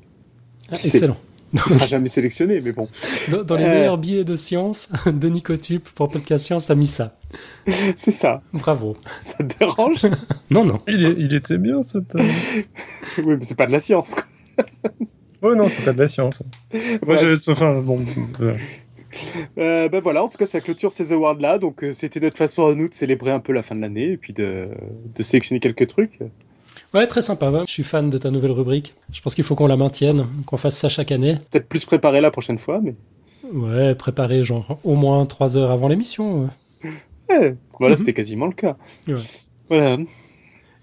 [0.70, 1.16] Ah, excellent.
[1.52, 2.88] Il sera jamais sélectionné, mais bon.
[3.30, 3.70] Dans, dans les Euh.
[3.70, 7.17] meilleurs billets de science, de Nicotube pour Podcast Science, t'as mis ça.
[7.96, 8.42] C'est ça.
[8.52, 8.96] Bravo.
[9.20, 10.06] Ça te dérange?
[10.50, 10.78] Non, non.
[10.88, 12.14] Il, est- il était bien, cette.
[12.16, 12.22] euh,
[13.18, 14.14] Oui, mais c'est pas de la science.
[14.14, 14.24] quoi.
[15.42, 16.42] Oh non, c'est pas de la science.
[17.06, 18.00] Moi, j'ai- enfin, bon.
[18.40, 18.56] euh,
[19.58, 21.58] Euh, ben voilà, en tout cas, ça clôture ces awards-là.
[21.58, 24.12] Donc, euh, c'était notre façon à nous de célébrer un peu la fin de l'année
[24.12, 24.68] et puis de,
[25.14, 26.18] de sélectionner quelques trucs.
[26.94, 27.50] Ouais, très sympa.
[27.50, 27.62] ouais.
[27.66, 28.94] Je suis fan de ta nouvelle rubrique.
[29.12, 31.36] Je pense qu'il faut qu'on la maintienne, qu'on fasse ça chaque année.
[31.50, 32.94] Peut-être plus préparé la prochaine fois, mais.
[33.52, 36.42] Ouais, préparer genre au moins trois heures avant l'émission.
[36.42, 36.48] ouais.
[37.28, 37.98] Ouais, voilà, Mhm.
[37.98, 38.76] c'était quasiment le cas.
[39.06, 39.14] Ouais.
[39.68, 39.98] Voilà.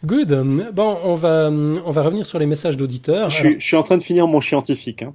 [0.05, 0.71] Good.
[0.73, 3.29] Bon, on va, on va revenir sur les messages d'auditeurs.
[3.31, 5.01] Je Alors, suis, je suis en train de finir mon scientifique.
[5.03, 5.13] Hein.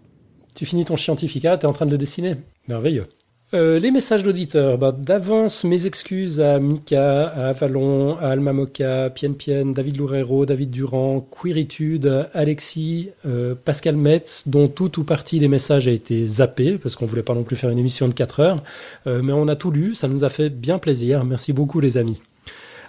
[0.54, 2.34] tu finis ton scientificat, t'es en train de le dessiner.
[2.66, 3.06] Merveilleux.
[3.52, 4.78] Euh, les messages d'auditeurs.
[4.78, 10.46] Bah, D'avance, mes excuses à Mika, à Avalon, à Alma Moka, Pien Pien, David Loureiro,
[10.46, 16.24] David Durand, Quiritude, Alexis, euh, Pascal Metz, dont tout ou partie des messages a été
[16.26, 18.62] zappé, parce qu'on voulait pas non plus faire une émission de 4 heures.
[19.08, 21.24] Euh, mais on a tout lu, ça nous a fait bien plaisir.
[21.24, 22.22] Merci beaucoup les amis.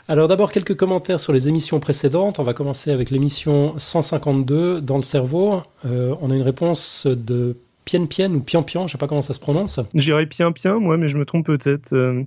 [0.07, 2.37] Alors d'abord quelques commentaires sur les émissions précédentes.
[2.37, 5.61] On va commencer avec l'émission 152 dans le cerveau.
[5.85, 9.33] On a une réponse de Pien Pien ou Pian Pian, je sais pas comment ça
[9.33, 9.79] se prononce.
[9.95, 11.93] J'irais bien bien, moi, mais je me trompe peut-être.
[11.93, 12.23] Euh,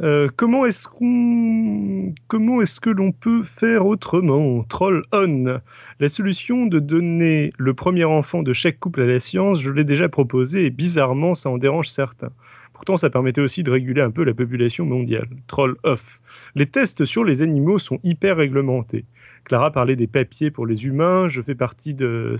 [0.00, 4.62] euh, comment est-ce qu'on, comment est-ce que l'on peut faire autrement?
[4.64, 5.60] Troll on.
[5.98, 9.84] La solution de donner le premier enfant de chaque couple à la science, je l'ai
[9.84, 12.30] déjà proposé et bizarrement, ça en dérange certains.
[12.72, 15.28] Pourtant, ça permettait aussi de réguler un peu la population mondiale.
[15.48, 16.20] Troll off.
[16.54, 19.04] Les tests sur les animaux sont hyper réglementés.
[19.44, 21.28] Clara parlait des papiers pour les humains.
[21.28, 22.36] Je fais partie de,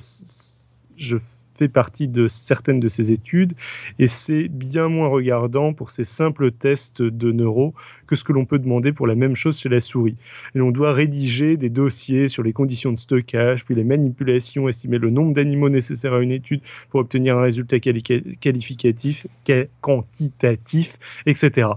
[1.67, 3.55] partie de certaines de ces études
[3.99, 7.75] et c'est bien moins regardant pour ces simples tests de neuro
[8.09, 10.17] que ce que l'on peut demander pour la même chose chez la souris.
[10.55, 14.99] Et l'on doit rédiger des dossiers sur les conditions de stockage, puis les manipulations, estimer
[14.99, 16.61] le nombre d'animaux nécessaires à une étude
[16.91, 18.03] pour obtenir un résultat quali-
[18.41, 21.69] qualificatif, qua- quantitatif, etc.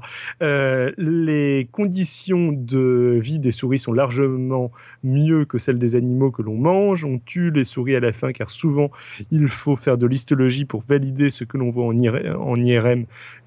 [0.42, 4.72] Euh, les conditions de vie des souris sont largement
[5.04, 7.04] mieux que celles des animaux que l'on mange.
[7.06, 8.92] On tue les souris à la fin car souvent
[9.32, 13.06] il faut faire de l'histologie pour valider ce que l'on voit en, IR en IRM,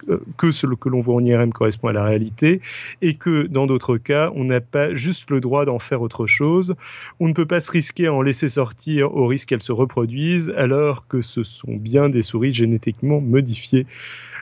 [0.08, 2.60] euh, que ce que l'on voit en IRM correspond à la réalité,
[3.02, 6.74] et que dans d'autres cas, on n'a pas juste le droit d'en faire autre chose.
[7.20, 10.52] On ne peut pas se risquer à en laisser sortir au risque qu'elles se reproduisent,
[10.56, 13.86] alors que ce sont bien des souris génétiquement modifiées.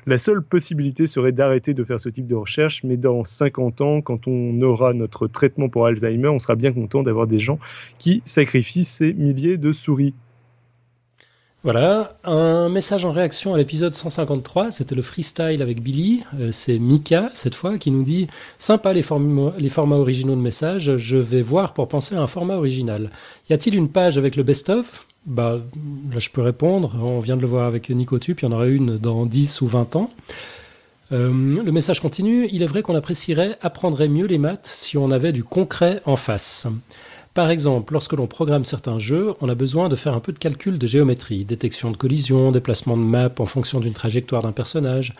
[0.04, 4.00] La seule possibilité serait d'arrêter de faire ce type de recherche, mais dans 50 ans,
[4.00, 7.60] quand on aura notre traitement pour Alzheimer, on sera bien content d'avoir des gens
[7.98, 10.14] qui sacrifient ces milliers de souris.
[11.64, 16.76] Voilà, un message en réaction à l'épisode 153, c'était le freestyle avec Billy, Euh, c'est
[16.76, 18.26] Mika cette fois qui nous dit
[18.58, 19.04] «Sympa les,
[19.58, 23.10] les formats originaux de messages, je vais voir pour penser à un format original.
[23.48, 25.60] Y a-t-il une page avec le best-of?» Bah,
[26.12, 28.66] là je peux répondre, on vient de le voir avec Nicotube, il y en aura
[28.66, 30.10] une dans 10 ou 20 ans.
[31.12, 35.12] Euh, le message continue, il est vrai qu'on apprécierait, apprendrait mieux les maths si on
[35.12, 36.66] avait du concret en face.
[37.34, 40.38] Par exemple, lorsque l'on programme certains jeux, on a besoin de faire un peu de
[40.38, 45.14] calcul de géométrie, détection de collision, déplacement de map en fonction d'une trajectoire d'un personnage.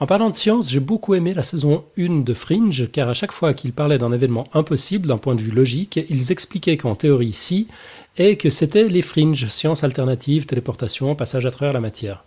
[0.00, 3.32] En parlant de science, j'ai beaucoup aimé la saison 1 de Fringe, car à chaque
[3.32, 7.32] fois qu'ils parlaient d'un événement impossible d'un point de vue logique, ils expliquaient qu'en théorie
[7.32, 7.68] si,
[8.16, 12.24] et que c'était les fringes, sciences alternatives, téléportation, passage à travers la matière.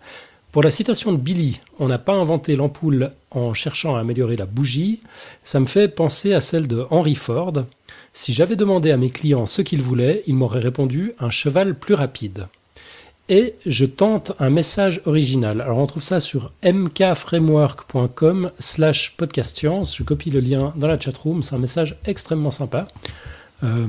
[0.51, 4.45] Pour la citation de Billy, on n'a pas inventé l'ampoule en cherchant à améliorer la
[4.45, 4.99] bougie,
[5.43, 7.53] ça me fait penser à celle de Henry Ford.
[8.13, 11.93] Si j'avais demandé à mes clients ce qu'ils voulaient, ils m'auraient répondu un cheval plus
[11.93, 12.47] rapide.
[13.29, 15.61] Et je tente un message original.
[15.61, 19.95] Alors on trouve ça sur mkframework.com slash podcastscience.
[19.95, 21.41] Je copie le lien dans la chatroom.
[21.41, 22.89] C'est un message extrêmement sympa.
[23.63, 23.88] Euh,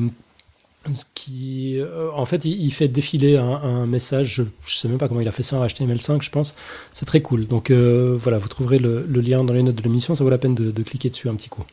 [0.88, 4.34] euh, en fait, il, fait défiler un, message.
[4.34, 6.54] Je, je sais même pas comment il a fait ça en HTML5, je pense.
[6.92, 7.48] C'est très cool.
[7.48, 10.14] Donc euh, voilà, vous trouverez le, lien dans les notes de l'émission.
[10.14, 11.64] Ça vaut la peine de cliquer dessus un petit coup.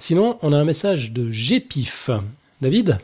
[0.00, 2.10] Sinon, on a un message de GPIF.
[2.60, 2.98] David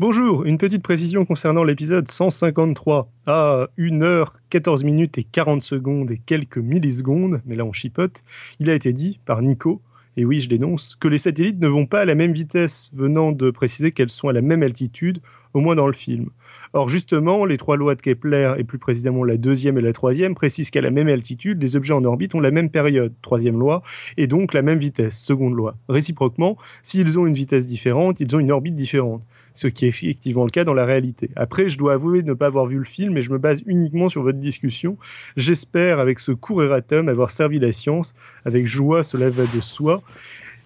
[0.00, 3.08] Bonjour, une petite précision concernant l'épisode 153.
[3.26, 8.24] À 1h, 14 minutes et 40 secondes et quelques millisecondes, mais là on chipote,
[8.58, 9.80] il a été dit par Nico,
[10.16, 13.30] et oui je dénonce, que les satellites ne vont pas à la même vitesse, venant
[13.30, 15.20] de préciser qu'elles sont à la même altitude,
[15.54, 16.30] au moins dans le film.
[16.72, 20.34] Or, justement, les trois lois de Kepler, et plus précisément la deuxième et la troisième,
[20.34, 23.82] précisent qu'à la même altitude, les objets en orbite ont la même période, troisième loi,
[24.16, 25.76] et donc la même vitesse, seconde loi.
[25.88, 29.22] Réciproquement, s'ils ont une vitesse différente, ils ont une orbite différente,
[29.54, 31.30] ce qui est effectivement le cas dans la réalité.
[31.36, 33.62] Après, je dois avouer de ne pas avoir vu le film, et je me base
[33.66, 34.98] uniquement sur votre discussion.
[35.36, 38.14] J'espère, avec ce court erratum, avoir servi la science.
[38.44, 40.02] Avec joie, cela va de soi.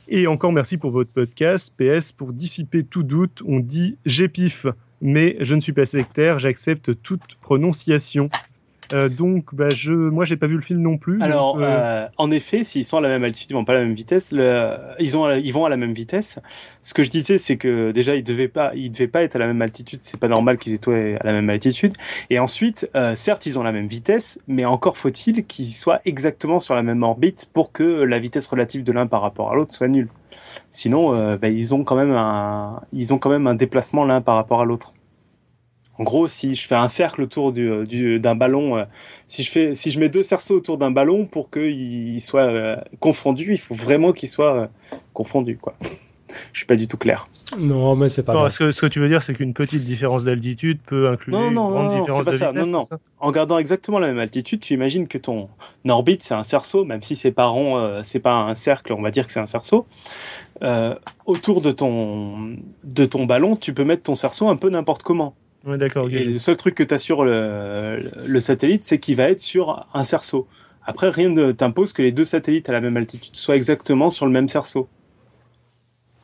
[0.09, 1.73] Et encore merci pour votre podcast.
[1.79, 4.66] PS, pour dissiper tout doute, on dit j'ai pif
[5.03, 8.31] mais je ne suis pas sectaire, j'accepte toute prononciation.
[8.93, 11.20] Euh, donc, bah, je, moi, j'ai pas vu le film non plus.
[11.23, 13.73] Alors, donc, euh, euh, en effet, s'ils sont à la même altitude, ils vont pas
[13.73, 14.33] à la même vitesse.
[14.33, 16.39] Le, ils, ont, ils vont à la même vitesse.
[16.83, 19.39] Ce que je disais, c'est que déjà, ils devaient pas, ils devaient pas être à
[19.39, 20.01] la même altitude.
[20.03, 21.95] C'est pas normal qu'ils étaient à la même altitude.
[22.29, 26.74] Et ensuite, certes, ils ont la même vitesse, mais encore faut-il qu'ils soient exactement sur
[26.74, 29.89] la même orbite pour que la vitesse relative de l'un par rapport à l'autre soit
[29.89, 30.09] nulle.
[30.73, 34.20] Sinon, euh, bah, ils ont quand même un, ils ont quand même un déplacement l'un
[34.20, 34.94] par rapport à l'autre.
[35.99, 38.85] En gros, si je fais un cercle autour du, du- d'un ballon, euh,
[39.28, 42.77] si je fais, si je mets deux cerceaux autour d'un ballon pour qu'ils soient euh,
[42.99, 44.66] confondus, il faut vraiment qu'ils soient euh,
[45.12, 45.74] confondus, quoi.
[46.53, 47.28] je suis pas du tout clair.
[47.59, 48.53] Non, mais c'est pas non, grave.
[48.53, 51.49] ce, que, ce que tu veux dire, c'est qu'une petite différence d'altitude peut inclure Non,
[51.49, 52.51] une non, grande non, non, différence c'est pas de ça.
[52.53, 52.66] vitesse.
[52.66, 52.82] Non, non.
[52.82, 55.51] c'est ça En gardant exactement la même altitude, tu imagines que ton
[55.86, 59.03] orbite c'est un cerceau, même si c'est pas rond, euh, c'est pas un cercle, on
[59.03, 59.86] va dire que c'est un cerceau.
[60.62, 60.94] Euh,
[61.26, 65.34] autour de ton de ton ballon, tu peux mettre ton cerceau un peu n'importe comment.
[65.66, 66.09] Ouais, d'accord.
[66.10, 69.40] Et le seul truc que tu as sur le, le satellite, c'est qu'il va être
[69.40, 70.47] sur un cerceau.
[70.84, 74.26] Après, rien ne t'impose que les deux satellites à la même altitude soient exactement sur
[74.26, 74.89] le même cerceau.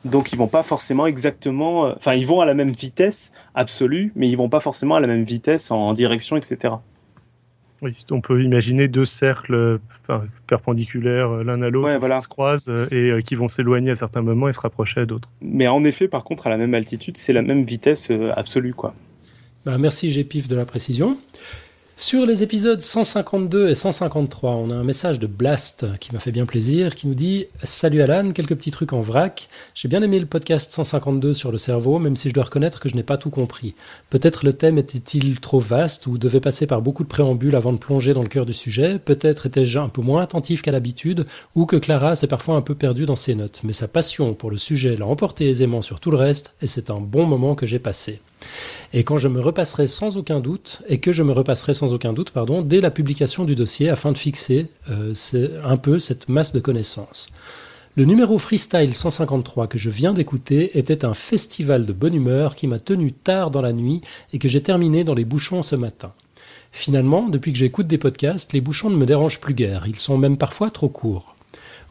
[0.05, 1.87] Donc, ils vont pas forcément exactement.
[1.87, 4.99] euh, Enfin, ils vont à la même vitesse absolue, mais ils vont pas forcément à
[4.99, 6.75] la même vitesse en direction, etc.
[7.81, 9.77] Oui, on peut imaginer deux cercles euh,
[10.07, 12.17] enfin, perpendiculaires euh, l'un à l'autre Ouais, voilà.
[12.17, 15.05] qui se croisent euh, et qui vont s'éloigner à certains moments et se rapprocher à
[15.05, 15.29] d'autres.
[15.41, 18.93] Mais en effet, par contre, à la même altitude, c'est la même vitesse absolue, quoi.
[19.65, 21.17] Bah, merci Gpif de la précision.
[21.99, 26.31] Sur les épisodes 152 et 153, on a un message de Blast qui m'a fait
[26.31, 29.49] bien plaisir, qui nous dit Salut Alan, quelques petits trucs en vrac.
[29.75, 32.87] J'ai bien aimé le podcast 152 sur le cerveau, même si je dois reconnaître que
[32.87, 33.75] je n'ai pas tout compris.
[34.09, 37.77] Peut-être le thème était-il trop vaste ou devait passer par beaucoup de préambules avant de
[37.77, 38.97] plonger dans le cœur du sujet.
[38.97, 42.75] Peut-être étais-je un peu moins attentif qu'à l'habitude, ou que Clara s'est parfois un peu
[42.75, 43.59] perdue dans ses notes.
[43.65, 46.91] Mais sa passion pour le sujet l'a emporté aisément sur tout le reste, et c'est
[46.91, 48.21] un bon moment que j'ai passé.
[48.93, 52.13] Et quand je me repasserai sans aucun doute, et que je me repasserai sans aucun
[52.13, 52.33] doute,
[52.63, 55.13] dès la publication du dossier afin de fixer euh,
[55.63, 57.29] un peu cette masse de connaissances.
[57.95, 62.67] Le numéro Freestyle 153 que je viens d'écouter était un festival de bonne humeur qui
[62.67, 64.01] m'a tenu tard dans la nuit
[64.31, 66.13] et que j'ai terminé dans les bouchons ce matin.
[66.71, 70.17] Finalement, depuis que j'écoute des podcasts, les bouchons ne me dérangent plus guère, ils sont
[70.17, 71.35] même parfois trop courts.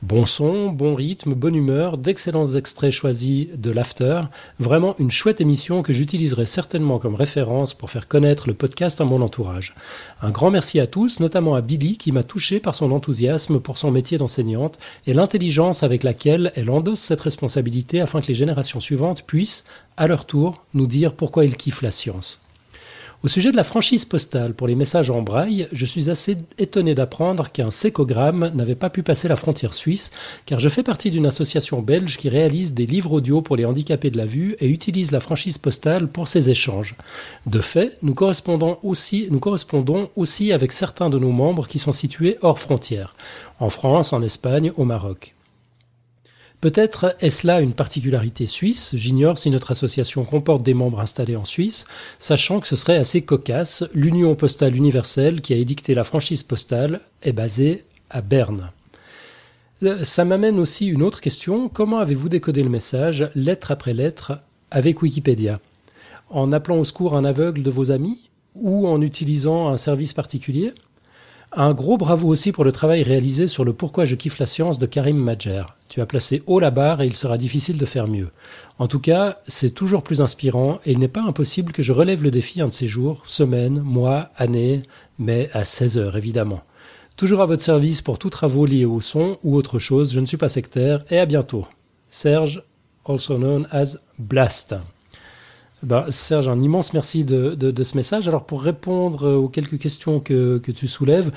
[0.03, 4.21] Bon son, bon rythme, bonne humeur, d'excellents extraits choisis de l'after,
[4.61, 9.05] vraiment une chouette émission que j'utiliserai certainement comme référence pour faire connaître le podcast à
[9.05, 9.75] mon entourage.
[10.23, 13.77] Un grand merci à tous, notamment à Billy qui m'a touché par son enthousiasme pour
[13.77, 18.79] son métier d'enseignante et l'intelligence avec laquelle elle endosse cette responsabilité afin que les générations
[18.79, 19.65] suivantes puissent,
[19.97, 22.41] à leur tour, nous dire pourquoi ils kiffent la science.
[23.25, 26.95] Au sujet de la franchise postale pour les messages en braille, je suis assez étonné
[26.95, 30.13] d'apprendre qu'un sécogramme n'avait pas pu passer la frontière suisse,
[30.47, 34.13] car je fais partie d'une association belge qui réalise des livres audio pour les handicapés
[34.13, 36.95] de la vue et utilise la franchise postale pour ces échanges.
[37.47, 41.93] De fait, nous correspondons aussi, nous correspondons aussi avec certains de nos membres qui sont
[41.93, 43.17] situés hors frontières,
[43.59, 45.35] en France, en Espagne, au Maroc.
[46.61, 51.45] Peut-être est-ce là une particularité suisse, j'ignore si notre association comporte des membres installés en
[51.45, 51.85] Suisse,
[52.19, 57.01] sachant que ce serait assez cocasse, l'Union postale universelle qui a édicté la franchise postale
[57.23, 58.73] est basée à Berne.
[59.85, 64.41] Euh, Ça m'amène aussi une autre question, comment avez-vous décodé le message, lettre après lettre,
[64.73, 65.61] avec Wikipédia?
[66.29, 70.73] En appelant au secours un aveugle de vos amis ou en utilisant un service particulier?
[71.53, 74.79] Un gros bravo aussi pour le travail réalisé sur le Pourquoi je kiffe la science
[74.79, 75.65] de Karim Majer.
[75.89, 78.29] Tu as placé haut la barre et il sera difficile de faire mieux.
[78.79, 82.23] En tout cas, c'est toujours plus inspirant et il n'est pas impossible que je relève
[82.23, 84.83] le défi un de ces jours, semaines, mois, années,
[85.19, 86.61] mais à 16 heures évidemment.
[87.17, 90.27] Toujours à votre service pour tous travaux liés au son ou autre chose, je ne
[90.27, 91.67] suis pas sectaire et à bientôt.
[92.11, 92.63] Serge,
[93.07, 94.77] also known as Blast.
[95.83, 98.27] Bah, Serge, un immense merci de, de, ce message.
[98.27, 101.31] Alors pour répondre aux quelques questions que, que tu soulèves,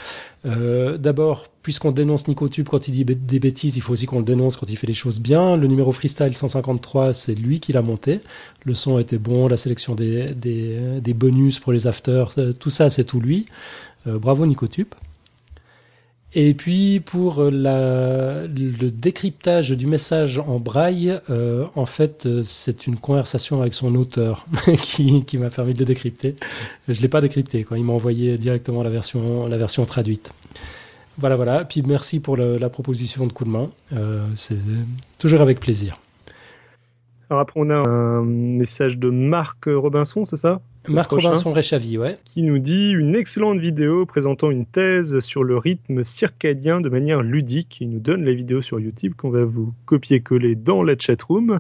[0.46, 4.26] euh, d'abord puisqu'on dénonce Nicotube quand il dit des bêtises, il faut aussi qu'on le
[4.26, 5.56] dénonce quand il fait les choses bien.
[5.56, 8.20] Le numéro freestyle 153, c'est lui qui l'a monté.
[8.64, 12.72] Le son était bon, la sélection des, des, des bonus pour les afters, euh, tout
[12.72, 13.46] ça, c'est tout lui.
[14.08, 14.88] Euh, bravo Nicotube.
[16.34, 18.48] Et puis pour le
[18.90, 24.46] décryptage du message en braille, euh, en fait, euh, c'est une conversation avec son auteur
[24.82, 26.36] qui, m'a permis de le décrypter.
[26.88, 27.78] Je l'ai pas décrypté, quoi.
[27.78, 30.32] Il m'a envoyé directement la version, la version traduite.
[31.18, 31.66] Voilà, voilà.
[31.66, 33.70] Puis merci pour la proposition de coup de main.
[33.92, 34.58] Euh, c'est
[35.20, 36.00] toujours avec plaisir.
[37.30, 40.62] Alors après, on a un message de Marc Robinson, c'est ça?
[40.90, 42.18] Marc prochain, Robinson Réchavy, ouais.
[42.26, 47.22] Qui nous dit une excellente vidéo présentant une thèse sur le rythme circadien de manière
[47.22, 47.78] ludique.
[47.82, 51.60] Il nous donne la vidéo sur YouTube qu'on va vous copier-coller dans la chatroom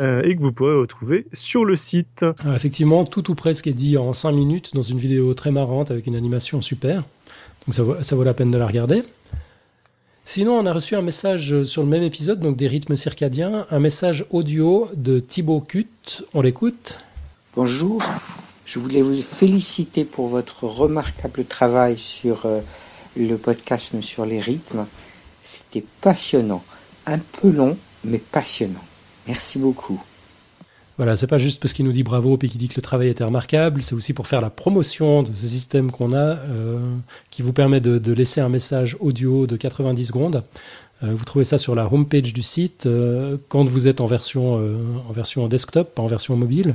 [0.00, 2.24] euh, et que vous pourrez retrouver sur le site.
[2.40, 5.90] Alors, effectivement, tout ou presque est dit en 5 minutes dans une vidéo très marrante
[5.90, 7.04] avec une animation super.
[7.66, 9.02] Donc ça vaut, ça vaut la peine de la regarder.
[10.26, 13.78] Sinon, on a reçu un message sur le même épisode, donc des rythmes circadiens, un
[13.78, 16.24] message audio de Thibaut Cut.
[16.32, 16.98] On l'écoute.
[17.56, 18.02] Bonjour,
[18.66, 22.58] je voulais vous féliciter pour votre remarquable travail sur euh,
[23.16, 24.86] le podcast sur les rythmes.
[25.44, 26.64] C'était passionnant,
[27.06, 28.82] un peu long, mais passionnant.
[29.28, 30.02] Merci beaucoup.
[30.96, 33.08] Voilà, c'est pas juste parce qu'il nous dit bravo puis qu'il dit que le travail
[33.08, 36.80] était remarquable, c'est aussi pour faire la promotion de ce système qu'on a euh,
[37.30, 40.42] qui vous permet de, laisser un message audio de 90 secondes.
[41.04, 42.88] Euh, vous trouvez ça sur la homepage du site
[43.48, 44.54] quand vous êtes en version,
[45.08, 46.74] en version desktop, pas en version mobile.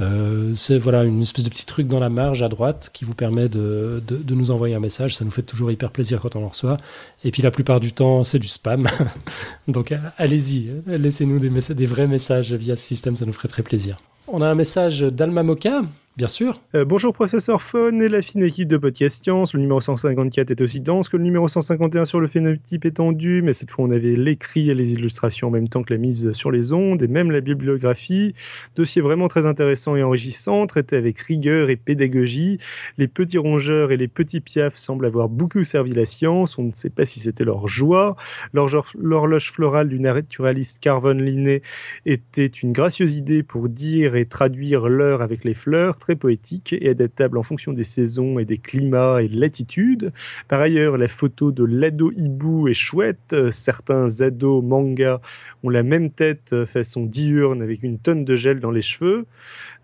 [0.00, 3.14] Euh, c'est voilà une espèce de petit truc dans la marge à droite qui vous
[3.14, 5.16] permet de, de, de nous envoyer un message.
[5.16, 6.78] Ça nous fait toujours hyper plaisir quand on le reçoit.
[7.24, 8.88] Et puis la plupart du temps, c'est du spam.
[9.68, 13.98] Donc allez-y, laissez-nous des, des vrais messages via ce système, ça nous ferait très plaisir.
[14.28, 15.82] On a un message d'Alma Moka,
[16.16, 16.62] bien sûr.
[16.74, 19.52] Euh, bonjour professeur Fon et la fine équipe de Podcast Science.
[19.52, 23.52] Le numéro 154 est aussi dense que le numéro 151 sur le phénotype étendu, mais
[23.52, 26.50] cette fois on avait l'écrit et les illustrations en même temps que la mise sur
[26.50, 28.34] les ondes et même la bibliographie.
[28.76, 32.58] Dossier vraiment très intéressant et enrichissant, traité avec rigueur et pédagogie.
[32.96, 36.56] Les petits rongeurs et les petits piafs semblent avoir beaucoup servi la science.
[36.56, 38.16] On ne sait pas si c'était leur joie.
[38.54, 41.60] L'horloge l'horloge florale du naturaliste Carvon Linné
[42.06, 46.90] était une gracieuse idée pour dire et traduire l'heure avec les fleurs, très poétique et
[46.90, 50.12] adaptable en fonction des saisons et des climats et de latitudes.
[50.46, 53.32] Par ailleurs, la photo de l'ado hibou est chouette.
[53.32, 55.20] Euh, Certains ados manga
[55.64, 59.26] ont la même tête euh, façon diurne avec une tonne de gel dans les cheveux.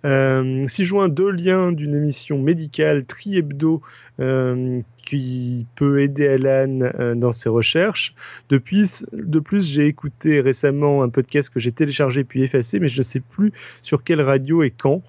[0.05, 3.83] Euh, S'y joint deux liens d'une émission médicale tri-hebdo
[4.21, 8.15] euh, qui peut aider Alan dans ses recherches.
[8.49, 12.99] Depuis, de plus, j'ai écouté récemment un podcast que j'ai téléchargé puis effacé, mais je
[12.99, 15.03] ne sais plus sur quelle radio et quand.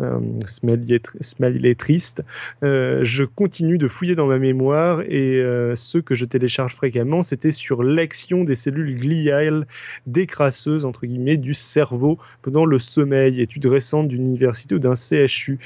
[0.00, 2.22] Euh, Smiley, est triste.
[2.62, 7.22] Euh, je continue de fouiller dans ma mémoire et euh, ceux que je télécharge fréquemment,
[7.22, 9.66] c'était sur l'action des cellules gliales
[10.06, 13.40] décrasseuses entre guillemets du cerveau pendant le sommeil.
[13.40, 15.58] Étude récente d'une université ou d'un CHU.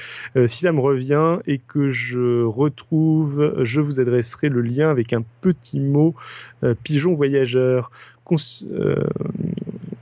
[0.47, 5.23] Si ça me revient et que je retrouve, je vous adresserai le lien avec un
[5.41, 6.15] petit mot
[6.83, 7.91] pigeon voyageur.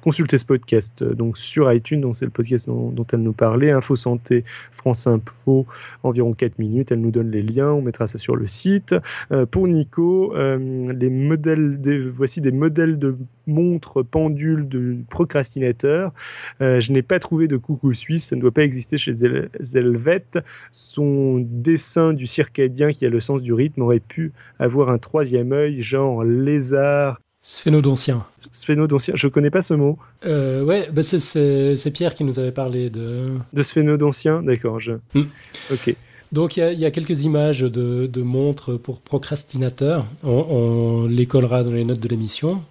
[0.04, 3.96] Consultez ce podcast euh, donc sur iTunes, c'est le podcast dont, elle nous parlait, Info
[3.96, 4.44] Santé,
[4.74, 5.66] France Info,
[6.04, 8.94] environ 4 minutes, elle nous donne les liens, on mettra ça sur le site.
[9.32, 13.16] Euh, pour Nico, euh, les modèles des, voici des modèles de
[13.48, 16.12] montres pendules de procrastinateur.
[16.62, 19.50] Euh, je n'ai pas trouvé de coucou suisse, ça ne doit pas exister chez Zel-
[19.62, 20.26] Zelvet.
[20.72, 25.54] Son dessin du circadien qui a le sens du rythme aurait pu avoir un troisième
[25.54, 28.26] œil, genre lézard, Sphénodontien.
[28.54, 29.14] sphénodontien.
[29.18, 29.98] Je connais pas ce mot.
[30.26, 33.32] Euh, ouais, bah c'est- Pierre qui nous avait parlé de.
[33.52, 34.80] De sphénodontien, d'accord.
[34.80, 34.94] Je...
[35.14, 35.24] Hmm.
[35.72, 35.94] Ok.
[36.32, 40.06] Donc il y, a- il y a quelques images de, de montres pour procrastinateurs.
[40.24, 42.64] On, on les collera dans les notes de l'émission.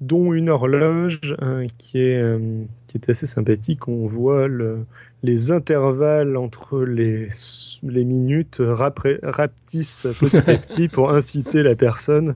[0.00, 3.86] Dont une horloge hein, qui est euh, qui est assez sympathique.
[3.86, 4.84] On voit le,
[5.24, 7.28] les intervalles entre les
[7.84, 12.34] les minutes rapetissent petit à petit pour inciter la personne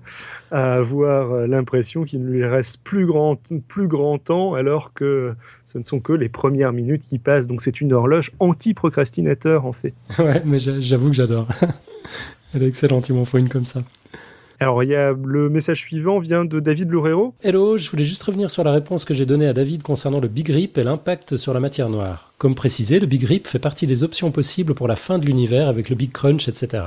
[0.51, 3.39] à avoir l'impression qu'il ne lui reste plus grand
[3.69, 5.35] plus grand temps alors que
[5.65, 7.47] ce ne sont que les premières minutes qui passent.
[7.49, 9.95] Donc c'est une horloge anti-procrastinateur en fait.
[10.19, 11.49] ouais, mais j'a- j'avoue que j'adore.
[12.55, 13.83] Elle est excellente, il m'en faut une comme ça.
[14.59, 17.35] Alors, il y a le message suivant vient de David Loureiro.
[17.43, 20.29] Hello, je voulais juste revenir sur la réponse que j'ai donnée à David concernant le
[20.29, 22.33] Big Rip et l'impact sur la matière noire.
[22.39, 25.69] Comme précisé, le Big Rip fait partie des options possibles pour la fin de l'univers
[25.69, 26.85] avec le Big Crunch, etc.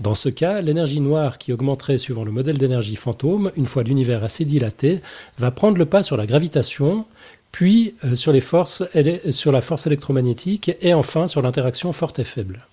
[0.00, 4.24] Dans ce cas, l'énergie noire qui augmenterait suivant le modèle d'énergie fantôme, une fois l'univers
[4.24, 5.02] assez dilaté,
[5.38, 7.04] va prendre le pas sur la gravitation,
[7.50, 8.84] puis euh, sur, les forces,
[9.32, 12.66] sur la force électromagnétique et enfin sur l'interaction forte et faible.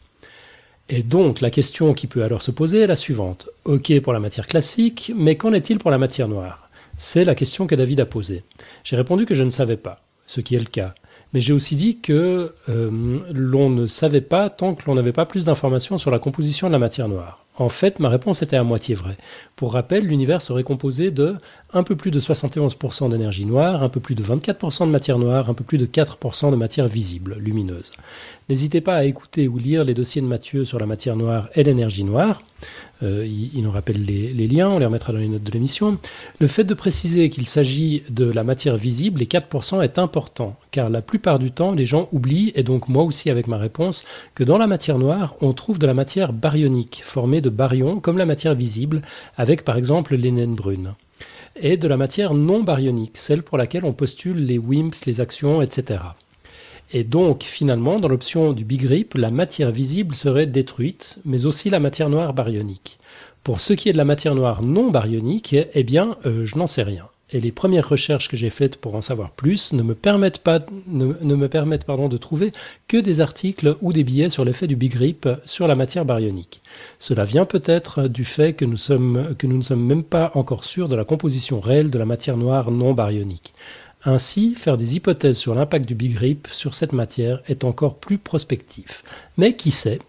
[0.92, 3.50] Et donc la question qui peut alors se poser est la suivante.
[3.64, 6.70] Ok pour la matière classique, mais qu'en est-il pour la matière noire?
[6.98, 8.44] C'est la question que David a posée.
[8.84, 10.96] J'ai répondu que je ne savais pas, ce qui est le cas.
[11.32, 15.28] Mais j'ai aussi dit que euh, l'on ne savait pas tant que l'on n'avait pas
[15.28, 17.46] plus d'informations sur la composition de la matière noire.
[17.56, 19.18] En fait, ma réponse était à moitié vraie.
[19.56, 21.36] Pour rappel, l'univers serait composé de
[21.74, 25.50] un peu plus de 71% d'énergie noire, un peu plus de 24% de matière noire,
[25.50, 27.92] un peu plus de 4% de matière visible, lumineuse.
[28.50, 31.64] N'hésitez pas à écouter ou lire les dossiers de Mathieu sur la matière noire et
[31.64, 32.42] l'énergie noire.
[33.04, 36.00] Euh, il, nous rappelle les, liens, on les remettra dans les notes de l'émission.
[36.40, 40.90] Le fait de préciser qu'il s'agit de la matière visible, les 4%, est important, car
[40.90, 44.04] la plupart du temps, les gens oublient, et donc moi aussi avec ma réponse,
[44.36, 48.18] que dans la matière noire, on trouve de la matière baryonique, formée de baryons, comme
[48.18, 49.02] la matière visible,
[49.38, 50.96] avec par exemple les naines brunes
[51.62, 55.62] et de la matière non baryonique, celle pour laquelle on postule les WIMPs, les actions,
[55.62, 56.02] etc.
[56.92, 61.70] Et donc, finalement, dans l'option du Big Rip, la matière visible serait détruite, mais aussi
[61.70, 62.98] la matière noire baryonique.
[63.44, 66.68] Pour ce qui est de la matière noire non baryonique, eh bien, euh, je n'en
[66.68, 67.08] sais rien.
[67.32, 70.66] Et les premières recherches que j'ai faites pour en savoir plus ne me permettent pas,
[70.88, 72.52] ne, me permettent pardon, de trouver
[72.88, 76.62] que des articles ou des billets sur l'effet du Big Rip sur la matière baryonique.
[76.98, 78.78] Cela vient peut-être du fait que nous,
[79.36, 82.38] que nous ne sommes même pas encore sûrs de la composition réelle de la matière
[82.38, 83.54] noire non baryonique.
[84.06, 88.18] Ainsi, faire des hypothèses sur l'impact du Big Rip sur cette matière est encore plus
[88.18, 89.04] prospectif.
[89.38, 90.00] Mais qui sait,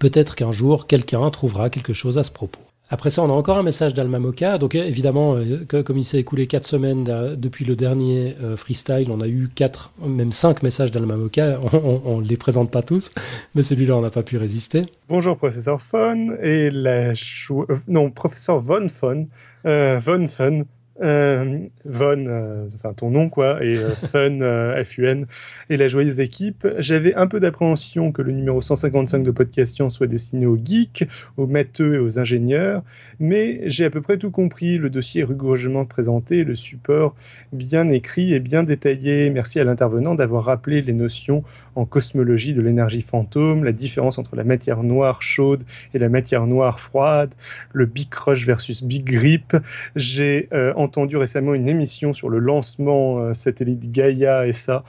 [0.00, 2.60] peut-être qu'un jour quelqu'un trouvera quelque chose à ce propos.
[2.92, 4.58] Après ça, on a encore un message d'Alma Moka.
[4.58, 9.22] Donc évidemment, euh, comme il s'est écoulé quatre semaines depuis le dernier euh, freestyle, on
[9.22, 11.58] a eu quatre, même cinq messages d'Alma Moka.
[11.72, 13.10] On ne les présente pas tous,
[13.54, 14.82] mais celui-là, on n'a pas pu résister.
[15.08, 17.12] Bonjour professeur Fun et la.
[17.50, 19.24] Euh, non professeur Von Fun.
[19.64, 20.64] Von Fun
[21.00, 24.38] euh, Von, euh, enfin ton nom quoi, et euh, Fun,
[24.84, 25.24] FUN,
[25.70, 26.66] et la joyeuse équipe.
[26.78, 31.04] J'avais un peu d'appréhension que le numéro 155 de Podcast soit destiné aux geeks,
[31.36, 32.82] aux matheux et aux ingénieurs,
[33.22, 34.76] mais j'ai à peu près tout compris.
[34.76, 37.14] Le dossier est rigoureusement présenté, le support
[37.52, 39.30] bien écrit et bien détaillé.
[39.30, 41.42] Merci à l'intervenant d'avoir rappelé les notions
[41.74, 46.46] en cosmologie de l'énergie fantôme, la différence entre la matière noire chaude et la matière
[46.46, 47.32] noire froide,
[47.72, 49.56] le Big Rush versus Big Grip.
[49.96, 54.84] J'ai entendu récemment une émission sur le lancement euh, satellite Gaia et ça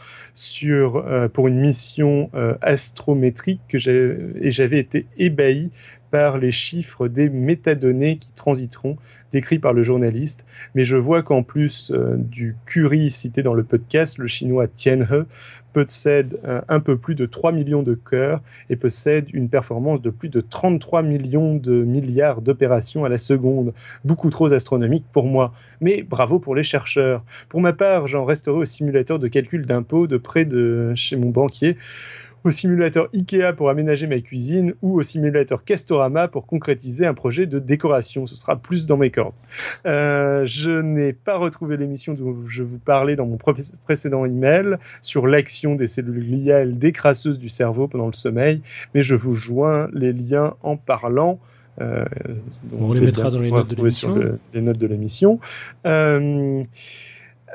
[0.63, 5.69] euh, pour une mission euh, astrométrique et j'avais été ébahi
[6.13, 8.97] par les chiffres des métadonnées qui transiteront
[9.31, 10.45] décrits par le journaliste.
[10.75, 15.25] Mais je vois qu'en plus du Curie cité dans le podcast, le chinois Tianhe
[15.73, 20.29] possède un peu plus de 3 millions de cœurs et possède une performance de plus
[20.29, 23.73] de 33 millions de milliards d'opérations à la seconde.
[24.05, 25.51] Beaucoup trop astronomique pour moi.
[25.81, 27.23] Mais bravo pour les chercheurs.
[27.49, 31.31] Pour ma part, j'en resterai au simulateur de calcul d'impôts de près de chez mon
[31.31, 31.75] banquier
[32.43, 37.45] au simulateur IKEA pour aménager ma cuisine ou au simulateur Castorama pour concrétiser un projet
[37.45, 38.27] de décoration.
[38.27, 39.33] Ce sera plus dans mes cordes.
[39.85, 43.37] Euh, je n'ai pas retrouvé l'émission dont je vous parlais dans mon
[43.85, 48.61] précédent email sur l'action des cellules gliales décrasseuses du cerveau pendant le sommeil,
[48.93, 51.39] mais je vous joins les liens en parlant.
[51.81, 52.05] Euh,
[52.77, 54.37] on les mettra dans les notes de l'émission.
[54.53, 55.39] les notes de l'émission.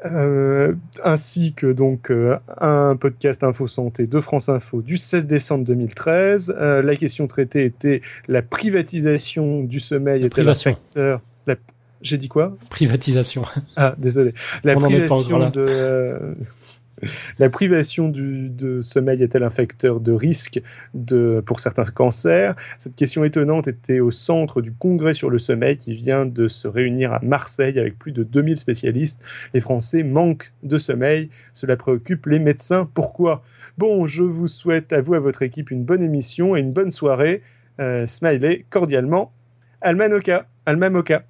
[0.04, 5.26] Euh, euh, ainsi que donc euh, un podcast Info Santé de France Info du 16
[5.26, 6.54] décembre 2013.
[6.56, 10.76] Euh, la question traitée était la privatisation du sommeil la privation.
[10.94, 11.20] La...
[12.00, 12.56] J'ai dit quoi?
[12.70, 13.44] Privatisation.
[13.76, 14.34] Ah, désolé.
[14.62, 16.36] La On privation de
[17.38, 20.60] la privation de sommeil est-elle un facteur de risque
[21.46, 22.54] pour certains cancers?
[22.78, 26.68] Cette question étonnante était au centre du congrès sur le sommeil qui vient de se
[26.68, 29.22] réunir à Marseille avec plus de 2000 spécialistes.
[29.54, 31.30] Les Français manquent de sommeil.
[31.52, 32.88] Cela préoccupe les médecins.
[32.94, 33.42] Pourquoi?
[33.76, 36.90] Bon, je vous souhaite à vous, à votre équipe, une bonne émission et une bonne
[36.90, 37.42] soirée.
[37.80, 39.32] Euh, smiley, cordialement,
[39.80, 40.46] Almanoka.
[40.66, 41.24] Almamoka.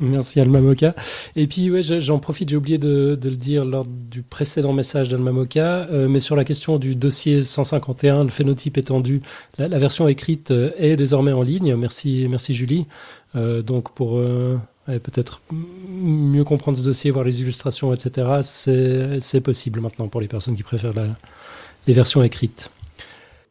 [0.00, 0.94] Merci Alma Moka.
[1.36, 5.32] Et puis ouais, j'en profite, j'ai oublié de, le dire lors du précédent message d'Alma
[5.32, 9.20] Moka, euh, mais sur la question du dossier 151, le phénotype étendu,
[9.58, 11.74] la, version écrite euh, est désormais en ligne.
[11.76, 12.86] Merci, merci Julie.
[13.34, 14.20] Euh, donc pour
[14.86, 18.40] peut-être mieux comprendre ce dossier, voir les illustrations, etc.,
[19.20, 20.92] c'est possible maintenant pour les personnes qui préfèrent
[21.86, 22.68] les versions écrites.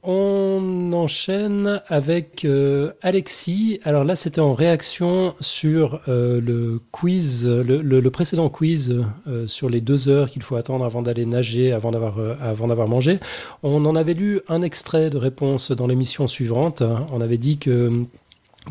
[0.03, 3.80] On enchaîne avec euh, Alexis.
[3.84, 9.80] Alors là, c'était en réaction sur euh, le quiz, le, précédent quiz euh, sur les
[9.80, 13.19] deux heures qu'il faut attendre avant d'aller nager, avant d'avoir avant d'avoir mangé.
[13.61, 16.82] On en avait lu un extrait de réponse dans l'émission suivante.
[17.11, 18.06] On avait dit que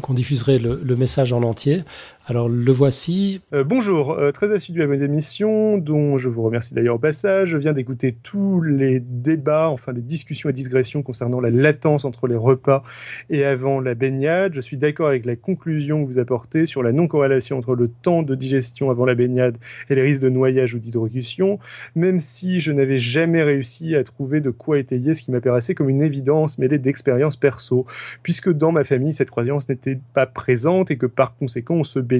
[0.02, 1.82] qu'on diffuserait le, message en entier.
[2.30, 3.40] Alors le voici.
[3.52, 7.48] Euh, bonjour, euh, très assidu à mes émissions, dont je vous remercie d'ailleurs au passage.
[7.48, 12.28] Je viens d'écouter tous les débats, enfin les discussions à digression concernant la latence entre
[12.28, 12.84] les repas
[13.30, 14.54] et avant la baignade.
[14.54, 18.22] Je suis d'accord avec la conclusion que vous apportez sur la non-corrélation entre le temps
[18.22, 19.56] de digestion avant la baignade
[19.88, 21.58] et les risques de noyage ou d'hydrocution,
[21.96, 25.88] même si je n'avais jamais réussi à trouver de quoi étayer ce qui m'apparaissait comme
[25.88, 27.86] une évidence mêlée d'expérience perso,
[28.22, 31.98] puisque dans ma famille, cette croyance n'était pas présente et que par conséquent, on se
[31.98, 32.19] baignait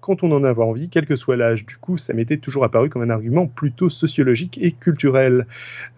[0.00, 1.66] quand on en avait envie, quel que soit l'âge.
[1.66, 5.46] Du coup, ça m'était toujours apparu comme un argument plutôt sociologique et culturel,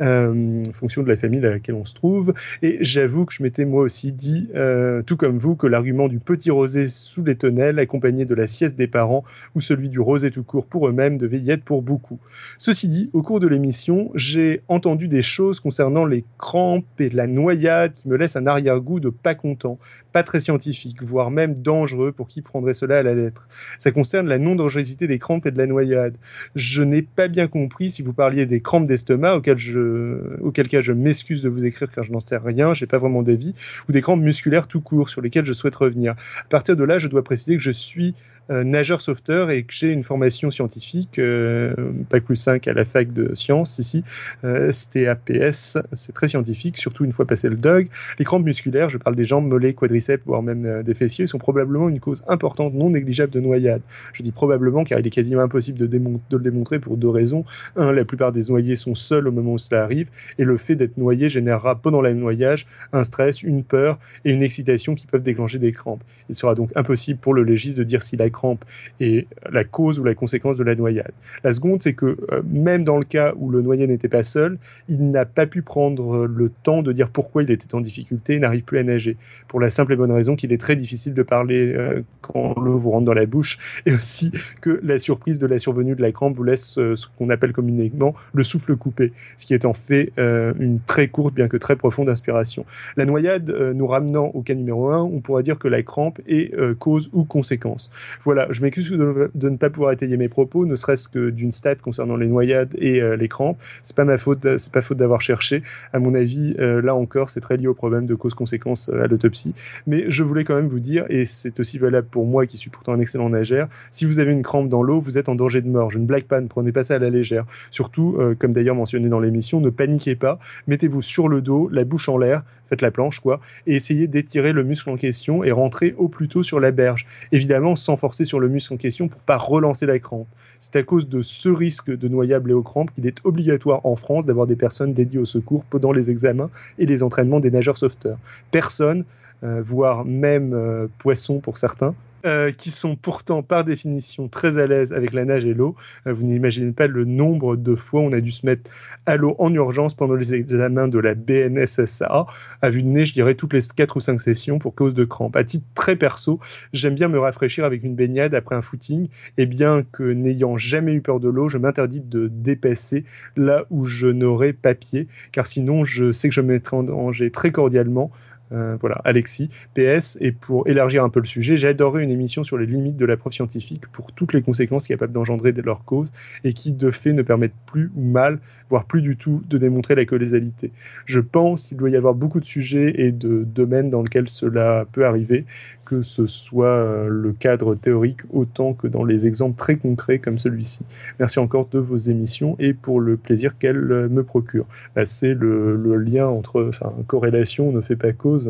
[0.01, 2.35] euh, en fonction de la famille dans laquelle on se trouve.
[2.63, 6.21] Et j'avoue que je m'étais moi aussi dit, euh, tout comme vous, que l'argument du
[6.21, 9.25] petit rosé sous les tonnelles, accompagné de la sieste des parents,
[9.55, 12.19] ou celui du rosé tout court pour eux-mêmes, devait y être pour beaucoup.
[12.59, 17.27] Ceci dit, au cours de l'émission, j'ai entendu des choses concernant les crampes et la
[17.27, 19.79] noyade qui me laissent un arrière-goût de pas content,
[20.13, 23.49] pas très scientifique, voire même dangereux pour qui prendrait cela à la lettre.
[23.79, 26.17] Ça concerne la non-dangerosité des crampes et de la noyade.
[26.55, 30.83] Je n'ai pas bien compris si vous parliez des crampes d'estomac, auquel, je, auquel cas
[30.83, 33.55] je m'excuse de vous écrire car je n'en sais rien, j'ai pas vraiment d'avis,
[33.89, 36.13] ou des crampes musculaires tout court sur lesquelles je souhaite revenir.
[36.13, 38.15] À partir de là, je dois préciser que je suis
[38.49, 41.75] nageur sauveteur et que j'ai une formation scientifique, euh,
[42.09, 44.05] pas plus 5 à la fac de sciences ici,
[44.45, 47.89] euh, STAPS, c'est très scientifique, surtout une fois passé le dog.
[48.19, 51.39] Les crampes musculaires, je parle des jambes, mollets, quadriceps, voire même euh, des fessiers, sont
[51.39, 53.83] probablement une cause importante, non négligeable de noyade.
[54.13, 57.45] Je dis probablement car il est quasiment impossible de, de le démontrer pour deux raisons.
[57.77, 60.09] Un, la plupart des noyés sont seuls au moment où cela arrive,
[60.39, 64.43] et le fait d'être noyé générera pendant le noyage un stress, une peur et une
[64.43, 66.03] excitation qui peuvent déclencher des crampes.
[66.29, 68.65] Il sera donc impossible pour le légiste de dire si la crampe
[69.01, 71.13] est la cause ou la conséquence de la noyade.
[71.43, 74.59] La seconde, c'est que euh, même dans le cas où le noyé n'était pas seul,
[74.89, 78.39] il n'a pas pu prendre le temps de dire pourquoi il était en difficulté et
[78.39, 79.17] n'arrive plus à nager.
[79.49, 82.79] Pour la simple et bonne raison qu'il est très difficile de parler euh, quand l'eau
[82.79, 84.31] vous rentre dans la bouche et aussi
[84.61, 87.53] que la surprise de la survenue de la crampe vous laisse euh, ce qu'on appelle
[87.53, 91.77] communément le souffle coupé, ce qui est en fait une très courte bien que très
[91.77, 92.65] profonde inspiration.
[92.97, 96.53] La noyade nous ramenant au cas numéro 1, on pourrait dire que la crampe est
[96.79, 97.91] cause ou conséquence.
[98.23, 101.77] Voilà, je m'excuse de, ne pas pouvoir étayer mes propos, ne serait-ce que d'une stat
[101.77, 103.59] concernant les noyades et euh, les crampes.
[103.83, 105.63] C'est pas ma faute, c'est pas faute d'avoir cherché.
[105.93, 109.07] À mon avis, euh, là encore, c'est très lié au problème de cause-conséquence euh, à
[109.07, 109.55] l'autopsie.
[109.87, 112.69] Mais je voulais quand même vous dire, et c'est aussi valable pour moi qui suis
[112.69, 115.63] pourtant un excellent nageur, si vous avez une crampe dans l'eau, vous êtes en danger
[115.63, 115.91] de mort.
[115.91, 117.47] Je ne blague pas, ne prenez pas ça à la légère.
[117.71, 122.09] Surtout, comme d'ailleurs mentionné dans l'émission, ne paniquez pas, mettez-vous sur le dos, la bouche
[122.09, 125.95] en l'air, faites la planche quoi, et essayez d'étirer le muscle en question et rentrer
[125.99, 127.07] au plus tôt sur la berge.
[127.33, 130.29] Évidemment, sans forcer sur le muscle en question pour pas relancer la crampe.
[130.59, 133.97] C'est à cause de ce risque de noyable et aux crampes qu'il est obligatoire en
[133.97, 137.77] France d'avoir des personnes dédiées au secours pendant les examens et les entraînements des nageurs
[137.77, 138.19] sauveteurs.
[138.51, 139.05] Personne,
[139.43, 141.95] euh, voire même euh, poisson pour certains,
[142.25, 145.77] euh, qui sont pourtant par définition très à l'aise avec la nage et l'eau.
[146.07, 148.71] Euh, vous n'imaginez pas le nombre de fois où on a dû se mettre
[149.07, 152.27] à l'eau en urgence pendant les examens de la BNSSA,
[152.63, 155.05] à vue de nez, je dirais, toutes les 4 ou 5 sessions pour cause de
[155.05, 155.37] crampes.
[155.37, 156.41] À titre très perso,
[156.73, 160.95] j'aime bien me rafraîchir avec une baignade après un footing, et bien que n'ayant jamais
[160.95, 163.05] eu peur de l'eau, je m'interdis de dépasser
[163.37, 166.83] là où je n'aurai pas pied, car sinon je sais que je me mettrai en
[166.83, 168.11] danger très cordialement
[168.53, 169.49] euh, voilà, Alexis.
[169.75, 172.97] PS, et pour élargir un peu le sujet, j'ai adoré une émission sur les limites
[172.97, 176.13] de la preuve scientifique pour toutes les conséquences capables d'engendrer de leur cause
[176.45, 179.95] et qui, de fait, ne permettent plus ou mal, voire plus du tout, de démontrer
[179.95, 180.73] la causalité.
[181.07, 184.87] Je pense qu'il doit y avoir beaucoup de sujets et de domaines dans lesquels cela
[184.93, 185.45] peut arriver,
[185.91, 190.39] que ce soit euh, le cadre théorique autant que dans les exemples très concrets comme
[190.39, 190.85] celui-ci.
[191.19, 194.69] Merci encore de vos émissions et pour le plaisir qu'elles euh, me procurent.
[194.95, 198.49] Bah, c'est le, lien entre enfin, corrélation ne fait pas cause.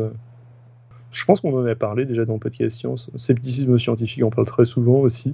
[1.11, 3.09] Je pense qu'on en a parlé déjà dans Podcast Science.
[3.15, 5.33] Scepticisme scientifique, on parle très souvent aussi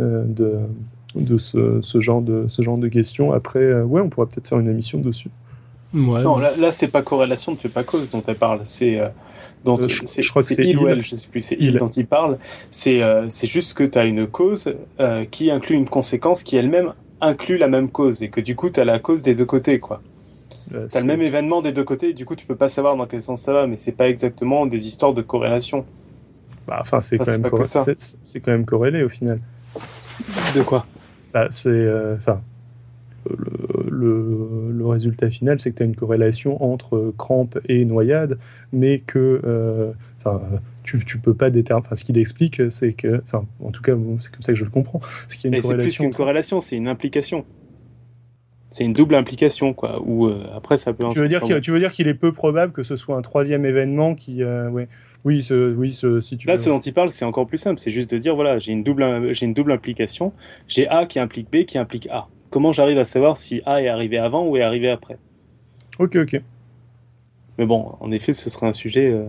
[0.00, 3.32] euh, de, ce, genre de questions.
[3.32, 5.30] Après, ouais, on pourrait peut-être faire une émission dessus.
[5.94, 8.60] Non, là, là c'est pas corrélation ne fait pas cause dont elle parle.
[8.64, 9.00] C'est
[9.64, 11.88] donc euh, je, crois que c'est il ou elle, je sais plus, c'est il dont
[11.88, 12.38] il parle.
[12.70, 16.56] C'est euh, c'est juste que tu as une cause euh, qui inclut une conséquence qui
[16.56, 19.46] elle-même inclut la même cause et que du coup tu as la cause des deux
[19.46, 20.02] côtés quoi.
[20.74, 22.68] Euh, tu as le même événement des deux côtés, et du coup tu peux pas
[22.68, 25.84] savoir dans quel sens ça va, mais c'est pas exactement des histoires de corrélation.
[26.66, 27.46] Bah, enfin, c'est quand, même
[28.22, 29.40] c'est quand même corrélé au final.
[30.54, 30.86] De quoi?
[31.32, 31.86] Bah, C'est.
[32.16, 32.40] Enfin,
[33.90, 38.38] le, le, résultat final, c'est que tu as une corrélation entre crampe et noyade,
[38.72, 39.92] mais que euh,
[40.82, 41.86] tu, tu peux pas déterminer.
[41.86, 44.64] Enfin, ce qu'il explique, c'est que, enfin, en tout cas, c'est comme ça que je
[44.64, 45.00] le comprends.
[45.28, 47.44] C'est plus qu'une corrélation, c'est une implication.
[48.70, 50.00] c'est une double implication, quoi.
[50.04, 51.04] Ou euh, après, ça peut.
[51.12, 53.22] Tu veux dire qu'il, tu veux dire qu'il est peu probable que ce soit un
[53.22, 54.88] troisième événement qui, euh, ouais.
[55.24, 56.62] Oui, ce, oui, ce, si tu Là, veux.
[56.62, 57.80] ce dont il parle, c'est encore plus simple.
[57.80, 60.34] C'est juste de dire, voilà, j'ai une double, j'ai une double implication.
[60.68, 62.28] J'ai A qui implique B qui implique A.
[62.54, 65.18] Comment j'arrive à savoir si A est arrivé avant ou est arrivé après
[65.98, 66.40] Ok, ok.
[67.58, 69.28] Mais bon, en effet, ce serait un sujet euh,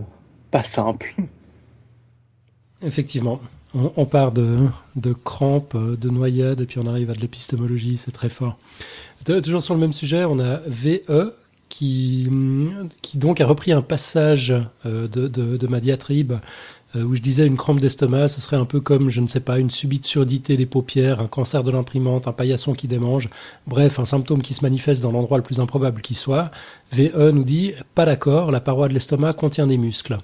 [0.52, 1.16] pas simple.
[2.84, 3.40] Effectivement.
[3.74, 7.20] On, on part de, de crampes, euh, de noyades, et puis on arrive à de
[7.20, 8.60] l'épistémologie, c'est très fort.
[9.26, 11.34] T- Toujours sur le même sujet, on a VE
[11.68, 14.54] qui, hum, qui donc a repris un passage
[14.86, 16.38] euh, de, de, de ma diatribe euh,
[17.04, 19.60] où je disais une crampe d'estomac, ce serait un peu comme, je ne sais pas,
[19.60, 23.30] une subite surdité des paupières, un cancer de l'imprimante, un paillasson qui démange,
[23.68, 26.52] bref, un symptôme qui se manifeste dans l'endroit le plus improbable qui soit.
[26.92, 30.20] VE nous dit, pas d'accord, la paroi de l'estomac contient des muscles.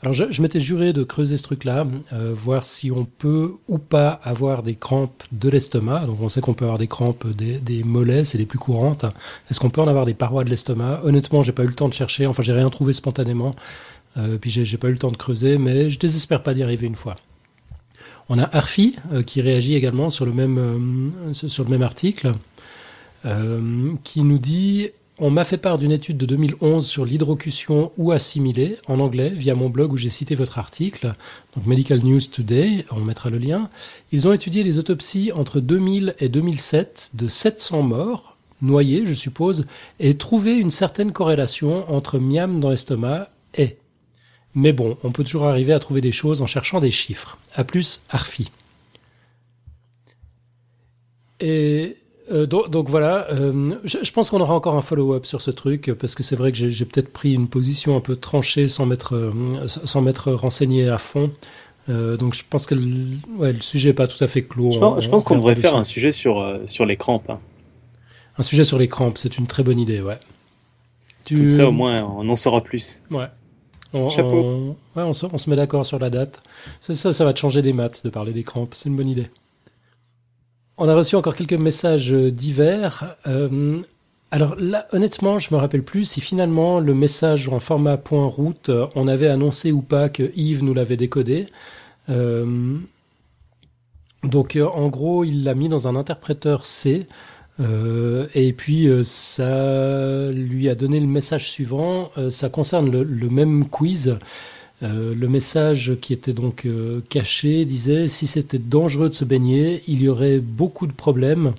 [0.00, 3.78] Alors je, je m'étais juré de creuser ce truc-là, euh, voir si on peut ou
[3.78, 6.06] pas avoir des crampes de l'estomac.
[6.06, 9.04] Donc on sait qu'on peut avoir des crampes des, des mollets, c'est les plus courantes.
[9.50, 11.00] Est-ce qu'on peut en avoir des parois de l'estomac?
[11.02, 12.26] Honnêtement, j'ai pas eu le temps de chercher.
[12.26, 13.50] Enfin, j'ai rien trouvé spontanément.
[14.18, 16.86] Euh, puis j'ai pas eu le temps de creuser, mais je désespère pas d'y arriver
[16.86, 17.16] une fois.
[18.28, 22.32] On a Arfi euh, qui réagit également sur le même euh, article,
[24.04, 24.90] qui nous dit
[25.20, 29.56] on m'a fait part d'une étude de 2011 sur l'hydrocution ou assimilée en anglais via
[29.56, 31.14] mon blog où j'ai cité votre article,
[31.56, 33.68] donc Medical News Today, on mettra le lien.
[34.12, 39.66] Ils ont étudié les autopsies entre 2000 et 2007 de 700 morts, noyés je suppose,
[39.98, 43.76] et trouvé une certaine corrélation entre miam dans l'estomac et.
[44.54, 47.38] Mais bon, on peut toujours arriver à trouver des choses en cherchant des chiffres.
[47.54, 48.50] A plus, Arfi.
[51.40, 51.96] Et
[52.32, 55.50] euh, donc, donc voilà, euh, je, je pense qu'on aura encore un follow-up sur ce
[55.50, 58.86] truc parce que c'est vrai que j'ai peut-être pris une position un peu tranchée sans
[58.86, 61.30] m'être euh, sans m'être renseigné à fond.
[61.88, 64.72] Donc je pense que le, ouais, le sujet est pas tout à fait clos.
[64.72, 67.30] Je pense, on qu'on devrait faire un sujet sur, sur les crampes.
[67.30, 67.40] hein.
[68.36, 70.18] un sujet sur les crampes, c'est une très bonne idée, ouais.
[71.24, 73.00] Tu- Comme ça, au moins, on en saura plus.
[73.10, 73.24] Ouais.
[73.94, 74.36] On, Chapeau.
[74.36, 76.42] on- ouais, on se, on se met d'accord sur la date.
[76.80, 78.74] Ça, ça, ça va te changer des maths de parler des crampes.
[78.74, 79.28] C'est une bonne idée.
[80.76, 83.16] On a reçu encore quelques messages euh, divers.
[83.26, 83.80] Euh,
[84.30, 88.68] alors là, honnêtement, je me rappelle plus si finalement le message en format point route,
[88.68, 91.48] euh, on avait annoncé ou pas que Yves nous l'avait décodé.
[92.10, 92.78] Euh,
[94.24, 97.06] donc en gros, il l'a mis dans un interpréteur C.
[97.60, 102.10] Euh, et puis euh, ça lui a donné le message suivant.
[102.16, 104.18] Euh, ça concerne le, même quiz.
[104.80, 106.68] Le message qui était donc
[107.08, 111.52] caché disait si c'était dangereux de se baigner, il y aurait beaucoup de problèmes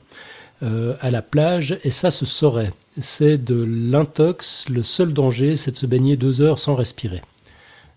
[0.61, 2.71] à la plage et ça se saurait.
[2.97, 4.69] C'est de l'intox.
[4.69, 7.21] Le seul danger, c'est de se baigner deux heures sans respirer.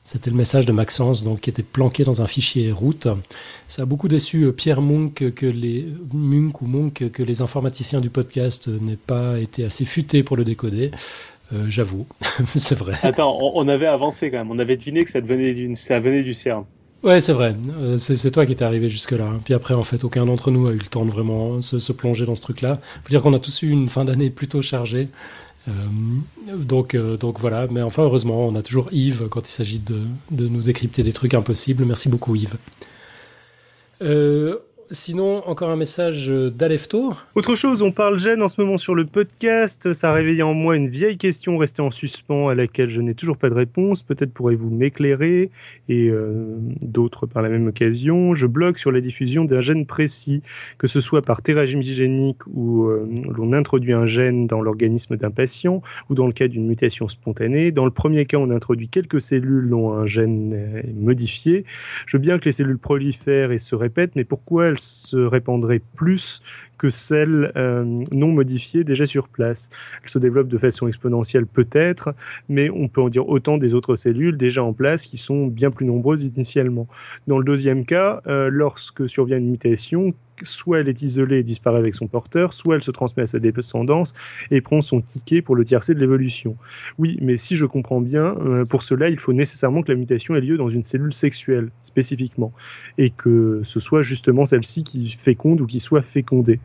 [0.04, 3.06] C'était le message de Maxence, donc qui était planqué dans un fichier route.
[3.68, 8.00] Ça a beaucoup déçu euh, Pierre Munk que les Munk ou Munk que les informaticiens
[8.00, 10.90] du podcast n'aient pas été assez futés pour le décoder.
[11.52, 12.06] Euh, J'avoue,
[12.56, 12.94] c'est vrai.
[13.02, 14.50] Attends, on, on avait avancé quand même.
[14.50, 16.64] On avait deviné que ça venait, d'une, ça venait du CERN.
[17.02, 17.56] Ouais, c'est vrai.
[17.78, 19.28] Euh, c'est toi qui t'es arrivé jusque-là.
[19.44, 21.92] Puis après, en fait, aucun d'entre nous a eu le temps de vraiment se, se
[21.92, 22.78] plonger dans ce truc-là.
[23.02, 25.08] Faut dire qu'on a tous eu une fin d'année plutôt chargée.
[25.68, 25.72] Euh,
[26.56, 27.66] donc, euh, donc voilà.
[27.70, 31.12] Mais enfin, heureusement, on a toujours Yves quand il s'agit de, de nous décrypter des
[31.12, 31.84] trucs impossibles.
[31.84, 32.56] Merci beaucoup, Yves.
[34.94, 37.14] Sinon, encore un message euh, d'Alefto.
[37.34, 39.94] Autre chose, on parle gêne en ce moment sur le podcast.
[39.94, 43.14] Ça a réveillé en moi une vieille question restée en suspens à laquelle je n'ai
[43.14, 44.02] toujours pas de réponse.
[44.02, 45.50] Peut-être pourrez-vous m'éclairer
[45.88, 48.34] et euh, d'autres par la même occasion.
[48.34, 50.42] Je bloque sur la diffusion d'un gène précis,
[50.76, 55.30] que ce soit par théragime génique où euh, l'on introduit un gène dans l'organisme d'un
[55.30, 57.72] patient ou dans le cas d'une mutation spontanée.
[57.72, 61.64] Dans le premier cas, on introduit quelques cellules dont un gène est modifié.
[62.04, 65.82] Je veux bien que les cellules prolifèrent et se répètent, mais pourquoi elles se répandraient
[65.96, 66.42] plus
[66.78, 69.70] que celles euh, non modifiées déjà sur place
[70.02, 72.14] Elles se développent de façon exponentielle peut-être,
[72.48, 75.70] mais on peut en dire autant des autres cellules déjà en place qui sont bien
[75.70, 76.88] plus nombreuses initialement.
[77.28, 80.12] Dans le deuxième cas, euh, lorsque survient une mutation,
[80.44, 83.38] soit elle est isolée et disparaît avec son porteur, soit elle se transmet à sa
[83.38, 84.12] descendance
[84.50, 86.56] et prend son ticket pour le tiercé de l'évolution.
[86.98, 90.34] Oui, mais si je comprends bien, euh, pour cela, il faut nécessairement que la mutation
[90.34, 92.52] ait lieu dans une cellule sexuelle, spécifiquement,
[92.98, 96.60] et que ce soit justement celle-ci qui féconde ou qui soit fécondée.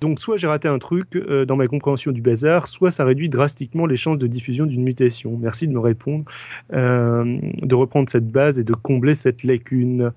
[0.00, 3.28] Donc soit j'ai raté un truc euh, dans ma compréhension du bazar, soit ça réduit
[3.28, 5.38] drastiquement les chances de diffusion d'une mutation.
[5.40, 6.24] Merci de me répondre,
[6.72, 10.12] euh, de reprendre cette base et de combler cette lacune.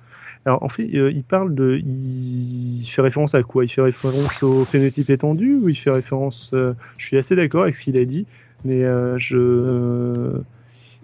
[0.47, 3.65] Alors en fait, euh, il parle de, il fait référence à quoi?
[3.65, 7.63] Il fait référence au phénotype étendu ou il fait référence euh, Je suis assez d'accord
[7.63, 8.25] avec ce qu'il a dit,
[8.63, 10.37] mais euh, je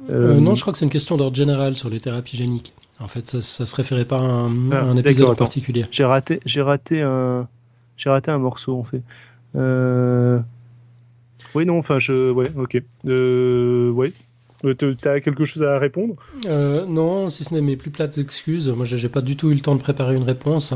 [0.09, 2.73] non, je crois que c'est une question d'ordre général sur les thérapies géniques.
[3.01, 5.35] En fait, ça, ça se référait pas à un, Ah, à un d'accord, épisode en
[5.35, 5.85] particulier.
[5.91, 7.49] J'ai raté, j'ai raté un,
[7.97, 9.01] j'ai raté un morceau en fait.
[11.53, 12.31] Oui, non, enfin, je.
[12.31, 12.81] Ouais, ok.
[13.03, 14.13] Ouais.
[14.65, 16.15] Euh, T'as quelque chose à répondre?
[16.45, 18.69] Euh, non, si ce n'est mes plus plates excuses.
[18.69, 20.73] Moi, j'ai pas du tout eu le temps de préparer une réponse.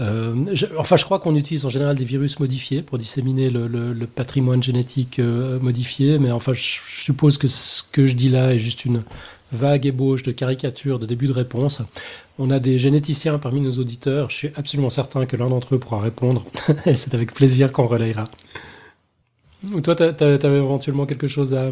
[0.00, 0.34] Euh,
[0.78, 5.18] enfin, je crois qu'on utilise en général des virus modifiés pour disséminer le, patrimoine génétique
[5.18, 6.18] modifié.
[6.18, 9.02] Mais enfin, je, suppose que ce que je dis là est juste une
[9.52, 11.82] vague ébauche de caricature de début de réponse.
[12.38, 14.30] On a des généticiens parmi nos auditeurs.
[14.30, 16.44] Je suis absolument certain que l'un d'entre eux pourra répondre.
[16.86, 18.30] Et c'est avec plaisir qu'on relayera.
[19.72, 21.70] Ou toi, t'avais éventuellement quelque chose à...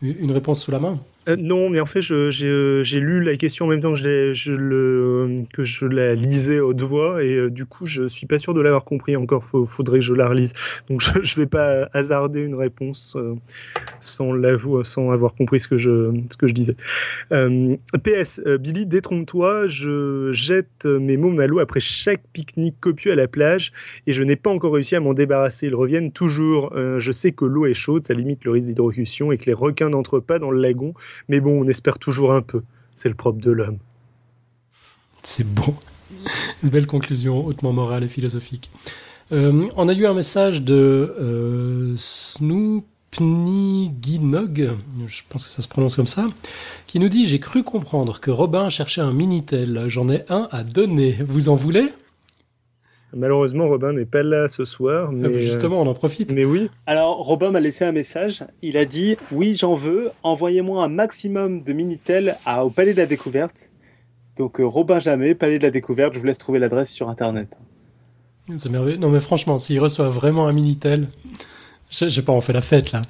[0.00, 0.98] Une réponse sous la main?
[1.28, 5.86] Euh, non, mais en fait, euh, j'ai lu la question en même temps que je,
[5.86, 9.16] la lisais haute voix, et euh, du coup, je suis pas sûr de l'avoir compris
[9.16, 9.44] encore.
[9.44, 10.52] Faut, faudrait que je la relise.
[10.88, 13.34] Donc, je, je vais pas hasarder une réponse euh,
[14.00, 14.34] sans,
[14.84, 16.76] sans avoir compris ce que je, disais.
[17.30, 23.26] PS, Billy, détrompe-toi, je jette mes mômes à l'eau après chaque pique-nique copieux à la
[23.26, 23.72] plage,
[24.06, 25.66] et je n'ai pas encore réussi à m'en débarrasser.
[25.66, 26.72] Ils reviennent toujours.
[26.76, 29.88] Je sais que l'eau est chaude, ça limite le risque d'hydrocution, et que les requins
[29.88, 30.94] n'entrent pas dans le lagon.
[31.28, 32.62] Mais bon, on espère toujours un peu.
[32.94, 33.78] C'est le propre de l'homme.
[35.22, 35.74] C'est beau.
[36.62, 38.70] Une belle conclusion, hautement morale et philosophique.
[39.32, 44.70] Euh, on a eu un message de euh, Snoopniginog,
[45.08, 46.28] je pense que ça se prononce comme ça,
[46.86, 49.86] qui nous dit J'ai cru comprendre que Robin cherchait un Minitel.
[49.88, 51.18] J'en ai un à donner.
[51.26, 51.90] Vous en voulez?
[53.12, 55.12] Malheureusement, Robin n'est pas là ce soir.
[55.12, 56.32] Mais Ah bah Justement, on en profite.
[56.32, 56.70] Mais oui.
[56.86, 58.44] Alors, Robin m'a laissé un message.
[58.62, 60.10] Il a dit Oui, j'en veux.
[60.22, 63.70] Envoyez-moi un maximum de Minitel à, au Palais de la Découverte.
[64.36, 66.14] Donc, euh, Robin Jamais, Palais de la Découverte.
[66.14, 67.56] Je vous laisse trouver l'adresse sur Internet.
[68.56, 68.98] C'est merveilleux.
[68.98, 71.08] Non, mais franchement, s'il reçoit vraiment un Minitel,
[71.90, 73.02] je je sais pas, on fait la fête là.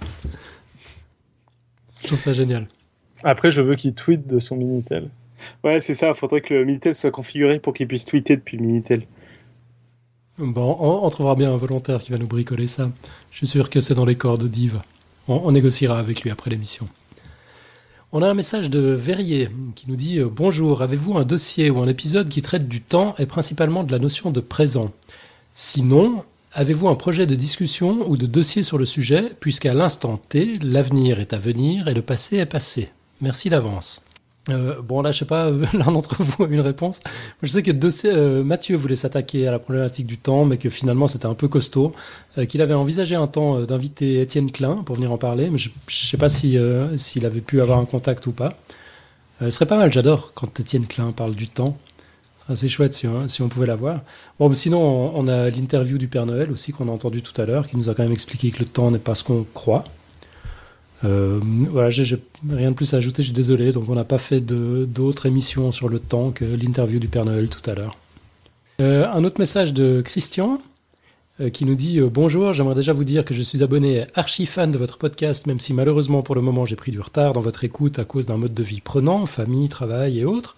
[2.00, 2.68] Je trouve ça génial.
[3.24, 5.08] Après, je veux qu'il tweete de son Minitel.
[5.64, 6.10] Ouais, c'est ça.
[6.10, 9.02] Il faudrait que le Minitel soit configuré pour qu'il puisse tweeter depuis le Minitel.
[10.38, 12.90] Bon, on, trouvera bien un volontaire qui va nous bricoler ça.
[13.30, 14.80] Je suis sûr que c'est dans les cordes d'Yves.
[15.28, 16.88] On, on négociera avec lui après l'émission.
[18.12, 21.80] On a un message de Verrier qui nous dit euh, Bonjour, avez-vous un dossier ou
[21.80, 24.92] un épisode qui traite du temps et principalement de la notion de présent?
[25.54, 30.58] Sinon, avez-vous un projet de discussion ou de dossier sur le sujet, puisqu'à l'instant T,
[30.62, 32.90] l'avenir est à venir et le passé est passé?
[33.20, 34.02] Merci d'avance.
[34.48, 37.00] Euh, bon, là, je sais pas, euh, l'un d'entre vous a une réponse.
[37.42, 37.72] Je sais que
[38.06, 41.48] euh, Mathieu voulait s'attaquer à la problématique du temps, mais que finalement, c'était un peu
[41.48, 41.92] costaud.
[42.38, 45.70] Euh, qu'il avait envisagé un temps d'inviter Étienne Klein pour venir en parler, mais je,
[45.88, 46.58] sais pas si
[46.96, 48.54] s'il avait pu avoir un contact ou pas.
[49.40, 51.78] Ce serait pas mal, j'adore quand Étienne Klein parle du temps.
[52.54, 54.00] C'est chouette si, si on pouvait l'avoir.
[54.38, 57.44] Bon, sinon, on, on a l'interview du Père Noël aussi qu'on a entendu tout à
[57.44, 59.84] l'heure, qui nous a quand même expliqué que le temps n'est pas ce qu'on croit.
[61.04, 61.40] Euh,
[61.70, 62.18] voilà, j'ai
[62.48, 63.72] rien de plus à ajouter, je suis désolé.
[63.72, 67.48] Donc, on n'a pas fait d'autres émissions sur le temps que l'interview du Père Noël
[67.48, 67.96] tout à l'heure.
[68.80, 70.60] Euh, un autre message de Christian
[71.40, 74.70] euh, qui nous dit Bonjour, j'aimerais déjà vous dire que je suis abonné archi fan
[74.70, 77.64] de votre podcast, même si malheureusement pour le moment j'ai pris du retard dans votre
[77.64, 80.56] écoute à cause d'un mode de vie prenant, famille, travail et autres.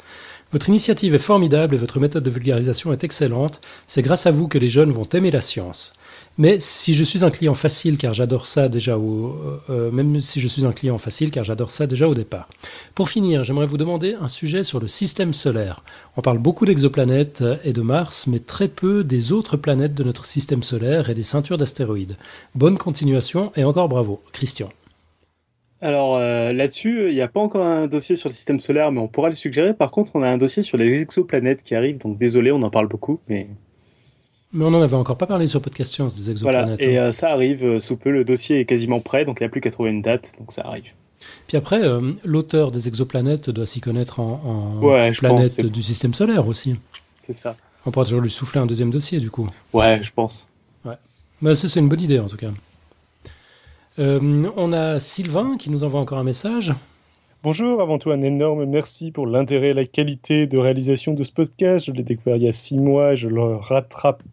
[0.50, 3.60] Votre initiative est formidable et votre méthode de vulgarisation est excellente.
[3.86, 5.92] C'est grâce à vous que les jeunes vont aimer la science.
[6.40, 9.36] Mais si je suis un client facile car j'adore ça déjà au,
[9.70, 12.48] euh, même si je suis un client facile car j'adore ça déjà au départ.
[12.94, 15.82] Pour finir, j'aimerais vous demander un sujet sur le système solaire.
[16.16, 20.26] On parle beaucoup d'exoplanètes et de Mars, mais très peu des autres planètes de notre
[20.26, 22.16] système solaire et des ceintures d'astéroïdes.
[22.54, 24.68] Bonne continuation et encore bravo, Christian.
[25.80, 29.00] Alors euh, là-dessus, il n'y a pas encore un dossier sur le système solaire, mais
[29.00, 29.74] on pourra le suggérer.
[29.74, 32.70] Par contre, on a un dossier sur les exoplanètes qui arrive, donc désolé, on en
[32.70, 33.48] parle beaucoup, mais
[34.52, 36.60] Mais on n'en avait encore pas parlé sur Podcast Science des voilà.
[36.60, 36.80] exoplanètes.
[36.80, 37.02] Et hein.
[37.04, 39.50] euh, ça arrive euh, sous peu, le dossier est quasiment prêt, donc il n'y a
[39.50, 40.92] plus qu'à trouver une date, donc ça arrive.
[41.46, 45.12] Puis après, euh, l'auteur des exoplanètes doit s'y connaître en, en Ouais,
[45.42, 46.76] c'est- du système solaire aussi.
[47.18, 47.56] C'est ça.
[47.84, 49.48] On pourra toujours lui souffler un deuxième dossier du coup.
[49.72, 50.46] Ouais, je pense.
[51.40, 52.50] Mais ça, c'est une bonne idée en tout cas.
[53.98, 56.72] On a Sylvain qui nous envoie encore un message.
[57.44, 61.30] Bonjour, avant tout un énorme merci pour l'intérêt et la qualité de réalisation de ce
[61.30, 61.86] podcast.
[61.86, 64.24] Je l'ai découvert il y a six mois, je le rattrape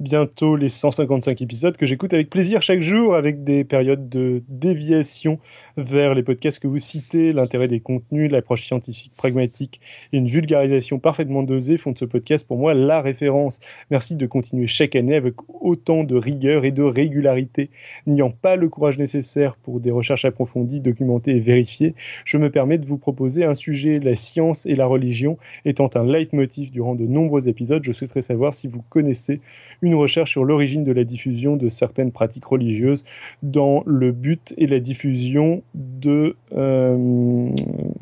[0.00, 5.38] bientôt les 155 épisodes que j'écoute avec plaisir chaque jour avec des périodes de déviation
[5.78, 7.32] vers les podcasts que vous citez.
[7.32, 9.80] L'intérêt des contenus, l'approche scientifique pragmatique
[10.12, 13.60] et une vulgarisation parfaitement dosée font de ce podcast pour moi la référence.
[13.90, 17.70] Merci de continuer chaque année avec autant de rigueur et de régularité.
[18.06, 21.94] N'ayant pas le courage nécessaire pour des recherches approfondies, documentées et vérifiées,
[22.24, 26.04] je me permets de vous proposer un sujet, la science et la religion étant un
[26.04, 27.84] leitmotiv durant de nombreux épisodes.
[27.84, 29.40] Je souhaiterais savoir si vous connaissez
[29.80, 33.04] une recherche sur l'origine de la diffusion de certaines pratiques religieuses
[33.44, 37.50] dans le but et la diffusion de euh,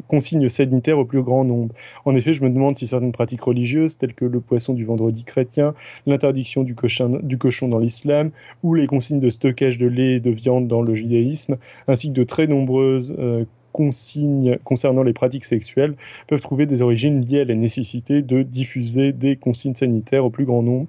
[0.09, 1.75] consignes sanitaires au plus grand nombre.
[2.05, 5.25] En effet, je me demande si certaines pratiques religieuses, telles que le poisson du vendredi
[5.25, 5.75] chrétien,
[6.07, 8.31] l'interdiction du cochon, dans l'islam,
[8.63, 11.57] ou les consignes de stockage de lait et de viande dans le judaïsme,
[11.89, 13.45] ainsi que de très nombreuses euh,
[13.77, 15.97] consignes concernant les pratiques sexuelles
[16.29, 20.47] peuvent trouver des origines liées à la nécessité de diffuser des consignes sanitaires au plus
[20.47, 20.87] grand nombre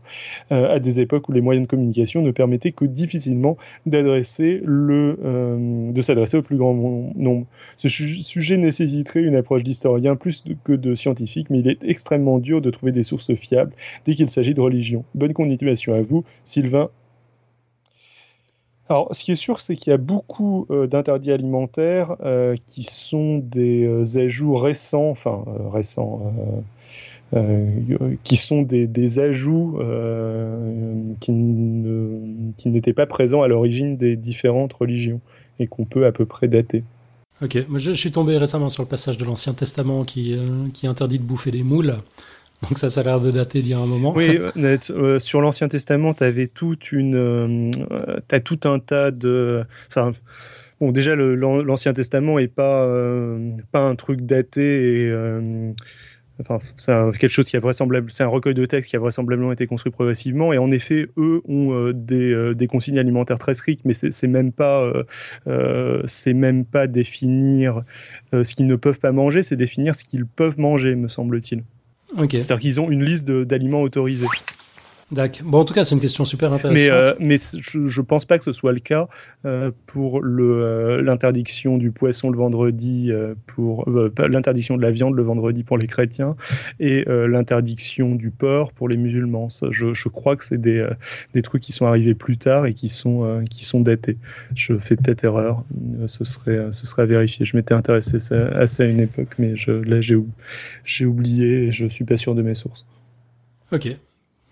[0.54, 5.20] euh, à des époques où les moyens de communication ne permettaient que difficilement d'adresser le
[5.26, 7.46] euh, de s'adresser au plus grand nombre.
[7.76, 12.62] Ce sujet nécessiterait une approche d'historien plus que de scientifique, mais il est extrêmement dur
[12.62, 13.74] de trouver des sources fiables
[14.06, 15.04] dès qu'il s'agit de religion.
[15.14, 16.90] Bonne continuation à vous, Sylvain
[18.90, 22.84] alors, ce qui est sûr, c'est qu'il y a beaucoup euh, d'interdits alimentaires euh, qui
[22.84, 26.34] sont des euh, ajouts récents, enfin récents,
[28.24, 29.78] qui sont des, ajouts
[31.20, 31.32] qui
[32.70, 35.20] n'étaient pas présents à l'origine des différentes religions
[35.60, 36.86] et qu'on peut à peu près dater.
[37.42, 40.38] Ok, moi je, suis tombé récemment sur le passage de l'Ancien Testament qui,
[40.74, 41.98] qui interdit de bouffer des moules.
[42.64, 44.14] Donc ça, ça a l'air de dater d'il y a un moment.
[44.16, 47.72] Oui, euh, euh, sur l'Ancien Testament, tu avais toute une, euh,
[48.32, 50.14] as tout un tas de, enfin,
[50.80, 52.88] bon, déjà l'Ancien Testament est pas
[53.72, 55.74] pas un truc daté et
[56.40, 59.52] Enfin, c'est quelque chose qui a vraisemblablement, c'est un recueil de textes qui a vraisemblablement
[59.52, 60.54] été construit progressivement.
[60.54, 64.94] Et en effet, eux ont des, des, consignes alimentaires très strictes, mais c'est même pas,
[66.06, 67.82] c'est même pas définir
[68.34, 71.64] ce qu'ils ne peuvent pas manger, c'est définir ce qu'ils peuvent manger, me semble-t-il.
[72.16, 74.28] C'est-à-dire qu'ils ont une liste d'aliments autorisés.
[75.10, 75.48] D'accord.
[75.48, 76.78] Bon, en tout cas, c'est une question super intéressante.
[76.78, 79.08] Mais, euh, mais je, ne pense pas que ce soit le cas
[79.46, 83.10] euh, pour euh, l'interdiction du poisson le vendredi,
[83.46, 83.86] pour
[84.18, 86.36] l'interdiction de la viande le vendredi pour les chrétiens
[86.82, 89.50] et l'interdiction du porc pour les musulmans.
[89.50, 90.86] Ça, je, je, crois que c'est des,
[91.34, 94.18] des trucs qui sont arrivés plus tard et qui sont, qui sont datés.
[94.56, 95.64] Je fais peut-être erreur.
[96.08, 97.46] Ce serait, ce serait à vérifier.
[97.46, 101.86] Je m'étais intéressé à ça à une époque, mais je, là, j'ai oublié et je
[101.86, 102.86] suis pas sûr de mes sources.
[103.72, 103.98] Ok.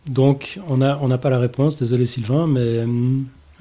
[0.07, 2.88] Donc, on n'a on pas la réponse, désolé Sylvain, mais euh,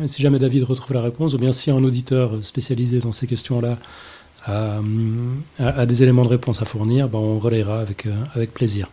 [0.07, 3.79] si jamais David retrouve la réponse, ou bien si un auditeur spécialisé dans ces questions-là
[4.47, 4.81] a,
[5.59, 8.91] a, des éléments de réponse à fournir, ben on relayera avec, euh, avec plaisir.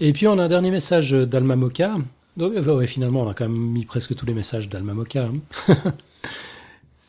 [0.00, 1.96] Et puis, on a un dernier message d'Alma Moka.
[2.86, 5.28] Finalement, on a quand même mis presque tous les messages d'Alma Moka.
[5.68, 5.74] Hein.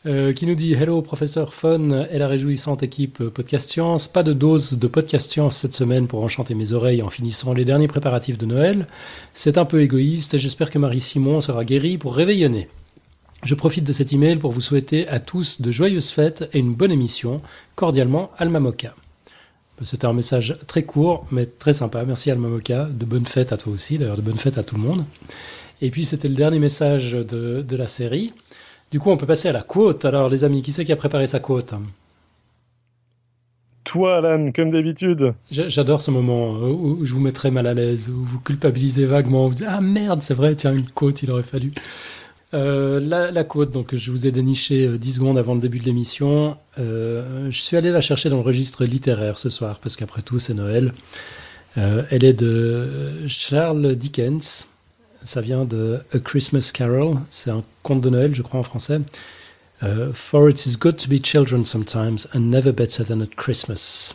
[0.08, 4.08] Euh, qui nous dit Hello professeur Fun et la réjouissante équipe Podcast Science.
[4.08, 7.66] Pas de dose de Podcast Science cette semaine pour enchanter mes oreilles en finissant les
[7.66, 8.86] derniers préparatifs de Noël.
[9.34, 12.70] C'est un peu égoïste et j'espère que Marie Simon sera guérie pour réveillonner.
[13.42, 16.72] Je profite de cet email pour vous souhaiter à tous de joyeuses fêtes et une
[16.72, 17.42] bonne émission.
[17.74, 18.94] Cordialement, Alma Moka.
[19.82, 22.02] C'était un message très court mais très sympa.
[22.06, 22.86] Merci Alma Moka.
[22.86, 25.04] De bonnes fêtes à toi aussi, d'ailleurs de bonnes fêtes à tout le monde.
[25.82, 28.32] Et puis c'était le dernier message de, de la série.
[28.90, 30.04] Du coup, on peut passer à la quote.
[30.04, 31.74] Alors, les amis, qui c'est qui a préparé sa quote
[33.84, 35.34] Toi, Alan, comme d'habitude.
[35.50, 39.48] J'adore ce moment euh, où je vous mettrai mal à l'aise, où vous culpabilisez vaguement.
[39.48, 41.74] Vous dites, ah merde, c'est vrai, tiens, une quote, il aurait fallu.
[42.54, 45.80] Euh, la, la, quote, donc je vous ai déniché 10 euh, secondes avant le début
[45.80, 46.56] de l'émission.
[46.78, 50.54] je suis allé la chercher dans le registre littéraire ce soir, parce qu'après tout, c'est
[50.54, 50.94] Noël.
[51.76, 54.66] elle est de Charles Dickens,
[55.24, 59.00] ça vient de A Christmas Carol, c'est un conte de Noël, je crois en français.
[59.82, 64.14] Uh, For it is good to be children sometimes and never better than at Christmas.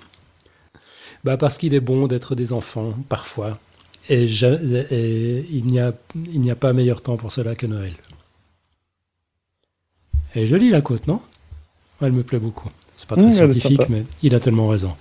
[1.23, 3.57] Bah parce qu'il est bon d'être des enfants parfois,
[4.09, 7.93] et, il n'y a, il a pas meilleur temps pour cela que Noël.
[10.35, 11.21] Elle est jolie la côte, non?
[12.01, 12.69] Elle me plaît beaucoup.
[12.97, 14.93] C'est pas très mmh, scientifique, mais il a tellement raison.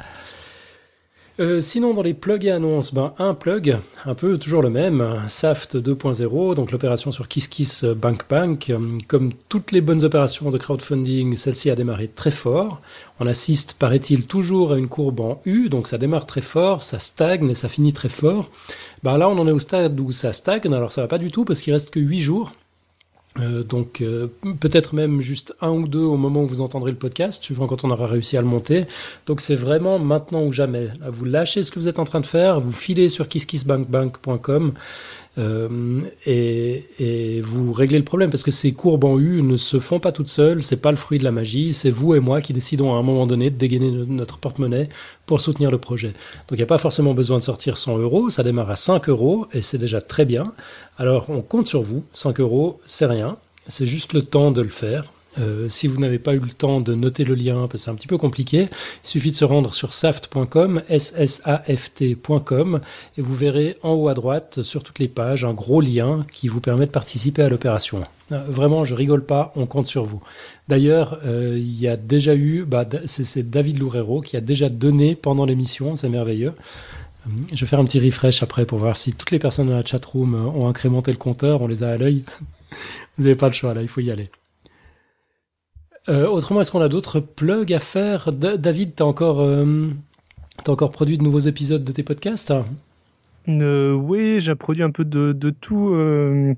[1.40, 5.02] Euh, sinon, dans les plugs et annonces, ben, un plug, un peu toujours le même,
[5.28, 8.70] SAFT 2.0, donc l'opération sur KissKiss Bank Bank.
[9.08, 12.82] Comme toutes les bonnes opérations de crowdfunding, celle-ci a démarré très fort.
[13.18, 16.98] On assiste, paraît-il, toujours à une courbe en U, donc ça démarre très fort, ça
[16.98, 18.50] stagne et ça finit très fort.
[19.02, 21.30] Ben là, on en est au stade où ça stagne, alors ça va pas du
[21.30, 22.52] tout parce qu'il reste que 8 jours.
[23.40, 24.26] Euh, donc euh,
[24.60, 27.84] peut-être même juste un ou deux au moment où vous entendrez le podcast, suivant quand
[27.84, 28.84] on aura réussi à le monter.
[29.26, 30.88] Donc c'est vraiment maintenant ou jamais.
[31.06, 34.74] vous lâchez ce que vous êtes en train de faire, vous filez sur kisskissbankbank.com
[35.38, 39.80] euh, et, et, vous réglez le problème parce que ces courbes en U ne se
[39.80, 42.42] font pas toutes seules, c'est pas le fruit de la magie, c'est vous et moi
[42.42, 44.90] qui décidons à un moment donné de dégainer notre porte-monnaie
[45.24, 46.08] pour soutenir le projet.
[46.08, 49.08] Donc il n'y a pas forcément besoin de sortir 100 euros, ça démarre à 5
[49.08, 50.52] euros et c'est déjà très bien.
[50.98, 53.38] Alors on compte sur vous, 5 euros c'est rien,
[53.68, 55.12] c'est juste le temps de le faire.
[55.38, 57.90] Euh, si vous n'avez pas eu le temps de noter le lien, parce que c'est
[57.90, 58.68] un petit peu compliqué,
[59.04, 62.80] il suffit de se rendre sur saft.com, S-S-A-F-T.com,
[63.16, 66.48] et vous verrez en haut à droite, sur toutes les pages, un gros lien qui
[66.48, 68.04] vous permet de participer à l'opération.
[68.32, 70.22] Euh, Vraiment, je rigole pas, on compte sur vous.
[70.68, 75.14] D'ailleurs, euh, il y a déjà eu, bah, c'est David Loureiro qui a déjà donné
[75.14, 76.52] pendant l'émission, c'est merveilleux.
[77.52, 79.84] Je vais faire un petit refresh après pour voir si toutes les personnes dans la
[79.84, 82.24] chatroom ont incrémenté le compteur, on les a à l'œil.
[83.16, 84.30] Vous n'avez pas le choix là, il faut y aller.
[86.08, 89.88] Euh, autrement, est-ce qu'on a d'autres plugs à faire Da- David, t'as encore, euh,
[90.66, 92.52] encore produit de nouveaux épisodes de tes podcasts?
[93.48, 95.90] Euh, oui, j'ai produit un peu de, de tout.
[95.94, 96.54] euh,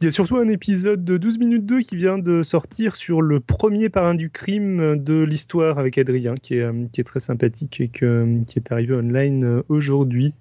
[0.00, 3.20] Il y a surtout un épisode de 12 minutes 2 qui vient de sortir sur
[3.20, 7.80] le premier parrain du crime de l'histoire avec Adrien, qui est, qui est très sympathique
[7.82, 10.32] et que, qui est arrivé online aujourd'hui.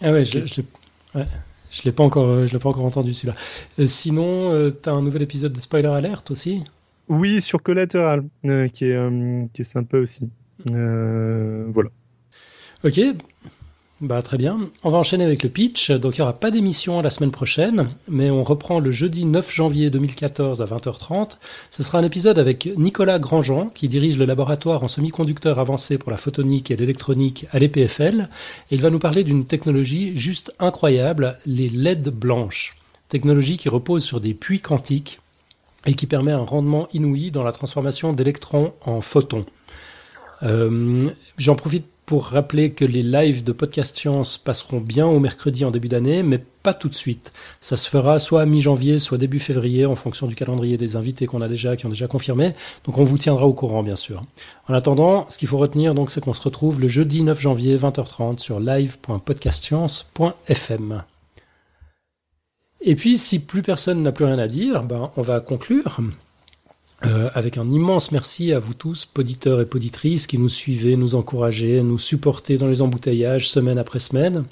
[0.00, 0.64] Ah ouais, je, je l'ai,
[1.16, 1.26] ouais,
[1.72, 3.34] je l'ai pas encore, je l'ai pas encore entendu celui-là.
[3.80, 6.62] Euh, sinon, euh, t'as un nouvel épisode de Spoiler Alert aussi?
[7.08, 10.30] Oui, sur Collateral, euh, qui, est, euh, qui est sympa aussi.
[10.70, 11.90] Euh, voilà.
[12.84, 13.00] Ok,
[14.00, 14.58] bah très bien.
[14.84, 15.90] On va enchaîner avec le pitch.
[15.90, 19.52] Donc il n'y aura pas d'émission la semaine prochaine, mais on reprend le jeudi 9
[19.52, 21.38] janvier 2014 à 20h30.
[21.70, 26.10] Ce sera un épisode avec Nicolas Grandjean, qui dirige le laboratoire en semi-conducteurs avancés pour
[26.10, 28.28] la photonique et l'électronique à l'EPFL.
[28.70, 32.76] Et il va nous parler d'une technologie juste incroyable, les LED blanches.
[33.08, 35.20] Technologie qui repose sur des puits quantiques
[35.86, 39.44] et qui permet un rendement inouï dans la transformation d'électrons en photons.
[40.42, 45.66] Euh, J'en profite pour rappeler que les lives de Podcast Science passeront bien au mercredi
[45.66, 47.34] en début d'année, mais pas tout de suite.
[47.60, 51.42] Ça se fera soit mi-janvier, soit début février, en fonction du calendrier des invités qu'on
[51.42, 52.54] a déjà, qui ont déjà confirmé.
[52.84, 54.22] Donc on vous tiendra au courant, bien sûr.
[54.68, 57.76] En attendant, ce qu'il faut retenir, donc, c'est qu'on se retrouve le jeudi 9 janvier,
[57.76, 61.04] 20h30, sur live.podcastscience.fm.
[62.80, 66.00] Et puis, si plus personne n'a plus rien à dire, ben, on va conclure.
[67.06, 71.14] Euh, avec un immense merci à vous tous, poditeurs et poditrices, qui nous suivez, nous
[71.14, 74.44] encouragez, nous supportez dans les embouteillages semaine après semaine.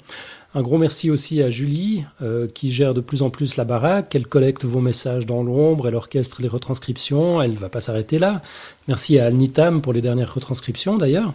[0.55, 4.15] Un gros merci aussi à Julie, euh, qui gère de plus en plus la baraque.
[4.15, 7.41] Elle collecte vos messages dans l'ombre, elle orchestre les retranscriptions.
[7.41, 8.41] Elle ne va pas s'arrêter là.
[8.87, 11.33] Merci à Alnitam pour les dernières retranscriptions, d'ailleurs.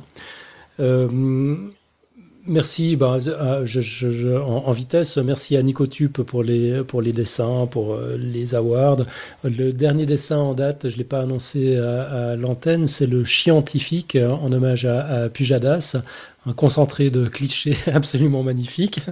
[0.80, 1.56] Euh,
[2.48, 7.00] Merci, ben, euh, je, je, je, en, en, vitesse, merci à Nicotube pour les, pour
[7.00, 9.04] les dessins, pour euh, les awards.
[9.44, 13.24] Le dernier dessin en date, je ne l'ai pas annoncé à, à l'antenne, c'est le
[13.24, 15.96] Scientifique euh, en hommage à, à, Pujadas,
[16.44, 19.02] un concentré de clichés absolument magnifique.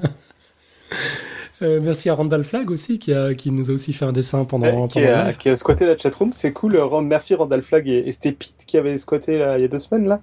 [1.60, 4.66] merci à Randall Flag aussi, qui, a, qui nous a aussi fait un dessin pendant.
[4.66, 6.80] Ouais, pendant qui, a, qui, a, squatté la chatroom, c'est cool.
[7.02, 9.78] Merci Randall Flag et, et c'était Pete qui avait squatté là, il y a deux
[9.78, 10.20] semaines, là?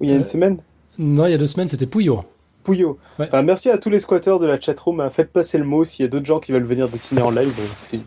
[0.00, 0.58] Ou il y a une semaine?
[0.98, 2.20] Non, il y a deux semaines, c'était Pouillot.
[2.62, 2.98] Pouillot.
[3.18, 3.26] Ouais.
[3.28, 5.08] Enfin, merci à tous les squatteurs de la chatroom.
[5.10, 7.52] Faites passer le mot s'il y a d'autres gens qui veulent venir dessiner en live.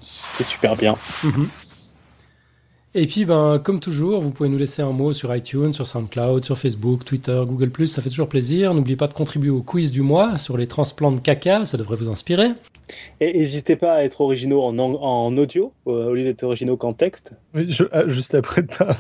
[0.02, 0.96] C'est super bien.
[1.24, 1.67] Mm -hmm.
[3.00, 6.44] Et puis, ben, comme toujours, vous pouvez nous laisser un mot sur iTunes, sur SoundCloud,
[6.44, 7.88] sur Facebook, Twitter, Google+.
[7.88, 8.74] Ça fait toujours plaisir.
[8.74, 11.64] N'oubliez pas de contribuer au quiz du mois sur les transplants de caca.
[11.66, 12.48] Ça devrait vous inspirer.
[13.22, 16.92] Et n'hésitez pas à être originaux en, en audio euh, au lieu d'être originaux qu'en
[16.92, 17.36] texte.
[17.54, 18.98] Oui, je, ah, juste après pas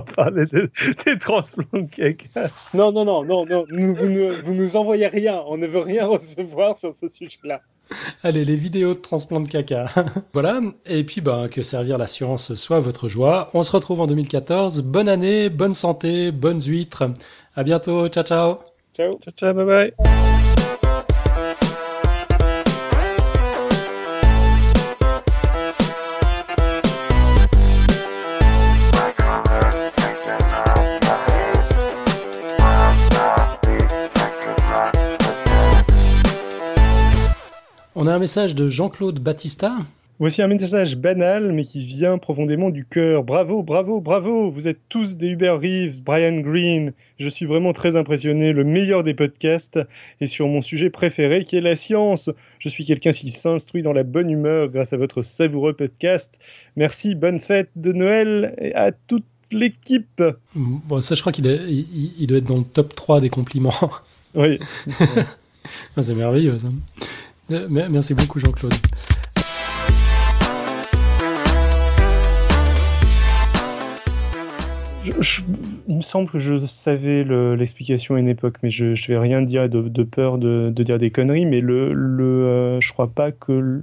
[0.16, 0.70] parler de,
[1.04, 2.48] des transplants de caca.
[2.72, 3.66] Non, non, non, non, non.
[3.68, 5.42] Nous, vous, ne, vous nous envoyez rien.
[5.48, 7.60] On ne veut rien recevoir sur ce sujet-là.
[8.22, 9.86] Allez, les vidéos de transplant de caca.
[10.32, 10.60] voilà.
[10.86, 13.50] Et puis, ben, que servir la science soit votre joie.
[13.54, 14.82] On se retrouve en 2014.
[14.82, 17.04] Bonne année, bonne santé, bonnes huîtres.
[17.54, 18.08] À bientôt.
[18.08, 18.58] Ciao, ciao.
[18.94, 19.18] Ciao.
[19.18, 19.54] Ciao, ciao.
[19.54, 20.41] Bye bye.
[38.04, 39.76] On a un message de Jean-Claude Battista.
[40.18, 43.22] Voici un message banal, mais qui vient profondément du cœur.
[43.22, 46.94] Bravo, bravo, bravo Vous êtes tous des Hubert Reeves, Brian Green.
[47.20, 48.52] Je suis vraiment très impressionné.
[48.52, 49.78] Le meilleur des podcasts
[50.20, 52.28] est sur mon sujet préféré, qui est la science.
[52.58, 56.40] Je suis quelqu'un qui s'instruit dans la bonne humeur grâce à votre savoureux podcast.
[56.74, 60.24] Merci, bonne fête de Noël et à toute l'équipe.
[60.56, 63.92] Bon, ça, je crois qu'il il, il doit être dans le top 3 des compliments.
[64.34, 64.58] Oui.
[66.00, 66.66] C'est merveilleux, ça.
[67.48, 68.72] Merci beaucoup, Jean-Claude.
[75.04, 75.42] Je, je,
[75.88, 79.18] il me semble que je savais l'explication le, à une époque, mais je ne vais
[79.18, 81.46] rien dire de, peur de, dire des conneries.
[81.46, 83.52] Mais le, le euh, je crois pas que.
[83.52, 83.82] Le,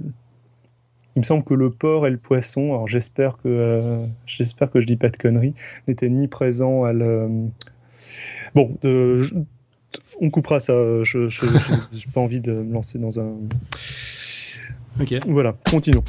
[1.16, 4.80] il me semble que le porc et le poisson, alors j'espère que euh, j'espère que
[4.80, 5.54] je dis pas de conneries,
[5.88, 7.28] n'étaient ni présents à le.
[8.54, 9.22] Bon, de,
[10.20, 10.72] on coupera ça.
[10.72, 13.32] Euh, je n'ai pas envie de me lancer dans un.
[15.00, 15.14] Ok.
[15.26, 16.04] Voilà, continuons.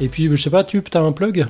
[0.00, 1.46] Et puis, je sais pas, Tube, t'as un plug?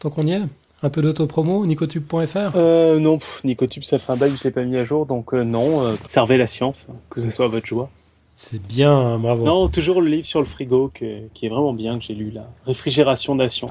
[0.00, 0.42] Tant qu'on y est?
[0.82, 4.64] Un peu d'autopromo Nicotube.fr euh, Non, Nicotube, ça fait un bail que je l'ai pas
[4.64, 5.84] mis à jour, donc euh, non.
[5.84, 7.90] Euh, servez la science, hein, que ce soit votre joie.
[8.34, 9.44] C'est bien, hein, bravo.
[9.44, 12.48] Non, toujours le livre sur le frigo qui est vraiment bien que j'ai lu là.
[12.64, 13.68] Réfrigération Nation.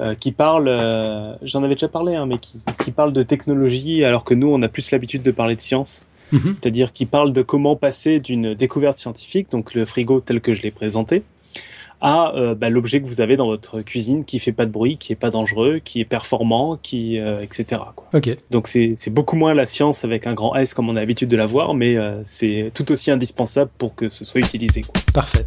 [0.00, 4.04] Euh, qui parle, euh, j'en avais déjà parlé, hein, mais qui, qui parle de technologie,
[4.04, 6.04] alors que nous, on a plus l'habitude de parler de science.
[6.32, 6.52] Mhm.
[6.52, 10.62] C'est-à-dire qui parle de comment passer d'une découverte scientifique, donc le frigo tel que je
[10.62, 11.22] l'ai présenté,
[12.00, 14.98] à euh, bah, l'objet que vous avez dans votre cuisine qui fait pas de bruit,
[14.98, 17.80] qui est pas dangereux, qui est performant, qui, euh, etc.
[17.96, 18.08] Quoi.
[18.12, 21.00] Ok, Donc c'est c'est beaucoup moins la science avec un grand S comme on a
[21.00, 24.82] l'habitude de la voir, mais euh, c'est tout aussi indispensable pour que ce soit utilisé.
[24.82, 25.00] Quoi.
[25.14, 25.44] parfait.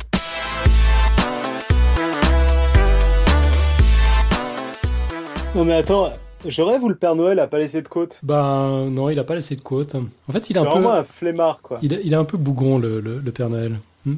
[5.58, 6.14] Non mais attends,
[6.48, 8.20] je rêve où le Père Noël a pas laissé de côte.
[8.22, 9.96] Ben non, il a pas laissé de côte.
[9.96, 11.80] En fait, il est C'est un peu, vraiment un flemmard quoi.
[11.82, 13.80] il est, il est un peu bougon le, le, le Père Noël.
[14.06, 14.18] Hmm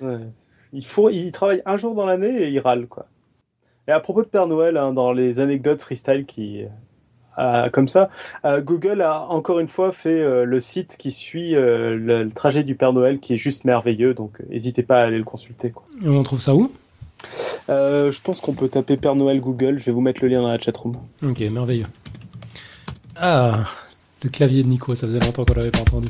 [0.00, 0.18] Ouais.
[0.72, 3.06] Il, faut, il travaille un jour dans l'année et il râle quoi.
[3.88, 6.62] Et à propos de Père Noël, hein, dans les anecdotes freestyle qui
[7.38, 8.08] euh, comme ça,
[8.44, 12.62] euh, Google a encore une fois fait euh, le site qui suit le, le trajet
[12.62, 15.72] du Père Noël qui est juste merveilleux, donc n'hésitez pas à aller le consulter.
[15.72, 15.82] Quoi.
[16.04, 16.70] Et on trouve ça où?
[17.68, 20.42] Euh, je pense qu'on peut taper Père Noël Google, je vais vous mettre le lien
[20.42, 20.96] dans la chatroom.
[21.22, 21.86] Ok, merveilleux.
[23.16, 23.64] Ah,
[24.22, 26.08] le clavier de Nico, ça faisait longtemps qu'on l'avait pas entendu.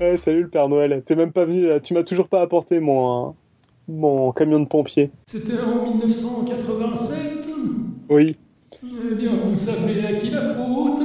[0.00, 2.80] Ouais, salut le Père Noël, t'es même pas venu là, tu m'as toujours pas apporté
[2.80, 3.34] mon,
[3.88, 5.10] mon camion de pompier.
[5.26, 7.48] C'était en 1987.
[8.10, 8.36] Oui.
[8.82, 11.02] Eh bien, vous savez à qui la faute